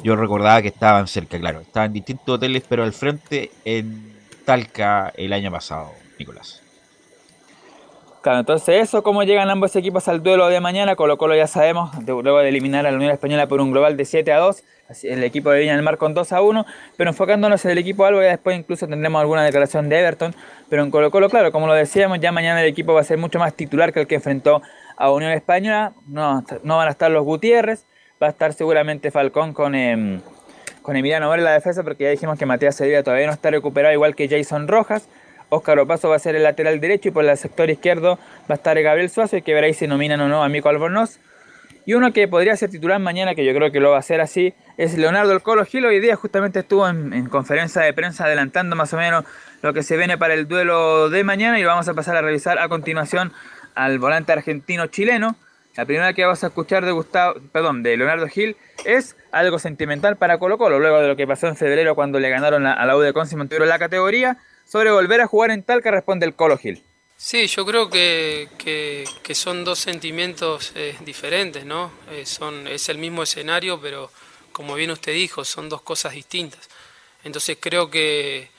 [0.03, 4.13] yo recordaba que estaban cerca, claro, estaban en distintos hoteles, pero al frente en
[4.45, 6.61] Talca el año pasado, Nicolás.
[8.21, 10.97] Claro, entonces eso, cómo llegan ambos equipos al duelo de mañana.
[10.97, 13.95] Colo Colo ya sabemos, de- luego de eliminar a la Unión Española por un global
[13.95, 16.65] de 7 a 2, así, el equipo de Viña del Mar con 2 a 1,
[16.97, 20.35] pero enfocándonos en el equipo algo, ya después incluso tendremos alguna declaración de Everton,
[20.67, 23.17] pero en Colo Colo, claro, como lo decíamos, ya mañana el equipo va a ser
[23.17, 24.61] mucho más titular que el que enfrentó
[24.97, 27.85] a Unión Española, no, no van a estar los Gutiérrez,
[28.21, 29.75] va a estar seguramente Falcón con...
[29.75, 30.19] em,
[30.81, 33.51] con Emiliano Mora en la defensa, porque ya dijimos que Matías Sevilla todavía no está
[33.51, 35.07] recuperado, igual que Jason Rojas.
[35.49, 38.17] Óscar Opaso va a ser el lateral derecho y por el sector izquierdo
[38.49, 41.19] va a estar Gabriel Suazo y que veréis si nominan o no a Mico Albornoz.
[41.85, 44.21] Y uno que podría ser titular mañana, que yo creo que lo va a hacer
[44.21, 45.85] así, es Leonardo El Colo Gil.
[45.85, 49.25] Hoy día justamente estuvo en, en conferencia de prensa adelantando más o menos
[49.61, 52.21] lo que se viene para el duelo de mañana y lo vamos a pasar a
[52.21, 53.33] revisar a continuación
[53.75, 55.35] al volante argentino-chileno.
[55.75, 60.17] La primera que vamos a escuchar de Gustavo, perdón, de Leonardo Gil es algo sentimental
[60.17, 62.97] para Colo Colo, luego de lo que pasó en febrero cuando le ganaron a, la
[62.97, 64.37] U de Conce y mantuvieron la categoría.
[64.69, 66.83] Sobre volver a jugar en Talca responde el Colo Gil.
[67.17, 71.91] Sí, yo creo que, que- son dos sentimientos eh, diferentes, ¿no?
[72.11, 74.11] Eh, son, es el mismo escenario, pero
[74.51, 76.69] como bien usted dijo, son dos cosas distintas.
[77.23, 78.49] Entonces creo que,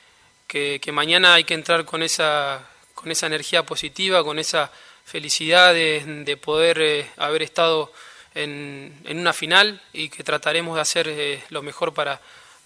[0.49, 4.73] que, mañana hay que entrar con esa, con esa energía positiva, con esa
[5.05, 7.93] felicidad de, de poder eh, haber estado
[8.35, 12.21] en, en una final y que trataremos de hacer lo mejor para,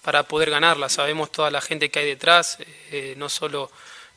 [0.05, 0.89] para poder ganarla.
[0.89, 2.59] Sabemos toda la gente que hay detrás,
[2.91, 3.71] eh, no solo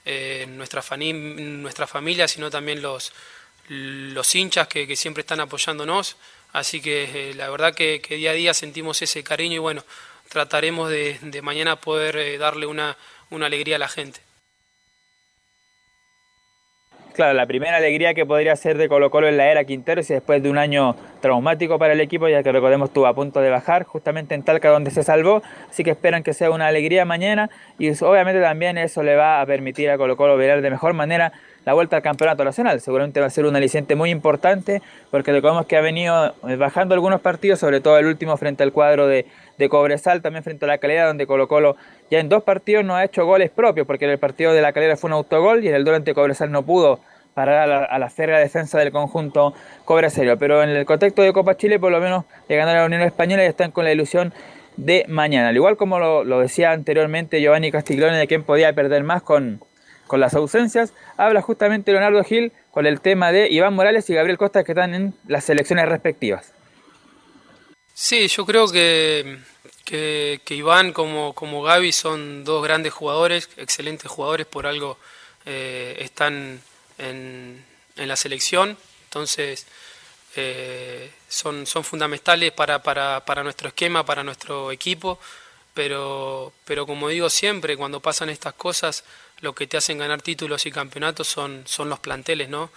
[0.06, 3.12] eh, nuestra, familia, sino también los,
[3.68, 6.16] los hinchas que, que siempre están apoyándonos.
[6.54, 9.84] Así que eh, la verdad que, que día a día sentimos ese cariño y bueno,
[10.30, 12.98] trataremos de, de mañana poder eh, darle una,
[13.30, 14.22] una alegría a la gente.
[17.18, 20.04] Claro, la primera alegría que podría ser de Colo Colo en la era Quintero y
[20.04, 23.50] después de un año traumático para el equipo, ya que recordemos estuvo a punto de
[23.50, 27.50] bajar justamente en Talca donde se salvó, así que esperan que sea una alegría mañana
[27.80, 31.34] y obviamente también eso le va a permitir a Colo Colo ver de mejor manera
[31.66, 32.80] la vuelta al campeonato nacional.
[32.82, 36.94] Seguramente va a ser un aliciente muy importante porque recordemos que ha venido eh, bajando
[36.94, 39.26] algunos partidos, sobre todo el último frente al cuadro de,
[39.58, 41.78] de Cobresal, también frente a la calidad donde Colo Colo
[42.10, 44.74] ya en dos partidos no ha hecho goles propios, porque en el partido de la
[44.74, 47.00] calera fue un autogol y en el duelo ante Cobresal no pudo
[47.34, 49.54] parar a la, a férrea defensa del conjunto
[49.86, 50.38] Cobresal.
[50.38, 53.02] Pero en el contexto de Copa Chile, por lo menos le ganaron a la Unión
[53.02, 54.34] Española y están con la ilusión
[54.78, 55.50] de mañana.
[55.50, 59.62] Al igual como lo, lo decía anteriormente Giovanni Castiglione, de quien podía perder más con,
[60.08, 64.38] con las ausencias, habla justamente Leonardo Gil con el tema de Iván Morales y Gabriel
[64.38, 66.54] Costa que están en las selecciones respectivas.
[67.94, 69.40] Sí, yo creo que,
[69.88, 74.98] que, Iván como, como Gaby son dos grandes jugadores, excelentes jugadores, por algo
[75.46, 76.62] eh, están
[76.98, 77.64] en,
[77.96, 79.66] en, la selección, entonces
[80.36, 85.20] eh, son, son fundamentales para, para, para nuestro esquema, para nuestro equipo,
[85.74, 89.06] pero, pero como digo siempre, cuando pasan estas cosas,
[89.40, 92.72] lo que te hacen ganar títulos y campeonatos son, son los planteles, ¿no?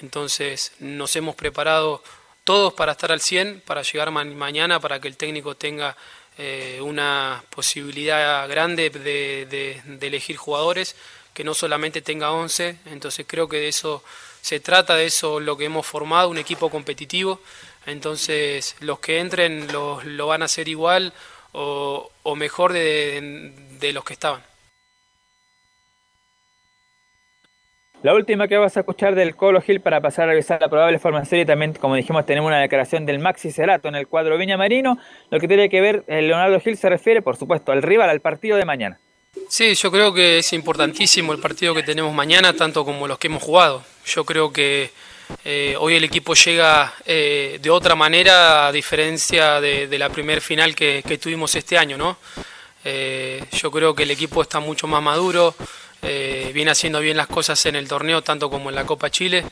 [0.00, 2.04] Entonces nos hemos preparado
[2.44, 5.96] todos para estar al 100, para llegar mañana, para que el técnico tenga
[6.38, 10.96] eh, una posibilidad grande de, de, elegir jugadores,
[11.34, 14.02] que no solamente tenga 11, entonces creo que de eso
[14.40, 17.40] se trata, de eso lo que hemos formado, un equipo competitivo,
[17.86, 21.12] entonces los que entren lo, lo van a hacer igual
[21.52, 24.42] o, o mejor de, de los que estaban.
[28.02, 30.98] La última que vas a escuchar del Colo Gil para pasar a revisar la probable
[30.98, 34.56] formación y también, como dijimos, tenemos una declaración del Maxi Cerato en el cuadro Viña
[34.56, 34.98] Marino.
[35.30, 38.18] Lo que tiene que ver, el Leonardo Gil se refiere, por supuesto, al rival, al
[38.18, 38.98] partido de mañana.
[39.48, 43.28] Sí, yo creo que es importantísimo el partido que tenemos mañana, tanto como los que
[43.28, 43.84] hemos jugado.
[44.04, 44.90] Yo creo que
[45.44, 50.74] eh, hoy el equipo llega eh, de otra manera, a diferencia de, la primer final
[50.74, 52.16] que, tuvimos este año, ¿no?
[52.84, 55.54] Eh, yo creo que el equipo está mucho más maduro,
[56.02, 59.44] eh, viene haciendo bien las cosas en el torneo, tanto como en la Copa Chile.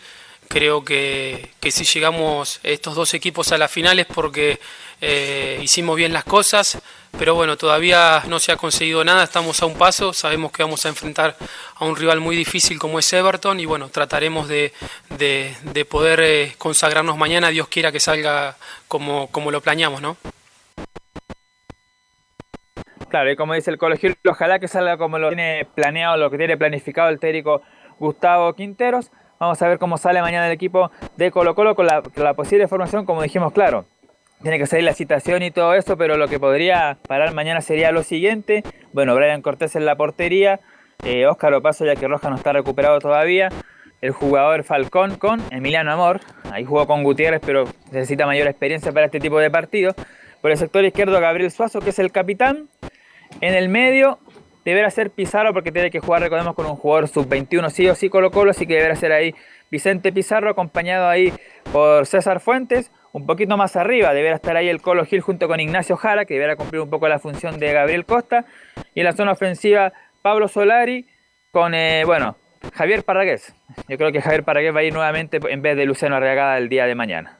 [0.49, 4.59] Creo que, que si llegamos estos dos equipos a las finales porque
[5.01, 6.79] eh, hicimos bien las cosas,
[7.17, 10.85] pero bueno, todavía no se ha conseguido nada, estamos a un paso, sabemos que vamos
[10.85, 11.37] a enfrentar
[11.77, 14.73] a un rival muy difícil como es Everton y bueno, trataremos de,
[15.11, 18.57] de, de poder eh, consagrarnos mañana, Dios quiera que salga
[18.89, 20.17] como, como lo planeamos, ¿no?
[23.11, 26.39] Claro, y como dice el colegio, ojalá que salga como lo tiene planeado, lo que
[26.39, 27.61] tiene planificado el técnico
[27.99, 29.11] Gustavo Quinteros.
[29.41, 33.05] Vamos a ver cómo sale mañana el equipo de Colo Colo con la, posible formación,
[33.05, 33.85] como dijimos, claro.
[34.43, 37.91] Tiene que salir la citación y todo eso, pero lo que podría parar mañana sería
[37.91, 38.63] lo siguiente.
[38.93, 40.61] Bueno, Brian Cortés en la portería,
[41.05, 43.49] eh, Óscar Opaso, ya que Roja no está recuperado todavía.
[44.01, 46.21] El jugador Falcón con Emiliano Amor.
[46.53, 49.97] Ahí jugó con Gutiérrez, pero necesita mayor experiencia para este tipo de partidos.
[50.41, 52.69] Por el sector izquierdo, Gabriel Suazo, que es el capitán.
[53.41, 54.19] En el medio
[54.65, 58.09] deberá ser Pizarro porque tiene que jugar, recordemos, con un jugador sub-21 sí o sí
[58.09, 59.35] Colo Colo, así que deberá ser ahí
[59.71, 61.33] Vicente Pizarro acompañado ahí
[61.73, 62.91] por César Fuentes.
[63.13, 66.35] Un poquito más arriba deberá estar ahí el Colo Gil junto con Ignacio Jara, que
[66.35, 68.45] deberá cumplir un poco la función de Gabriel Costa.
[68.95, 71.07] Y en la zona ofensiva, Pablo Solari
[71.51, 72.37] con, eh, bueno,
[72.75, 73.55] Javier Parragués.
[73.89, 76.69] Yo creo que Javier Parragués va a ir nuevamente en vez de Luciano Arriagada el
[76.69, 77.39] día de mañana.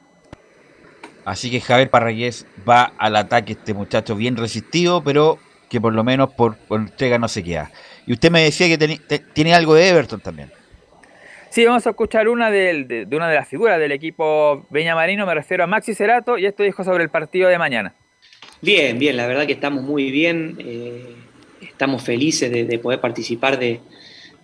[1.25, 5.39] Así que Javier Parragués va al ataque, este muchacho bien resistido, pero
[5.71, 7.71] que por lo menos por, por entrega no se queda.
[8.07, 10.51] Y usted me decía que ten, te, tiene algo de Everton también.
[11.49, 14.95] Sí, vamos a escuchar una de, de, de, una de las figuras del equipo Peña
[14.95, 17.95] Marino, me refiero a Maxi Cerato, y esto dijo sobre el partido de mañana.
[18.61, 21.15] Bien, bien, la verdad que estamos muy bien, eh,
[21.63, 23.81] estamos felices de, de, poder participar de,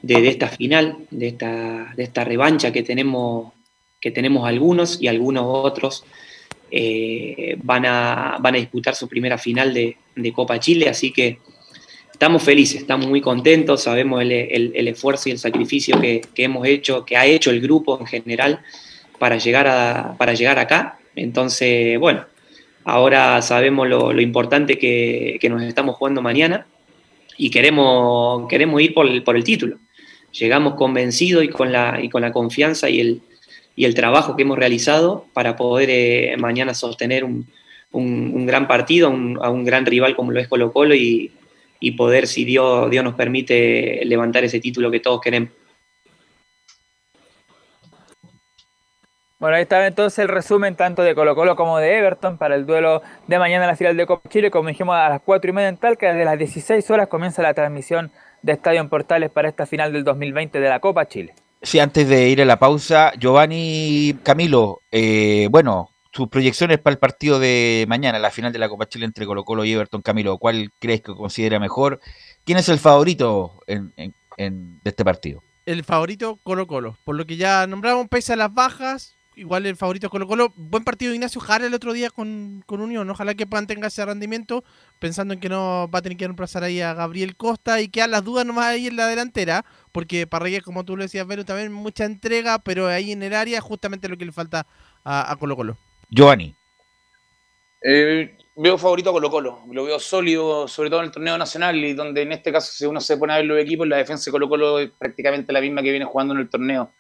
[0.03, 3.53] de, esta final, de esta, de esta revancha que tenemos,
[4.01, 6.05] que tenemos algunos y algunos otros
[6.71, 9.97] eh, van, a, van a disputar su primera final de,
[10.35, 11.39] Copa Chile, así que
[12.11, 16.45] estamos felices, estamos muy contentos, sabemos el, el, el esfuerzo y el sacrificio que, que,
[16.45, 18.61] hemos hecho, que ha hecho el grupo en general
[19.19, 20.99] para llegar, a, para llegar acá.
[21.15, 22.25] Entonces, bueno,
[22.85, 26.67] ahora sabemos lo, lo importante que, que, nos estamos jugando mañana
[27.37, 29.79] y queremos, queremos ir por el, por el título.
[30.33, 33.23] Llegamos convencidos y con la, y con la confianza y el,
[33.77, 37.47] y el trabajo que hemos realizado para poder eh, mañana sostener un,
[37.93, 41.33] un, gran partido, a un gran rival como lo es Colo Colo y,
[41.97, 45.51] poder, si Dios, Dios nos permite, levantar ese título que todos queremos.
[49.39, 52.65] Bueno, ahí estaba entonces el resumen tanto de Colo Colo como de Everton para el
[52.65, 54.51] duelo de mañana en la final de Copa Chile.
[54.51, 57.53] Como dijimos, a las 4 y media en Talca, desde las 16 horas comienza la
[57.53, 58.11] transmisión
[58.43, 61.35] de Estadio en Portales para esta final del 2020 de la Copa Chile.
[61.63, 66.99] Sí, antes de ir a la pausa, Giovanni Camilo, eh, bueno, sus proyecciones para el
[66.99, 70.39] partido de mañana, la final de la Copa Chile entre Colo Colo y Everton Camilo,
[70.39, 72.01] ¿cuál crees que considera mejor?
[72.45, 75.43] ¿Quién es el favorito en, de este partido?
[75.65, 79.77] El favorito Colo Colo, por lo que ya nombramos, pese a las bajas, igual el
[79.77, 80.53] favorito Colo Colo.
[80.57, 84.05] Buen partido de Ignacio Jara el otro día con, con Unión, ojalá que mantenga ese
[84.05, 84.65] rendimiento,
[84.99, 88.11] pensando en que no va a tener que reemplazar ahí a Gabriel Costa y quedan
[88.11, 91.73] las dudas nomás ahí en la delantera, porque Parrilla, como tú lo decías, Vero, también
[91.73, 94.67] mucha entrega, pero ahí en el área justamente lo que le falta
[95.05, 95.77] a, a Colo Colo.
[96.11, 96.55] Giovanni.
[97.83, 101.77] Eh, veo favorito a Colo Colo, lo veo sólido, sobre todo en el torneo nacional,
[101.77, 104.25] y donde en este caso, si uno se pone a ver los equipos, la defensa
[104.25, 106.91] de Colo Colo es prácticamente la misma que viene jugando en el torneo.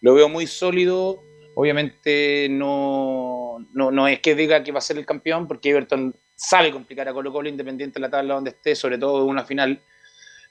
[0.00, 1.22] Lo veo muy sólido,
[1.54, 6.14] obviamente no, no, no es que diga que va a ser el campeón, porque Everton
[6.34, 9.44] sabe complicar a Colo Colo independiente de la tabla donde esté, sobre todo en una
[9.44, 9.80] final.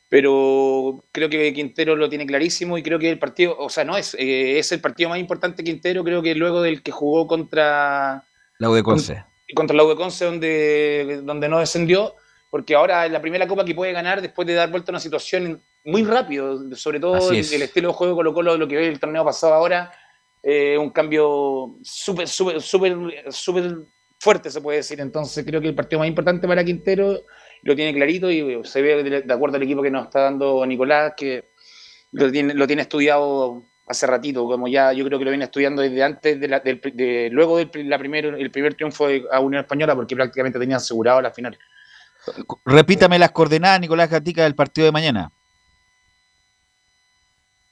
[0.09, 3.95] Pero creo que Quintero lo tiene clarísimo y creo que el partido, o sea, no
[3.95, 8.25] es, eh, es el partido más importante Quintero, creo que luego del que jugó contra
[8.57, 9.23] La U de Conce.
[9.55, 12.15] contra la U de Conce donde, donde no descendió,
[12.49, 14.99] porque ahora es la primera copa que puede ganar después de dar vuelta a una
[14.99, 17.53] situación muy rápido, sobre todo es.
[17.53, 19.93] el estilo de juego Colo Colo, lo que ve el torneo pasado ahora,
[20.43, 22.97] eh, un cambio súper, súper, súper,
[23.29, 23.77] súper
[24.19, 27.21] fuerte se puede decir, entonces creo que el partido más importante para Quintero
[27.63, 31.13] lo tiene clarito y se ve de, acuerdo al equipo que nos está dando Nicolás,
[31.17, 31.49] que
[32.11, 35.81] lo tiene, lo tiene estudiado hace ratito, como ya yo creo que lo viene estudiando
[35.81, 39.39] desde antes, de la, del, de- luego del la primer, el primer triunfo de, a
[39.39, 41.57] Unión Española, porque prácticamente tenía asegurado la final.
[42.65, 45.31] Repítame las coordenadas, Nicolás Gatica, del partido de mañana.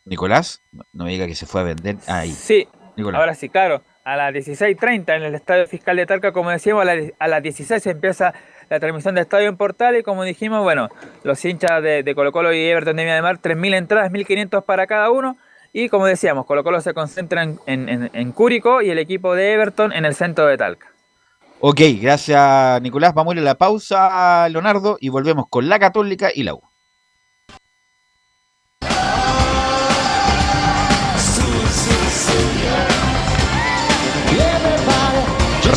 [0.10, 1.97] Nicolás, no- me diga que se fue a vender.
[2.07, 2.32] Ahí.
[2.32, 3.20] Sí, Nicolás.
[3.20, 3.82] ahora sí, claro.
[4.03, 7.43] A las 16.30 en el Estadio Fiscal de Talca, como decíamos, a, la- a las
[7.43, 8.34] 16 empieza
[8.70, 10.89] la transmisión de Estadio en Portal y como dijimos, bueno,
[11.24, 14.64] los hinchas de, de Colo Colo y Everton de Viña de Mar, 3.000 entradas, 1.500
[14.64, 15.38] para cada uno.
[15.74, 19.53] Y como decíamos, Colo Colo se concentra en, en, en- Curicó y el equipo de
[19.53, 20.88] Everton en el centro de Talca.
[21.60, 23.14] Ok, gracias Nicolás.
[23.14, 26.62] Vamos a ir a la pausa, Leonardo, y volvemos con la Católica y la U.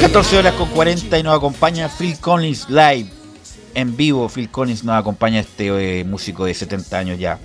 [0.00, 3.06] 14 horas con 40 y nos acompaña Phil Collins live.
[3.74, 7.38] En vivo, Phil Collins nos acompaña este eh, músico de 70 años ya.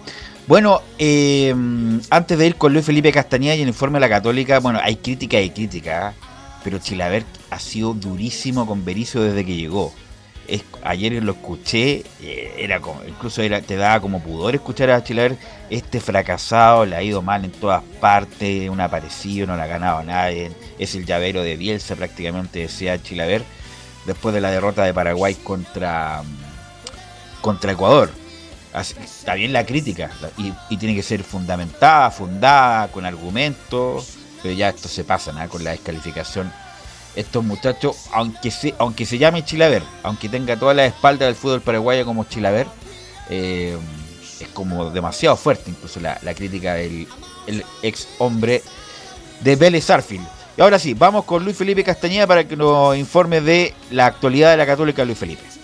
[0.48, 1.54] Bueno, eh,
[2.10, 4.98] antes de ir con Luis Felipe Castañeda y el informe de la Católica, bueno, hay
[4.98, 6.14] crítica y crítica, ¿eh?
[6.64, 9.94] pero Chilaver ha sido durísimo con Berizzo desde que llegó
[10.84, 15.38] ayer lo escuché, eh, era como, incluso era, te daba como pudor escuchar a Chilaver,
[15.70, 20.04] este fracasado, le ha ido mal en todas partes, un aparecido, no le ha ganado
[20.04, 23.44] nadie, es el llavero de Bielsa prácticamente, decía Chilaver,
[24.06, 26.24] después de la derrota de Paraguay contra,
[27.42, 28.12] contra Ecuador.
[28.74, 34.88] está bien la crítica, y, tiene que ser fundamentada, fundada, con argumentos, pero ya esto
[34.88, 35.48] se pasa, ¿no?
[35.50, 36.52] con la descalificación
[37.16, 41.62] estos muchachos, aunque se, aunque se llame Chilaver, aunque tenga toda la espalda del fútbol
[41.62, 42.68] paraguayo como Chilaver,
[43.30, 43.78] eh,
[44.40, 47.08] es como demasiado fuerte incluso la, crítica del
[47.82, 48.64] ex hombre
[49.42, 50.28] de Vélez Arfield.
[50.58, 54.52] Y ahora sí, vamos con Luis Felipe Castañeda para que nos informe de la actualidad
[54.52, 55.59] de la Católica Luis Felipe.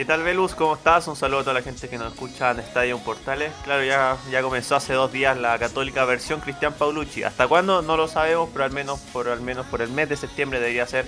[0.00, 0.54] ¿Qué tal, Velus?
[0.54, 1.06] ¿Cómo estás?
[1.08, 3.52] Un saludo a toda la gente que nos escucha en Estadio Portales.
[3.64, 7.22] Claro, ya, ya comenzó hace dos días la católica versión Cristian Paulucci.
[7.22, 7.82] ¿Hasta cuándo?
[7.82, 10.86] No lo sabemos, pero al menos por, al menos por el mes de septiembre debería
[10.86, 11.04] ser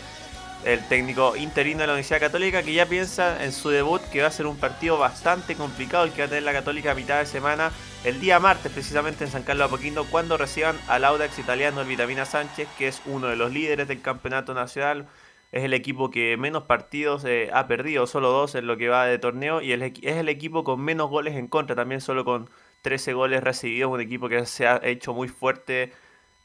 [0.66, 4.28] el técnico interino de la Universidad Católica que ya piensa en su debut que va
[4.28, 7.18] a ser un partido bastante complicado el que va a tener la Católica a mitad
[7.18, 7.72] de semana
[8.04, 12.26] el día martes precisamente en San Carlos Apoquindo cuando reciban al Audax italiano el Vitamina
[12.26, 15.08] Sánchez que es uno de los líderes del campeonato nacional
[15.52, 19.06] es el equipo que menos partidos eh, ha perdido, solo dos en lo que va
[19.06, 22.48] de torneo, y es el equipo con menos goles en contra, también solo con
[22.80, 25.92] 13 goles recibidos, un equipo que se ha hecho muy fuerte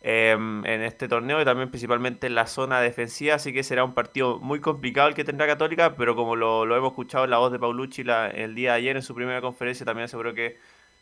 [0.01, 3.93] em, en este torneo y también principalmente en la zona defensiva, así que será un
[3.93, 7.51] partido muy complicado el que tendrá Católica, pero como lo, hemos escuchado en la voz
[7.51, 8.03] de Paulucci
[8.33, 10.59] el día de ayer en su primera conferencia, también aseguró que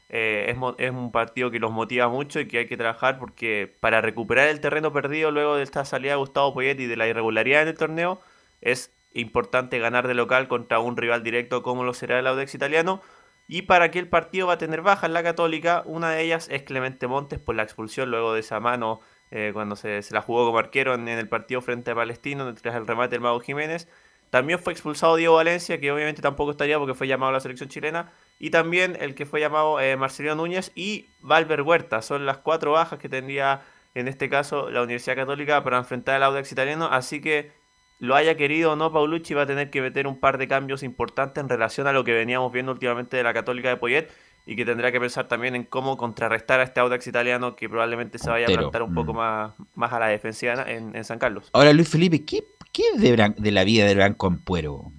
[0.10, 3.74] eh, es, es, un partido que los motiva mucho y que hay que trabajar porque
[3.80, 7.08] para recuperar el terreno perdido luego de esta salida de Gustavo Poyet y de la
[7.08, 8.22] irregularidad en el torneo
[8.62, 13.02] es importante ganar de local contra un rival directo como lo será el Audex italiano.
[13.48, 16.48] Y para que el partido va a tener baja en la católica una de ellas
[16.52, 19.02] es Clemente Montes por la expulsión luego de esa mano
[19.32, 22.88] eh, cuando se, la jugó como arquero en, el partido frente a Palestino tras el
[22.88, 23.88] remate del Mago Jiménez.
[24.32, 27.70] También fue expulsado Diego Valencia que obviamente tampoco estaría porque fue llamado a la selección
[27.70, 32.02] chilena y también el que fue llamado eh, Marcelino Núñez y Valver Huerta.
[32.02, 33.62] Son las cuatro bajas que tendría
[33.94, 36.90] en este caso la Universidad Católica para enfrentar al Audax italiano.
[36.92, 37.52] Así que
[38.00, 40.84] lo haya querido o no, Paulucci va a tener que meter un par de cambios
[40.84, 44.10] importantes en relación a lo que veníamos viendo últimamente de la Católica de Poyet
[44.46, 48.20] y que tendrá que pensar también en cómo contrarrestar a este Audax italiano que probablemente
[48.20, 49.18] se vaya a plantar un poco mm.
[49.18, 51.50] más, más a la defensiva en, San Carlos.
[51.54, 52.44] Ahora, Luis Felipe, ¿qué,
[52.74, 54.92] qué de, de la vida de Branco Puero?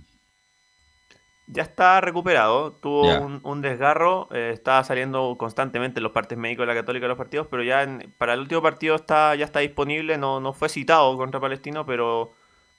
[1.49, 6.75] Ya está recuperado, tuvo un, desgarro, eh, estaba saliendo constantemente en los partes médicos de
[6.75, 7.87] la Católica de los partidos, pero ya
[8.19, 12.33] para el último partido está ya está disponible, no, no fue citado contra Palestino, pero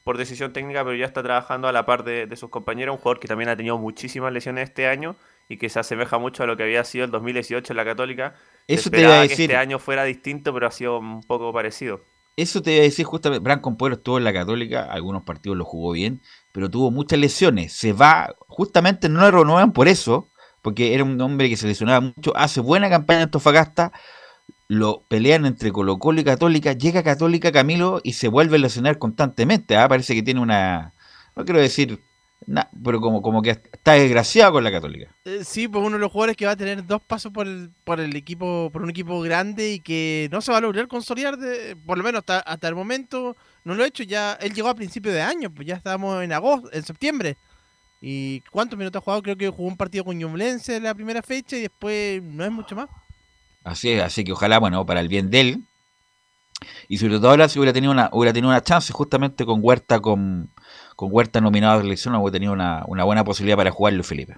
[0.07, 3.19] por decisión técnica, pero ya está trabajando a la par de, sus compañeros, un jugador
[3.19, 5.17] que también ha tenido muchísimas lesiones este año
[5.49, 8.33] y que se asemeja mucho a lo que había sido el 2018 en la Católica.
[8.67, 9.35] Eso te iba a decir.
[9.35, 12.05] que este año fuera distinto, pero ha sido un poco parecido.
[12.37, 15.65] Eso te iba a decir justamente, Branco Pueblo estuvo en la Católica, algunos partidos lo
[15.65, 16.21] jugó bien,
[16.57, 17.71] pero tuvo muchas lesiones.
[17.71, 20.31] Se va, justamente no le renuevan por eso,
[20.63, 23.91] porque era un hombre que se lesionaba mucho, hace buena campaña en Antofagasta,
[24.67, 28.97] lo pelean entre Colo Colo y Católica, llega Católica Camilo y se vuelve a lesionar
[28.97, 29.77] constantemente.
[29.77, 29.87] ¿ah?
[29.87, 30.95] Parece que tiene una,
[31.35, 32.03] no quiero decir
[32.83, 35.13] pero como, como que está desgraciado con la Católica.
[35.25, 37.71] Eh, sí, pues uno de los jugadores que va a tener dos pasos por el,
[37.83, 41.37] por el equipo, por un equipo grande y que no se va a lograr consolidar,
[41.37, 44.03] de, por lo menos hasta, hasta el momento, no lo ha hecho.
[44.03, 47.35] Ya él llegó a principios de año, pues ya estábamos en agosto, en septiembre.
[47.99, 49.23] ¿Y cuántos minutos ha jugado?
[49.23, 52.51] Creo que jugó un partido con Ñublense en la primera fecha y después no es
[52.51, 52.87] mucho más.
[53.63, 55.63] Así es, así que ojalá, bueno, para el bien de él.
[56.87, 59.99] Y sobre todo ahora si hubiera tenido una, hubiera tenido una chance justamente con Huerta,
[59.99, 60.49] con,
[60.97, 64.07] con Huerta nominado a la selección, hubiera tenido una, una buena posibilidad para jugar Luis
[64.07, 64.37] Felipe.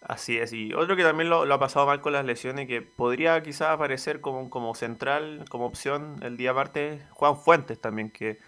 [0.00, 3.42] Así es, y otro que también lo, ha pasado mal con las lesiones, que podría
[3.42, 8.38] quizás aparecer como, como central, como opción el día martes, Juan Fuentes también, que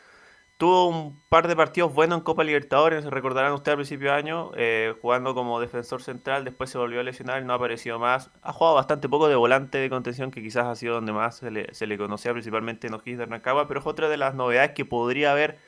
[0.57, 4.51] tuvo un par de partidos buenos en Copa Libertadores, recordarán ustedes al principio de año,
[4.57, 8.31] eh, jugando como defensor central, después se volvió a lesionar y no ha aparecido más.
[8.41, 11.51] Ha jugado bastante poco de volante de contención, que quizás ha sido donde más se
[11.51, 14.71] le, se le conocía, principalmente en O'Higgins de Arnacagua, pero es otra de las novedades
[14.71, 15.59] que podría haber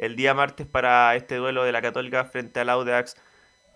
[0.00, 3.16] el día martes para este duelo de la Católica frente al Audax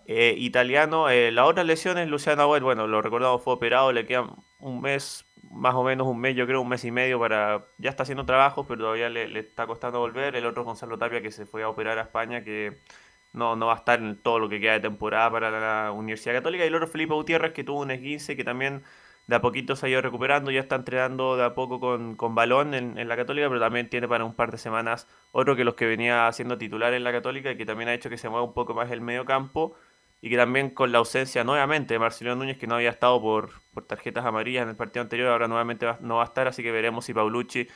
[0.07, 1.09] eh, italiano.
[1.09, 4.27] Eh, la otra lesión es Luciano Agüel, bueno, lo recordamos, fue operado, le queda
[4.59, 7.65] un mes, más o menos un mes, yo creo un mes y medio para...
[7.77, 10.35] Ya está haciendo trabajo, pero todavía le, está costando volver.
[10.35, 12.79] El otro Gonzalo Tapia que se fue a operar a España, que
[13.33, 16.33] no, no va a estar en todo lo que queda de temporada para la Universidad
[16.35, 16.65] Católica.
[16.65, 18.83] Y el otro Felipe Gutiérrez, que tuvo un esguince, que también
[19.27, 22.35] de a poquito se ha ido recuperando, ya está entrenando de a poco con, con
[22.35, 25.63] balón en, en, la Católica, pero también tiene para un par de semanas otro que
[25.63, 28.29] los que venía siendo titular en la Católica y que también ha hecho que se
[28.29, 29.75] mueva un poco más el medio campo
[30.21, 33.51] y que también con la ausencia nuevamente de Marcelo Núñez, que no había estado por,
[33.73, 36.71] por tarjetas amarillas en el partido anterior, ahora nuevamente no va a estar, así que
[36.71, 37.67] veremos si Paulucci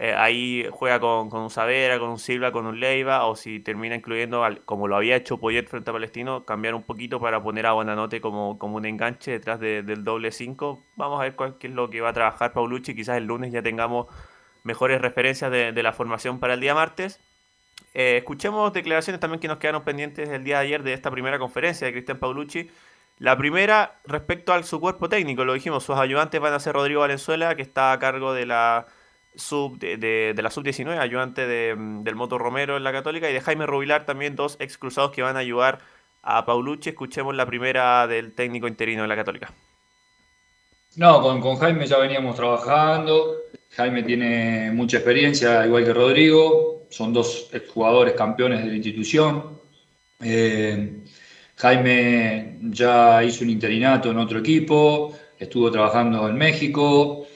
[0.00, 3.58] eh, ahí juega con, con un Savera, con un Silva, con un Leiva, o si
[3.58, 7.66] termina incluyendo, como lo había hecho Poyet frente a Palestino, cambiar un poquito para poner
[7.66, 10.84] a Buenanote como, como un enganche detrás del doble 5.
[10.94, 13.52] Vamos a ver cuál, qué es lo que va a trabajar Paulucci, quizás el lunes
[13.52, 14.06] ya tengamos
[14.62, 17.20] mejores referencias de, de la formación para el día martes.
[17.92, 21.40] Eh, escuchemos declaraciones también que nos quedaron pendientes el día de ayer de esta primera
[21.40, 22.70] conferencia de Cristian Paulucci.
[23.18, 27.00] La primera, respecto a su cuerpo técnico, lo dijimos, sus ayudantes van a ser Rodrigo
[27.00, 28.86] Valenzuela, que está a cargo de la
[29.34, 33.40] sub de, de, la sub-19, ayudante de, del Moto Romero en la Católica, y de
[33.40, 35.80] Jaime Rubilar, también dos ex cruzados que van a ayudar
[36.22, 36.90] a Paulucci.
[36.90, 39.52] Escuchemos la primera del técnico interino de la Católica.
[40.96, 43.36] No, con, con Jaime ya veníamos trabajando.
[43.70, 46.86] Jaime tiene mucha experiencia, igual que Rodrigo.
[46.90, 49.58] Son dos exjugadores campeones de la institución.
[50.20, 51.04] Eh,
[51.56, 57.26] Jaime ya hizo un interinato en otro equipo, estuvo trabajando en México,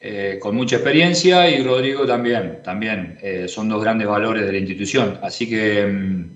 [0.00, 4.58] eh, con mucha experiencia y Rodrigo también, también eh, son dos grandes valores de la
[4.58, 5.18] institución.
[5.22, 6.30] Así que mm,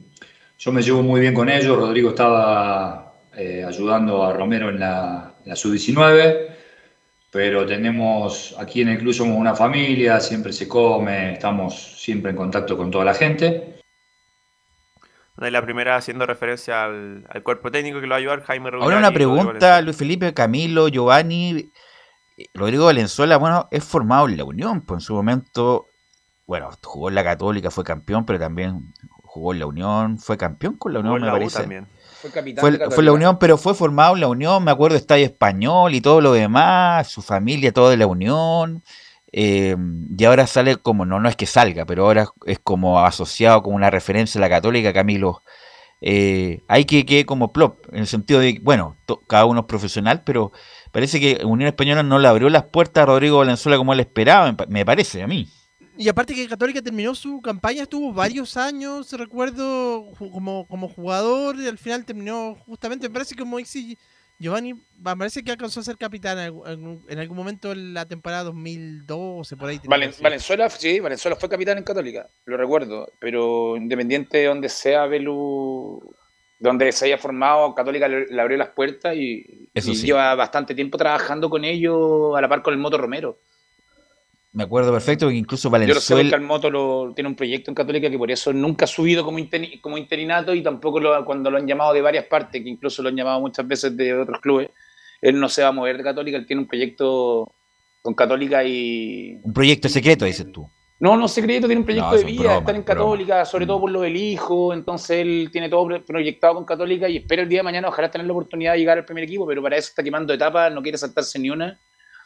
[0.58, 1.76] yo me llevo muy bien con ellos.
[1.76, 6.48] Rodrigo estaba eh, ayudando a Romero en la, la sub-19,
[7.30, 12.36] pero tenemos aquí en el club somos una familia, siempre se come, estamos siempre en
[12.36, 13.76] contacto con toda la gente.
[15.36, 18.84] La primera haciendo referencia al, al cuerpo técnico que lo va a ayudar Jaime Rubio.
[18.84, 21.72] Ahora una pregunta, Luis Felipe, Camilo, Giovanni.
[22.54, 25.86] Rodrigo Valenzuela, bueno, es formado en la Unión, pues en su momento,
[26.46, 28.92] bueno, jugó en la Católica, fue campeón, pero también
[29.24, 31.60] jugó en la Unión, fue campeón con la Unión, me la parece.
[31.60, 31.86] también.
[32.20, 32.94] Fue capitán Fue, de Católica.
[32.94, 36.20] fue la Unión, pero fue formado en la Unión, me acuerdo, Estadio Español y todo
[36.20, 38.82] lo demás, su familia, todo de la Unión.
[39.34, 39.76] eh,
[40.18, 43.76] y ahora sale como, no, no es que salga, pero ahora es como asociado como
[43.76, 45.42] una referencia a la Católica, Camilo.
[46.02, 49.66] Eh, hay que que como plop, en el sentido de, bueno, to- cada uno es
[49.66, 50.52] profesional, pero
[50.92, 54.46] parece que Unión Española no le abrió las puertas a Rodrigo Valenzuela como él esperaba,
[54.46, 55.48] me pa- me parece a mí.
[55.98, 61.66] Y aparte que Católica terminó su campaña, estuvo varios años, recuerdo, como, como jugador, y
[61.68, 63.98] al final terminó justamente, me parece que como dice
[64.38, 67.92] Giovanni, me parece que alcanzó a ser capitán en algún, en- en algún momento en
[67.94, 69.80] la temporada 2012, por ahí.
[69.84, 70.14] Valen-.
[70.20, 76.00] Valenzuela, sí, Valenzuela fue capitán en Católica, lo recuerdo, pero independiente de donde sea Belu,
[76.62, 80.06] donde se haya formado, Católica le, le abrió las puertas y, Eso y sí.
[80.06, 83.38] lleva bastante tiempo trabajando con ellos a la par con el Moto Romero.
[84.52, 87.74] Me acuerdo perfecto que incluso Yo lo sé Valenzuela, Moto lo, tiene un proyecto en
[87.74, 91.50] Católica que por eso nunca ha subido como, interi- como interinato y tampoco lo- cuando
[91.50, 94.40] lo han llamado de varias partes, que incluso lo han llamado muchas veces de otros
[94.40, 94.68] clubes,
[95.20, 97.50] él no se va a mover de Católica, él tiene un proyecto
[98.02, 100.68] con Católica y, un proyecto secreto, dices tú.
[101.02, 102.82] No, no secreto, tiene un proyecto No, de vida, bromas, estar en.
[102.84, 107.08] Católica, sobre todo por lo del hijo, entonces él tiene todo pro- proyectado con Católica
[107.08, 109.44] y espera el día de mañana ojalá tener la oportunidad de llegar al primer equipo,
[109.46, 111.78] pero para eso está quemando etapas, no quiere saltarse ni una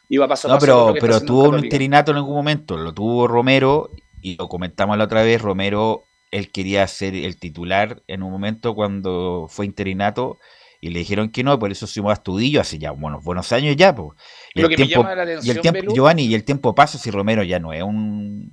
[0.08, 0.66] y va paso a No, paso.
[0.66, 3.90] todo pero, pero tuvo un interinato en algún momento, lo tuvo Romero
[4.20, 8.74] y lo comentamos la otra vez, Romero, él quería ser el titular en un momento
[8.74, 10.38] cuando fue interinato
[10.80, 13.74] y le dijeron que no, por eso sumó a Astudillo hace ya buenos, buenos años
[13.76, 13.94] ya.
[13.94, 14.14] po.
[14.58, 16.44] Y Lo que me tiempo, llama la y el atención, tiempo, Belu- Giovanni, y el
[16.44, 18.50] tiempo pasa si Romero ya no es un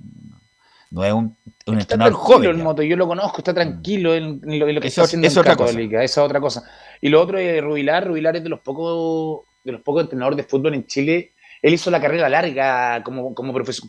[0.90, 1.36] no es un,
[1.66, 2.50] un Está entrenador tranquilo joven.
[2.50, 5.04] el moto, yo lo conozco, está tranquilo en, en lo, en lo que Eso- está
[5.06, 5.72] haciendo es en otra cosa.
[5.72, 6.62] Católica, esa es otra cosa.
[7.00, 10.44] Y lo otro es Rubilar, Rubilar es de los pocos de los pocos entrenadores de
[10.44, 11.32] fútbol en Chile.
[11.62, 13.88] Él hizo la carrera larga como, como profesor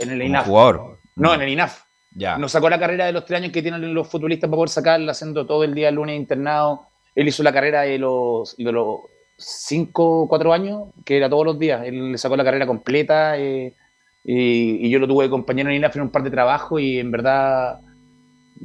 [0.00, 0.46] en el Como INAF.
[0.46, 0.98] jugador.
[1.16, 1.82] No, en el INAF.
[2.14, 2.36] Ya.
[2.38, 5.12] No sacó la carrera de los tres años que tienen los futbolistas para poder sacarla,
[5.12, 6.86] haciendo todo el día el lunes internado.
[7.16, 8.98] Él hizo la carrera de los, de los
[9.36, 11.82] cinco o cuatro años, que era todos los días.
[11.86, 13.74] Él le sacó la carrera completa eh,
[14.24, 16.98] y, y yo lo tuve de compañero en INAF en un par de trabajos y
[16.98, 17.80] en verdad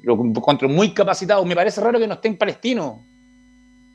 [0.03, 1.43] lo encuentro muy capacitado.
[1.45, 3.03] Me parece raro que no esté en Palestino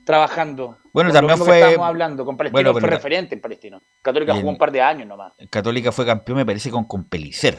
[0.04, 0.76] trabajando.
[0.92, 3.80] Bueno, también fue- estábamos hablando, con Palestino bueno, fue pero referente en Palestino.
[4.02, 5.32] Católica jugó un par de años nomás.
[5.50, 7.58] Católica fue campeón, me parece, con, con Pelicer.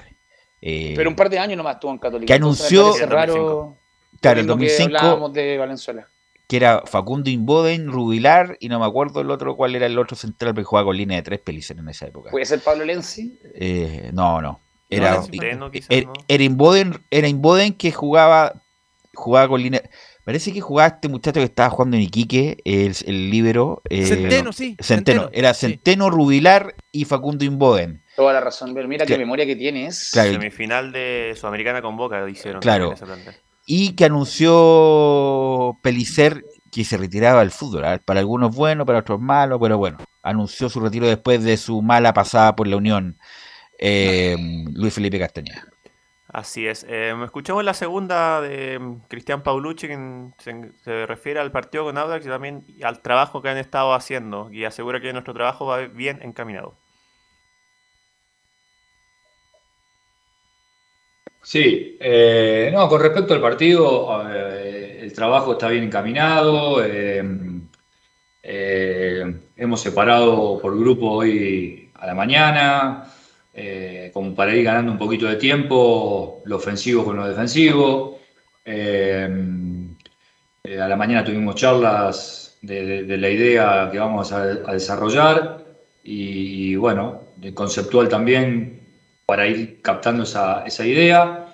[0.61, 2.27] Eh, Pero un par de años nomás estuvo en Católica.
[2.27, 3.77] que Entonces anunció- me raro.
[4.21, 6.07] Claro, el lo mismo que 2005 hablábamos de Valenzuela.
[6.47, 10.15] Que era Facundo Inboden, Rubilar, y no me acuerdo el otro cuál era el otro
[10.15, 12.31] central, porque jugaba con línea de tres Pelicer en esa época.
[12.31, 13.39] ¿Puede ser Pablo Lenzi?
[13.55, 14.59] Eh, no, no.
[14.89, 16.13] Era, Centeno, quizás, era, ¿no?
[16.27, 18.61] era Inboden, era Inboden que jugaba,
[19.13, 19.81] jugaba con línea.
[20.23, 23.81] Parece que jugaba este muchacho que estaba jugando en Iquique, el, el líbero.
[23.89, 25.23] eh, Centeno, sí, Centeno.
[25.23, 28.01] Centeno, Era Centeno, Rubilar y Facundo Inboden.
[28.15, 30.09] Toda la razón, pero mira qué memoria que tienes.
[30.11, 30.31] Claro.
[30.31, 32.61] Semifinal de Sudamericana con Boca hicieron.
[32.61, 32.95] Claro.
[33.65, 37.85] Y que anunció Pelicer que se retiraba del fútbol.
[37.85, 37.99] ¿ah?
[38.03, 42.13] Para algunos bueno, para otros malo, pero bueno, anunció su retiro después de su mala
[42.13, 43.17] pasada por la Unión,
[43.79, 44.35] eh,
[44.73, 45.65] Luis Felipe Castañeda.
[46.27, 46.85] Así es.
[46.89, 51.97] Eh, escuchamos la segunda de mm, Cristian Paulucci, que se, se refiere al partido con
[51.97, 55.79] Audax y también al trabajo que han estado haciendo y asegura que nuestro trabajo va
[55.87, 56.75] bien encaminado.
[61.51, 66.83] Sí, eh, no, con respecto al partido, el trabajo está bien encaminado.
[66.83, 67.23] eh,
[68.43, 73.05] eh, hemos separado por grupo hoy a la mañana,
[73.53, 78.19] eh, como para ir ganando un poquito de tiempo, lo ofensivo con lo defensivo.
[78.63, 79.29] Eh,
[80.63, 85.65] eh, a la mañana tuvimos charlas de, de- la idea que vamos a, a desarrollar
[86.03, 88.84] y, y, bueno, de conceptual también
[89.25, 91.47] para ir captando esa, esa idea.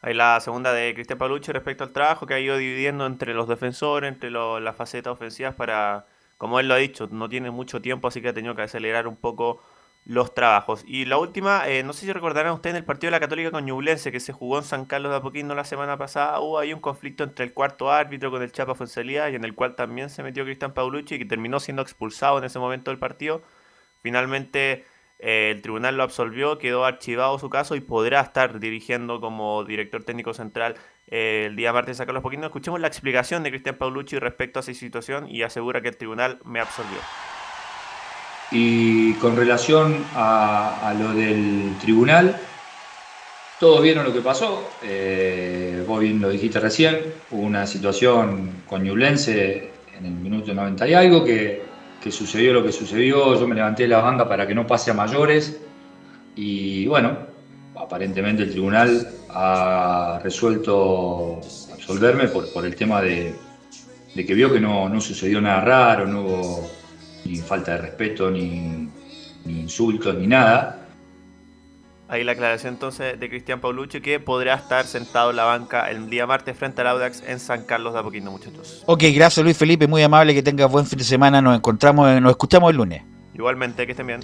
[0.00, 3.48] Ahí la segunda de Cristian Paulucci respecto al trabajo que ha ido dividiendo entre los
[3.48, 6.06] defensores, entre lo- las facetas ofensivas para,
[6.38, 9.06] como él lo ha dicho, no tiene mucho tiempo, así que ha tenido que acelerar
[9.06, 9.62] un poco
[10.04, 10.82] los trabajos.
[10.88, 13.52] Y la última, eh, no sé si recordarán ustedes en el partido de la Católica
[13.52, 16.72] con Ñublense que se jugó en San Carlos de Apoquindo la semana pasada, hubo ahí
[16.72, 20.10] un conflicto entre el cuarto árbitro con el Chapa Fonsalía y en el cual también
[20.10, 23.42] se metió Cristian Paulucci y que terminó siendo expulsado en ese momento del partido.
[24.02, 24.84] Finalmente
[25.22, 30.34] el tribunal lo absolvió, quedó archivado su caso y podrá estar dirigiendo como director técnico
[30.34, 30.74] central
[31.06, 32.46] eh, el día martes a Carlos Poquino.
[32.46, 36.40] Escuchemos la explicación de Cristian Paulucci respecto a esa situación y asegura que el tribunal
[36.44, 36.98] me absolvió.
[38.50, 42.36] Y con relación a, lo del tribunal,
[43.60, 44.68] todos vieron lo que pasó.
[44.82, 46.98] Eh, vos bien lo dijiste recién.
[47.30, 51.71] Hubo una situación con Ñublense en el minuto 90 y algo que,
[52.02, 53.38] que sucedió lo que sucedió.
[53.38, 55.60] Yo me levanté de la banca para que no pase a mayores.
[56.34, 57.16] Y bueno,
[57.76, 61.40] aparentemente el tribunal ha resuelto
[61.72, 63.34] absolverme por, el tema de,
[64.14, 66.70] que vio que no, sucedió nada raro, no hubo
[67.24, 68.88] ni falta de respeto, ni
[69.46, 70.81] insultos, ni nada.
[72.12, 76.10] Ahí la aclaración entonces de Cristian Paulucci que podrá estar sentado en la banca el
[76.10, 78.82] día martes frente al Audax en San Carlos de Apoquindo, muchachos.
[78.84, 82.32] Ok, gracias Luis Felipe, muy amable, que tengas buen fin de semana, nos encontramos, nos
[82.32, 83.02] escuchamos el lunes.
[83.32, 84.20] Igualmente, que estén bien.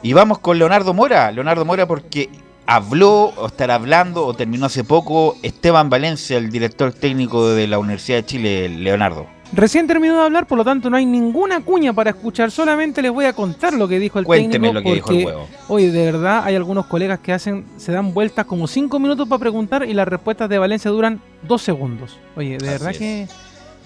[0.00, 2.30] Y vamos con Leonardo Mora, Leonardo Mora porque
[2.66, 7.80] habló o estará hablando o terminó hace poco Esteban Valencia, el director técnico de la
[7.80, 9.26] Universidad de Chile, Leonardo.
[9.56, 13.12] Recién terminó de hablar, por lo tanto no hay ninguna cuña para escuchar, solamente les
[13.12, 14.74] voy a contar lo que dijo el Cuénteme técnico.
[14.74, 15.48] lo que dijo el huevo.
[15.68, 19.38] Oye, de verdad hay algunos colegas que hacen, se dan vueltas como cinco minutos para
[19.38, 22.18] preguntar y las respuestas de Valencia duran dos segundos.
[22.36, 22.98] Oye, de Así verdad es.
[22.98, 23.28] que,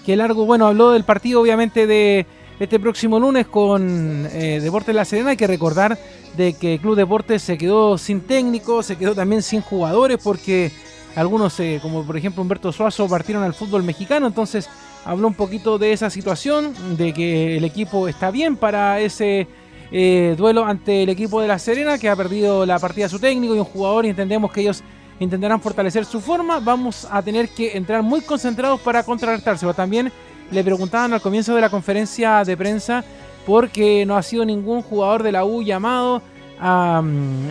[0.05, 0.45] que largo.
[0.45, 2.25] Bueno, habló del partido obviamente de
[2.59, 5.29] este próximo lunes con eh, Deportes La Serena.
[5.31, 5.99] Hay que recordar
[6.35, 10.71] de que Club Deportes se quedó sin técnico, se quedó también sin jugadores porque
[11.15, 14.25] algunos, eh, como por ejemplo Humberto Suazo, partieron al fútbol mexicano.
[14.25, 14.67] Entonces
[15.05, 19.47] habló un poquito de esa situación, de que el equipo está bien para ese
[19.91, 23.19] eh, duelo ante el equipo de La Serena, que ha perdido la partida a su
[23.19, 24.83] técnico y un jugador, y entendemos que ellos
[25.19, 26.59] intentarán fortalecer su forma.
[26.59, 29.65] Vamos a tener que entrar muy concentrados para contrarrestarse.
[29.65, 30.11] Pero también
[30.51, 33.03] le preguntaban al comienzo de la conferencia de prensa
[33.45, 36.21] porque no ha sido ningún jugador de la U llamado
[36.59, 37.01] a,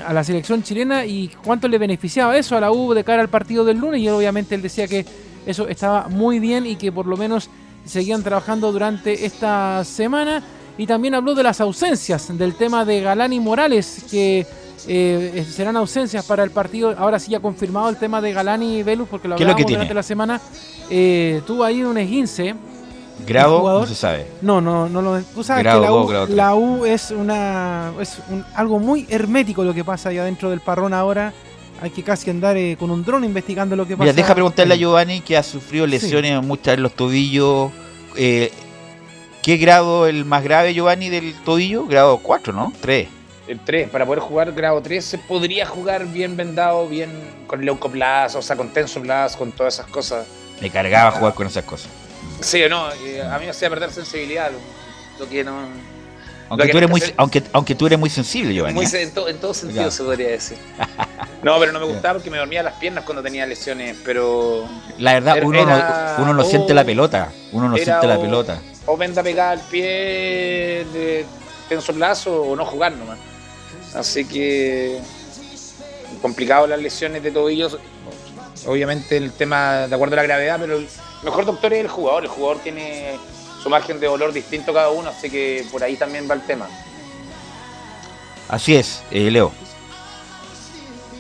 [0.07, 3.29] a la selección chilena y cuánto le beneficiaba eso a la U de cara al
[3.29, 4.01] partido del lunes.
[4.01, 5.05] Y obviamente él decía que
[5.51, 7.49] eso estaba muy bien y que por lo menos
[7.85, 10.43] seguían trabajando durante esta semana.
[10.77, 14.47] Y también habló de las ausencias, del tema de Galán y Morales, que
[14.87, 16.95] eh, serán ausencias para el partido.
[16.97, 19.55] Ahora sí ya confirmado el tema de Galán y Velus, porque lo ¿Qué es lo
[19.55, 19.93] durante tiene?
[19.95, 20.41] la semana.
[20.89, 22.55] Eh, tuvo ahí un esguince.
[23.27, 24.29] Grado, no se sabe.
[24.43, 25.21] No, no, no lo.
[25.21, 26.37] Tú sabes Grado que la U, grado tres.
[26.37, 30.61] la U es una es un- algo muy hermético lo que pasa allá dentro del
[30.61, 31.33] parrón ahora.
[31.81, 34.05] Hay que casi andar eh, con un dron investigando lo que pasa.
[34.05, 34.77] Mira, deja preguntarle a.
[34.77, 37.71] Giovanni que ha sufrido lesiones muchas en los tobillos.
[38.17, 38.51] eh,
[39.43, 41.87] ¿Qué grado el más grave, Giovanni, del tobillo?
[41.87, 42.73] Grado 4, ¿no?
[42.81, 43.09] 3.
[43.47, 47.11] El 3, para poder jugar grado 3 se podría jugar bien vendado, bien
[47.47, 50.27] con leucoplas, o sea, con tensoplas, con todas esas cosas.
[50.61, 51.89] Me cargaba jugar con esas cosas.
[52.41, 54.59] Sí o no, eh, a mí me hacía perder sensibilidad, lo,
[55.25, 55.57] lo que no...
[56.51, 58.75] Aunque que tú, eres no muy, aunque, aunque tú eres muy sensible, Giovanni.
[58.75, 59.03] Muy ¿eh?
[59.03, 60.59] en, to- en todo sentido se podría decir.
[61.41, 64.69] No, pero no me gustaba porque me dormía las piernas cuando tenía lesiones, pero...
[64.99, 67.31] La verdad, Era- uno no, uno no siente la pelota.
[67.53, 68.61] Uno no era siente la o- pelota.
[68.87, 71.25] O venda pegada al pie de
[71.69, 73.19] tensoplazo o no jugar nomás.
[73.95, 74.99] Así que
[76.21, 77.79] complicado las lesiones de tobillos.
[78.67, 80.89] Obviamente el tema de acuerdo a la gravedad, pero el
[81.23, 82.25] mejor doctor es el jugador.
[82.25, 83.13] El jugador tiene
[83.63, 86.69] su margen de dolor distinto cada uno, así que por ahí también va el tema.
[88.49, 89.53] Así es, eh, Leo.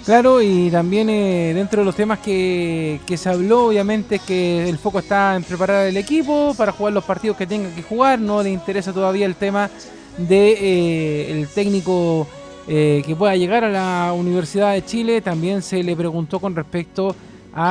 [0.09, 4.78] Claro, y también eh, dentro de los temas que, que se habló, obviamente que el
[4.78, 8.19] foco está en preparar el equipo para jugar los partidos que tenga que jugar.
[8.19, 9.69] No le interesa todavía el tema
[10.16, 12.27] de eh, el técnico
[12.66, 15.20] eh, que pueda llegar a la Universidad de Chile.
[15.20, 17.15] También se le preguntó con respecto a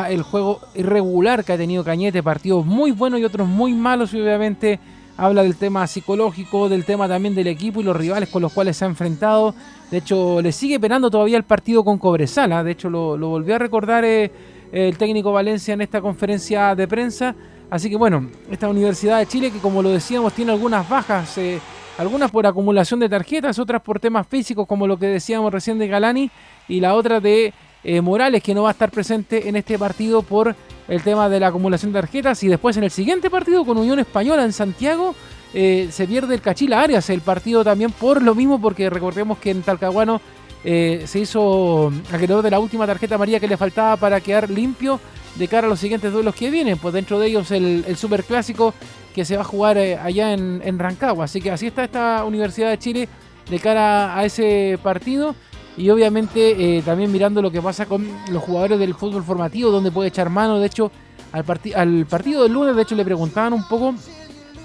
[0.10, 4.22] el juego irregular que ha tenido Cañete, partidos muy buenos y otros muy malos, y
[4.22, 4.80] obviamente
[5.16, 8.78] habla del tema psicológico, del tema también del equipo y los rivales con los cuales
[8.78, 9.56] se ha enfrentado.
[9.90, 12.64] De hecho, le sigue penando todavía el partido con Cobresala.
[12.64, 14.32] De hecho, lo, volvió a recordar eh,
[14.72, 17.36] el técnico Valencia en esta conferencia de prensa.
[17.70, 21.60] Así que bueno, esta Universidad de Chile que como lo decíamos tiene algunas bajas, eh,
[21.98, 25.88] algunas por acumulación de tarjetas, otras por temas físicos como lo que decíamos recién de
[25.88, 26.30] Galani
[26.68, 27.54] y la otra de
[27.88, 30.54] eh, Morales que no va a estar presente en este partido por
[30.90, 33.98] el tema de la acumulación de tarjetas y después en el siguiente partido con Unión
[33.98, 35.16] Española en Santiago
[35.54, 39.52] eh, se pierde el Cachila Arias, el partido también por lo mismo, porque recordemos que
[39.52, 40.20] en Talcahuano
[40.66, 45.00] eh, se hizo acreedor de la última tarjeta María que le faltaba para quedar limpio
[45.36, 48.26] de cara a los siguientes duelos que vienen, pues dentro de ellos el, el Super
[48.26, 48.74] Clásico
[49.16, 51.24] que se va a jugar allá en, en, Rancagua.
[51.24, 53.10] Así que así está esta Universidad de Chile
[53.50, 55.36] de cara a ese partido.
[55.78, 60.10] Y obviamente también mirando lo que pasa con los jugadores del fútbol formativo, donde puede
[60.10, 60.60] echar mano.
[60.60, 60.91] De hecho,
[61.32, 61.45] al,
[61.76, 63.94] al partido del lunes, de hecho, le preguntaban un poco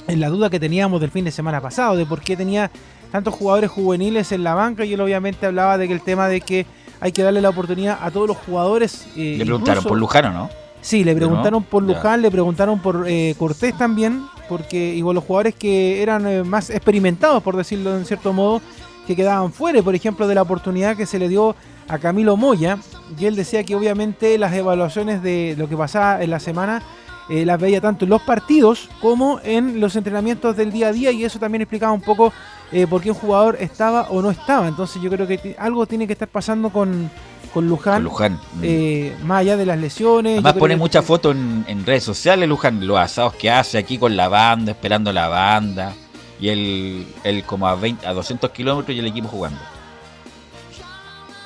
[0.08, 2.70] en la duda que teníamos del fin de semana pasado, de por qué tenía
[3.10, 4.84] tantos jugadores juveniles en la banca.
[4.84, 6.66] Y él obviamente hablaba de que el tema de que
[7.00, 9.06] hay que darle la oportunidad a todos los jugadores.
[9.16, 10.50] Eh, le preguntaron por Lujano, ¿no?
[10.80, 15.54] Sí, le preguntaron por Luján, le preguntaron por eh, Cortés también, porque igual los jugadores
[15.54, 18.60] que eran eh, más experimentados, por decirlo en cierto modo,
[19.06, 21.56] que quedaban fuera, por ejemplo, de la oportunidad que se le dio
[21.88, 22.78] a Camilo Moya,
[23.18, 26.82] y él decía que obviamente las evaluaciones de lo que pasaba en la semana
[27.28, 31.12] eh, las veía tanto en los partidos como en los entrenamientos del día a día
[31.12, 32.32] y eso también explicaba un poco
[32.72, 34.66] eh, por qué un jugador estaba o no estaba.
[34.66, 37.10] Entonces yo creo que algo tiene que estar pasando con,
[37.54, 38.02] con Luján.
[38.02, 38.40] Luján.
[38.60, 40.32] Eh, más allá de las lesiones.
[40.32, 44.16] Además pone muchas fotos en, en, redes sociales, Luján, los asados que hace aquí con
[44.16, 45.94] la banda, esperando la banda.
[46.42, 49.60] Y él, él como a, 20, a 200 kilómetros y el equipo jugando.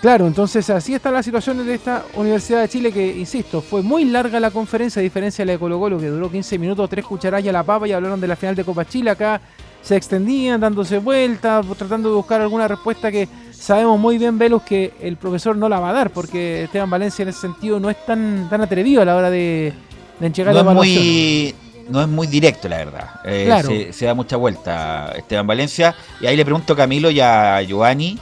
[0.00, 4.06] Claro, entonces así está la situación de esta Universidad de Chile que, insisto, fue muy
[4.06, 7.04] larga la conferencia, a diferencia de la de Colo Colo que duró 15 minutos, tres
[7.04, 9.10] cucharadas a la papa y hablaron de la final de Copa Chile.
[9.10, 9.38] Acá
[9.82, 14.94] se extendían, dándose vueltas, tratando de buscar alguna respuesta que sabemos muy bien, Velus, que
[15.00, 18.02] el profesor no la va a dar, porque Esteban Valencia en ese sentido no es
[18.06, 19.74] tan, tan atrevido a la hora de,
[20.20, 21.54] de enchegar no la es muy
[21.88, 23.10] No es muy directo, la verdad.
[23.24, 23.68] Eh, Claro.
[23.68, 25.94] se, se da mucha vuelta Esteban Valencia.
[26.20, 28.18] Y ahí le pregunto a Camilo y a Giovanni.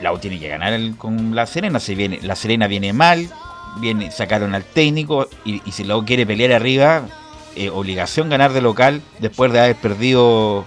[0.00, 1.78] La U tiene que ganar el- con la Serena.
[1.78, 3.28] Se viene, la Serena viene mal.
[3.80, 5.28] Viene, sacaron al técnico.
[5.44, 7.02] Y, y si la U quiere pelear arriba,
[7.54, 10.64] eh, obligación ganar de local después de haber perdido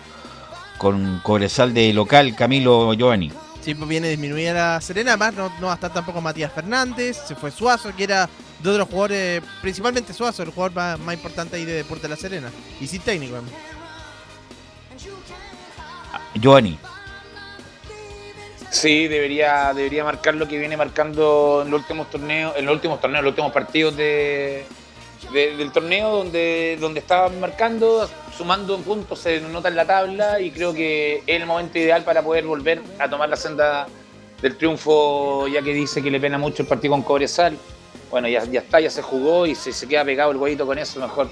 [0.78, 3.32] con Cobresal de local Camilo Giovanni.
[3.62, 7.18] Sí, pues viene disminuida la Serena, además no, no va a estar tampoco Matías Fernández,
[7.26, 8.28] se fue Suazo, que era
[8.64, 12.16] de otros jugadores, principalmente Suazo, el jugador más, más importante ahí de Deporte de la
[12.16, 12.52] Serena.
[12.80, 13.36] Y sin técnico.
[13.36, 13.54] además.
[16.36, 16.78] Giovanni.
[18.72, 23.00] Sí, debería, debería marcar lo que viene marcando en los últimos torneos, en los últimos
[23.00, 24.66] torneos, en los últimos partidos de,
[25.32, 30.50] de- del torneo donde, donde estaban marcando, sumando puntos, se nota en la tabla y
[30.50, 33.88] creo que es el momento ideal para poder volver a tomar la senda
[34.42, 37.56] del triunfo, ya que dice que le pena mucho el partido con Cobresal.
[38.14, 40.78] Bueno, ya, ya está, ya se jugó y si se queda pegado el huevito con
[40.78, 41.32] eso, mejor.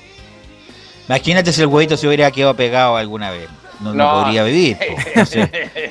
[1.08, 3.48] Imagínate si el huevito se hubiera quedado pegado alguna vez.
[3.82, 4.24] No, no No.
[4.24, 4.78] podría vivir.
[4.80, 4.84] po.
[5.14, 5.50] Entonces,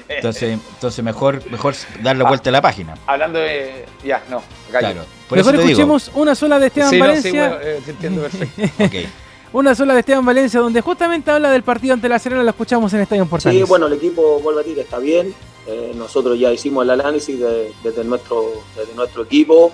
[0.08, 2.96] entonces, entonces mejor, mejor dar la vuelta a la página.
[3.06, 3.84] Hablando de.
[4.04, 4.42] Ya, no.
[4.68, 5.04] Claro.
[5.28, 5.80] Por Mejor eso te digo.
[5.80, 7.48] escuchemos una sola de Esteban Sí, no, sí, Valencia.
[7.50, 9.08] bueno, eh, te entiendo perfecto.
[9.52, 12.92] Una sola de Esteban Valencia, donde justamente habla del partido ante la Serena, lo escuchamos
[12.94, 13.60] en Estadio Portales.
[13.60, 15.32] Sí, bueno, el equipo, vuelvo a decir, está bien.
[15.68, 18.44] Eh, nosotros ya hicimos el análisis de- desde, nuestro,
[18.76, 19.72] desde nuestro equipo.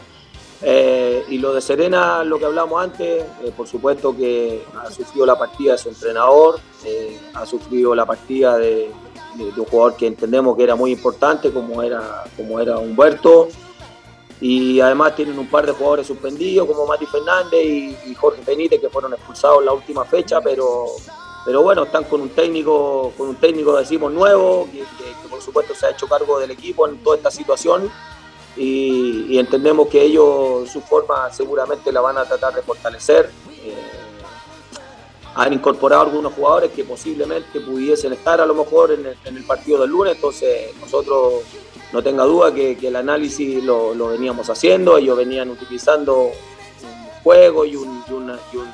[0.63, 5.27] Eh, y lo de Serena, lo que hablamos antes, eh, por supuesto que ha sufrido
[5.27, 8.91] la partida de su entrenador, eh, ha sufrido la partida de,
[9.39, 13.49] un jugador que entendemos que era muy importante, como era, como era Humberto.
[14.41, 17.65] Y además tienen un par de jugadores suspendidos, como Mati Fernández
[18.07, 20.87] y, Jorge Benítez, que fueron expulsados en la última fecha, pero
[21.45, 25.77] pero bueno, están con un técnico, con un técnico decimos nuevo, que- que por supuesto
[25.77, 27.89] se ha hecho cargo del equipo en toda esta situación
[28.57, 33.31] y, entendemos que ellos su forma seguramente la van a tratar de fortalecer.
[33.63, 33.75] Eh,
[35.35, 39.45] han incorporado algunos jugadores que posiblemente pudiesen estar a lo mejor en el, en el
[39.45, 41.43] partido del lunes, entonces nosotros
[41.93, 47.77] no tenga duda que, el análisis lo, veníamos haciendo, ellos venían utilizando un juego y
[47.77, 48.31] un, y un-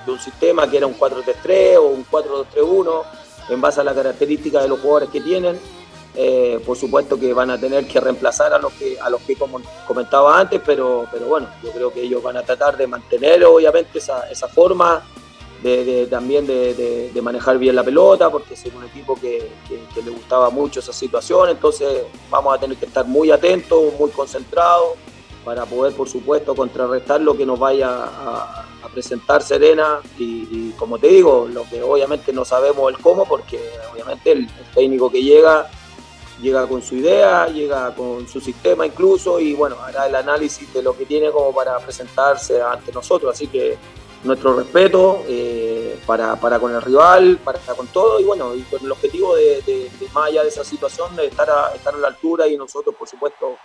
[0.07, 3.03] un sistema que era un 4-3-3 o un 4-2-3-1
[3.49, 5.59] en base a las características de los jugadores que tienen.
[6.15, 9.35] Eh, por supuesto que van a tener que reemplazar a los que a los que
[9.37, 13.45] como comentaba antes, pero, pero bueno, yo creo que ellos van a tratar de mantener
[13.45, 15.03] obviamente esa, esa forma
[15.63, 20.81] de, también de, manejar bien la pelota, porque es un equipo que, le gustaba mucho
[20.81, 24.95] esa situación, entonces vamos a tener que estar muy atentos, muy concentrados,
[25.45, 30.01] para poder, por supuesto, contrarrestar lo que nos vaya a, presentar Serena.
[30.19, 33.59] Y, como te digo, lo que obviamente no sabemos el cómo, porque
[33.93, 35.71] obviamente el técnico que llega
[36.43, 40.83] llega con su idea, llega con su sistema incluso y bueno, hará el análisis de
[40.83, 43.33] lo que tiene como para presentarse ante nosotros.
[43.33, 43.79] Así que
[44.25, 48.91] nuestro respeto eh, para, con el rival, para con todo y bueno, y con el
[48.91, 52.57] objetivo de, más allá de esa situación, de estar a, estar a la altura y
[52.57, 53.57] nosotros por supuesto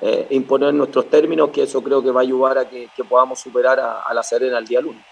[0.00, 3.78] eh, imponer nuestros términos, que eso creo que va a ayudar a que, podamos superar
[3.80, 5.04] a, la Serena el día lunes.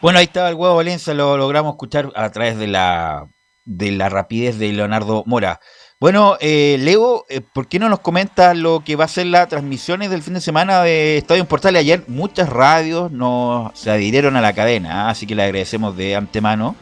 [0.00, 3.28] Bueno, ahí estaba el huevo Valencia, lo logramos escuchar a través de la
[3.64, 5.60] de la rapidez de Leonardo Mora.
[6.00, 9.48] Bueno, eh, Leo, eh, ¿por qué no nos comenta lo que va a ser las
[9.48, 11.76] transmisiones del fin de semana de Estadio Portal?
[11.76, 15.10] Ayer muchas radios nos se adhirieron a la cadena, ¿ah?
[15.10, 16.74] así que le agradecemos de antemano.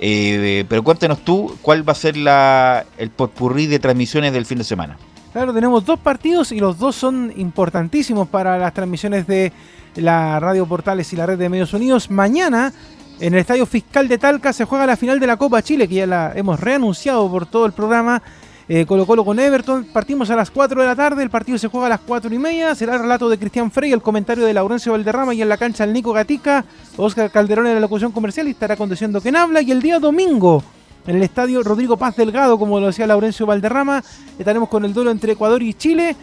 [0.00, 4.58] Eh, pero cuéntanos tú, ¿cuál va a ser la, el potpurrí de transmisiones del fin
[4.58, 4.96] de semana?
[5.34, 9.52] Claro, tenemos dos partidos y los dos son importantísimos para las transmisiones de
[9.96, 12.10] la Radio Portales y la Red de Medios Unidos.
[12.10, 12.72] Mañana
[13.20, 15.94] en el Estadio Fiscal de Talca se juega la final de la Copa Chile, que
[15.96, 18.22] ya la hemos reanunciado por todo el programa.
[18.66, 19.84] Eh, Colo Colo con Everton.
[19.92, 22.38] Partimos a las 4 de la tarde, el partido se juega a las 4 y
[22.38, 22.74] media.
[22.74, 25.84] Será el relato de Cristian Frey, el comentario de Laurencio Valderrama y en la cancha
[25.84, 26.64] el Nico Gatica.
[26.96, 29.60] Oscar Calderón en la locución comercial y estará conduciendo quien habla.
[29.60, 30.64] Y el día domingo,
[31.06, 34.02] en el estadio Rodrigo Paz Delgado, como lo decía Laurencio Valderrama,
[34.38, 36.16] estaremos con el duelo entre Ecuador y Chile.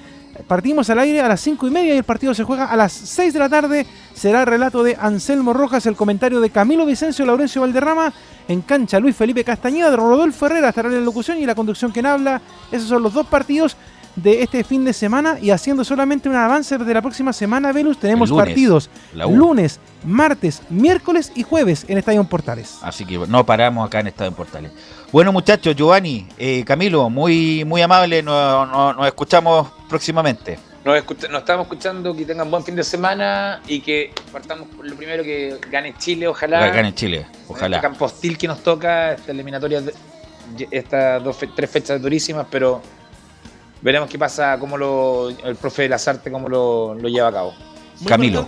[0.47, 2.91] Partimos al aire a las 5 y media y el partido se juega a las
[2.91, 3.85] 6 de la tarde.
[4.13, 8.13] Será el relato de Anselmo Rojas, el comentario de Camilo Vicencio, Laurencio Valderrama.
[8.47, 11.91] En cancha Luis Felipe Castañeda, de Rodolfo Herrera estará en la locución y la conducción
[11.91, 12.41] que habla.
[12.71, 13.77] Esos son los dos partidos
[14.15, 17.97] de este fin de semana y haciendo solamente un avance de la próxima semana, Venus,
[17.97, 22.77] tenemos partidos lunes, martes, miércoles y jueves en Estadio Portales.
[22.81, 24.71] Así que no paramos acá en Estadio Portales.
[25.11, 30.57] Bueno, muchachos, Giovanni, eh, Camilo, muy, muy amable, nos, escuchamos próximamente.
[30.85, 35.21] Nos, estamos escuchando, que tengan buen fin de semana y que partamos por lo primero
[35.21, 36.65] que gane Chile, ojalá.
[36.69, 37.75] Gane Chile, ojalá.
[37.75, 39.83] Este campo hostil que nos toca, esta eliminatoria,
[40.71, 42.81] estas dos, tres fechas durísimas, pero
[43.81, 47.33] veremos qué pasa, cómo lo, el profe de las artes, cómo lo, lo lleva a
[47.33, 47.53] cabo.
[48.07, 48.47] Camilo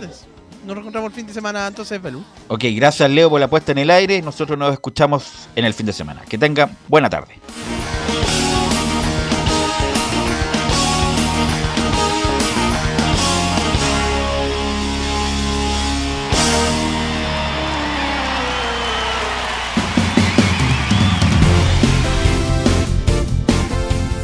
[0.64, 2.24] nos reencontramos el fin de semana entonces, Belú.
[2.48, 4.20] Ok, gracias Leo por la puesta en el aire.
[4.22, 6.22] Nosotros nos escuchamos en el fin de semana.
[6.28, 7.34] Que tengan buena tarde.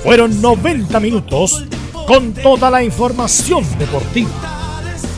[0.03, 1.65] Fueron 90 minutos
[2.07, 4.50] con toda la información deportiva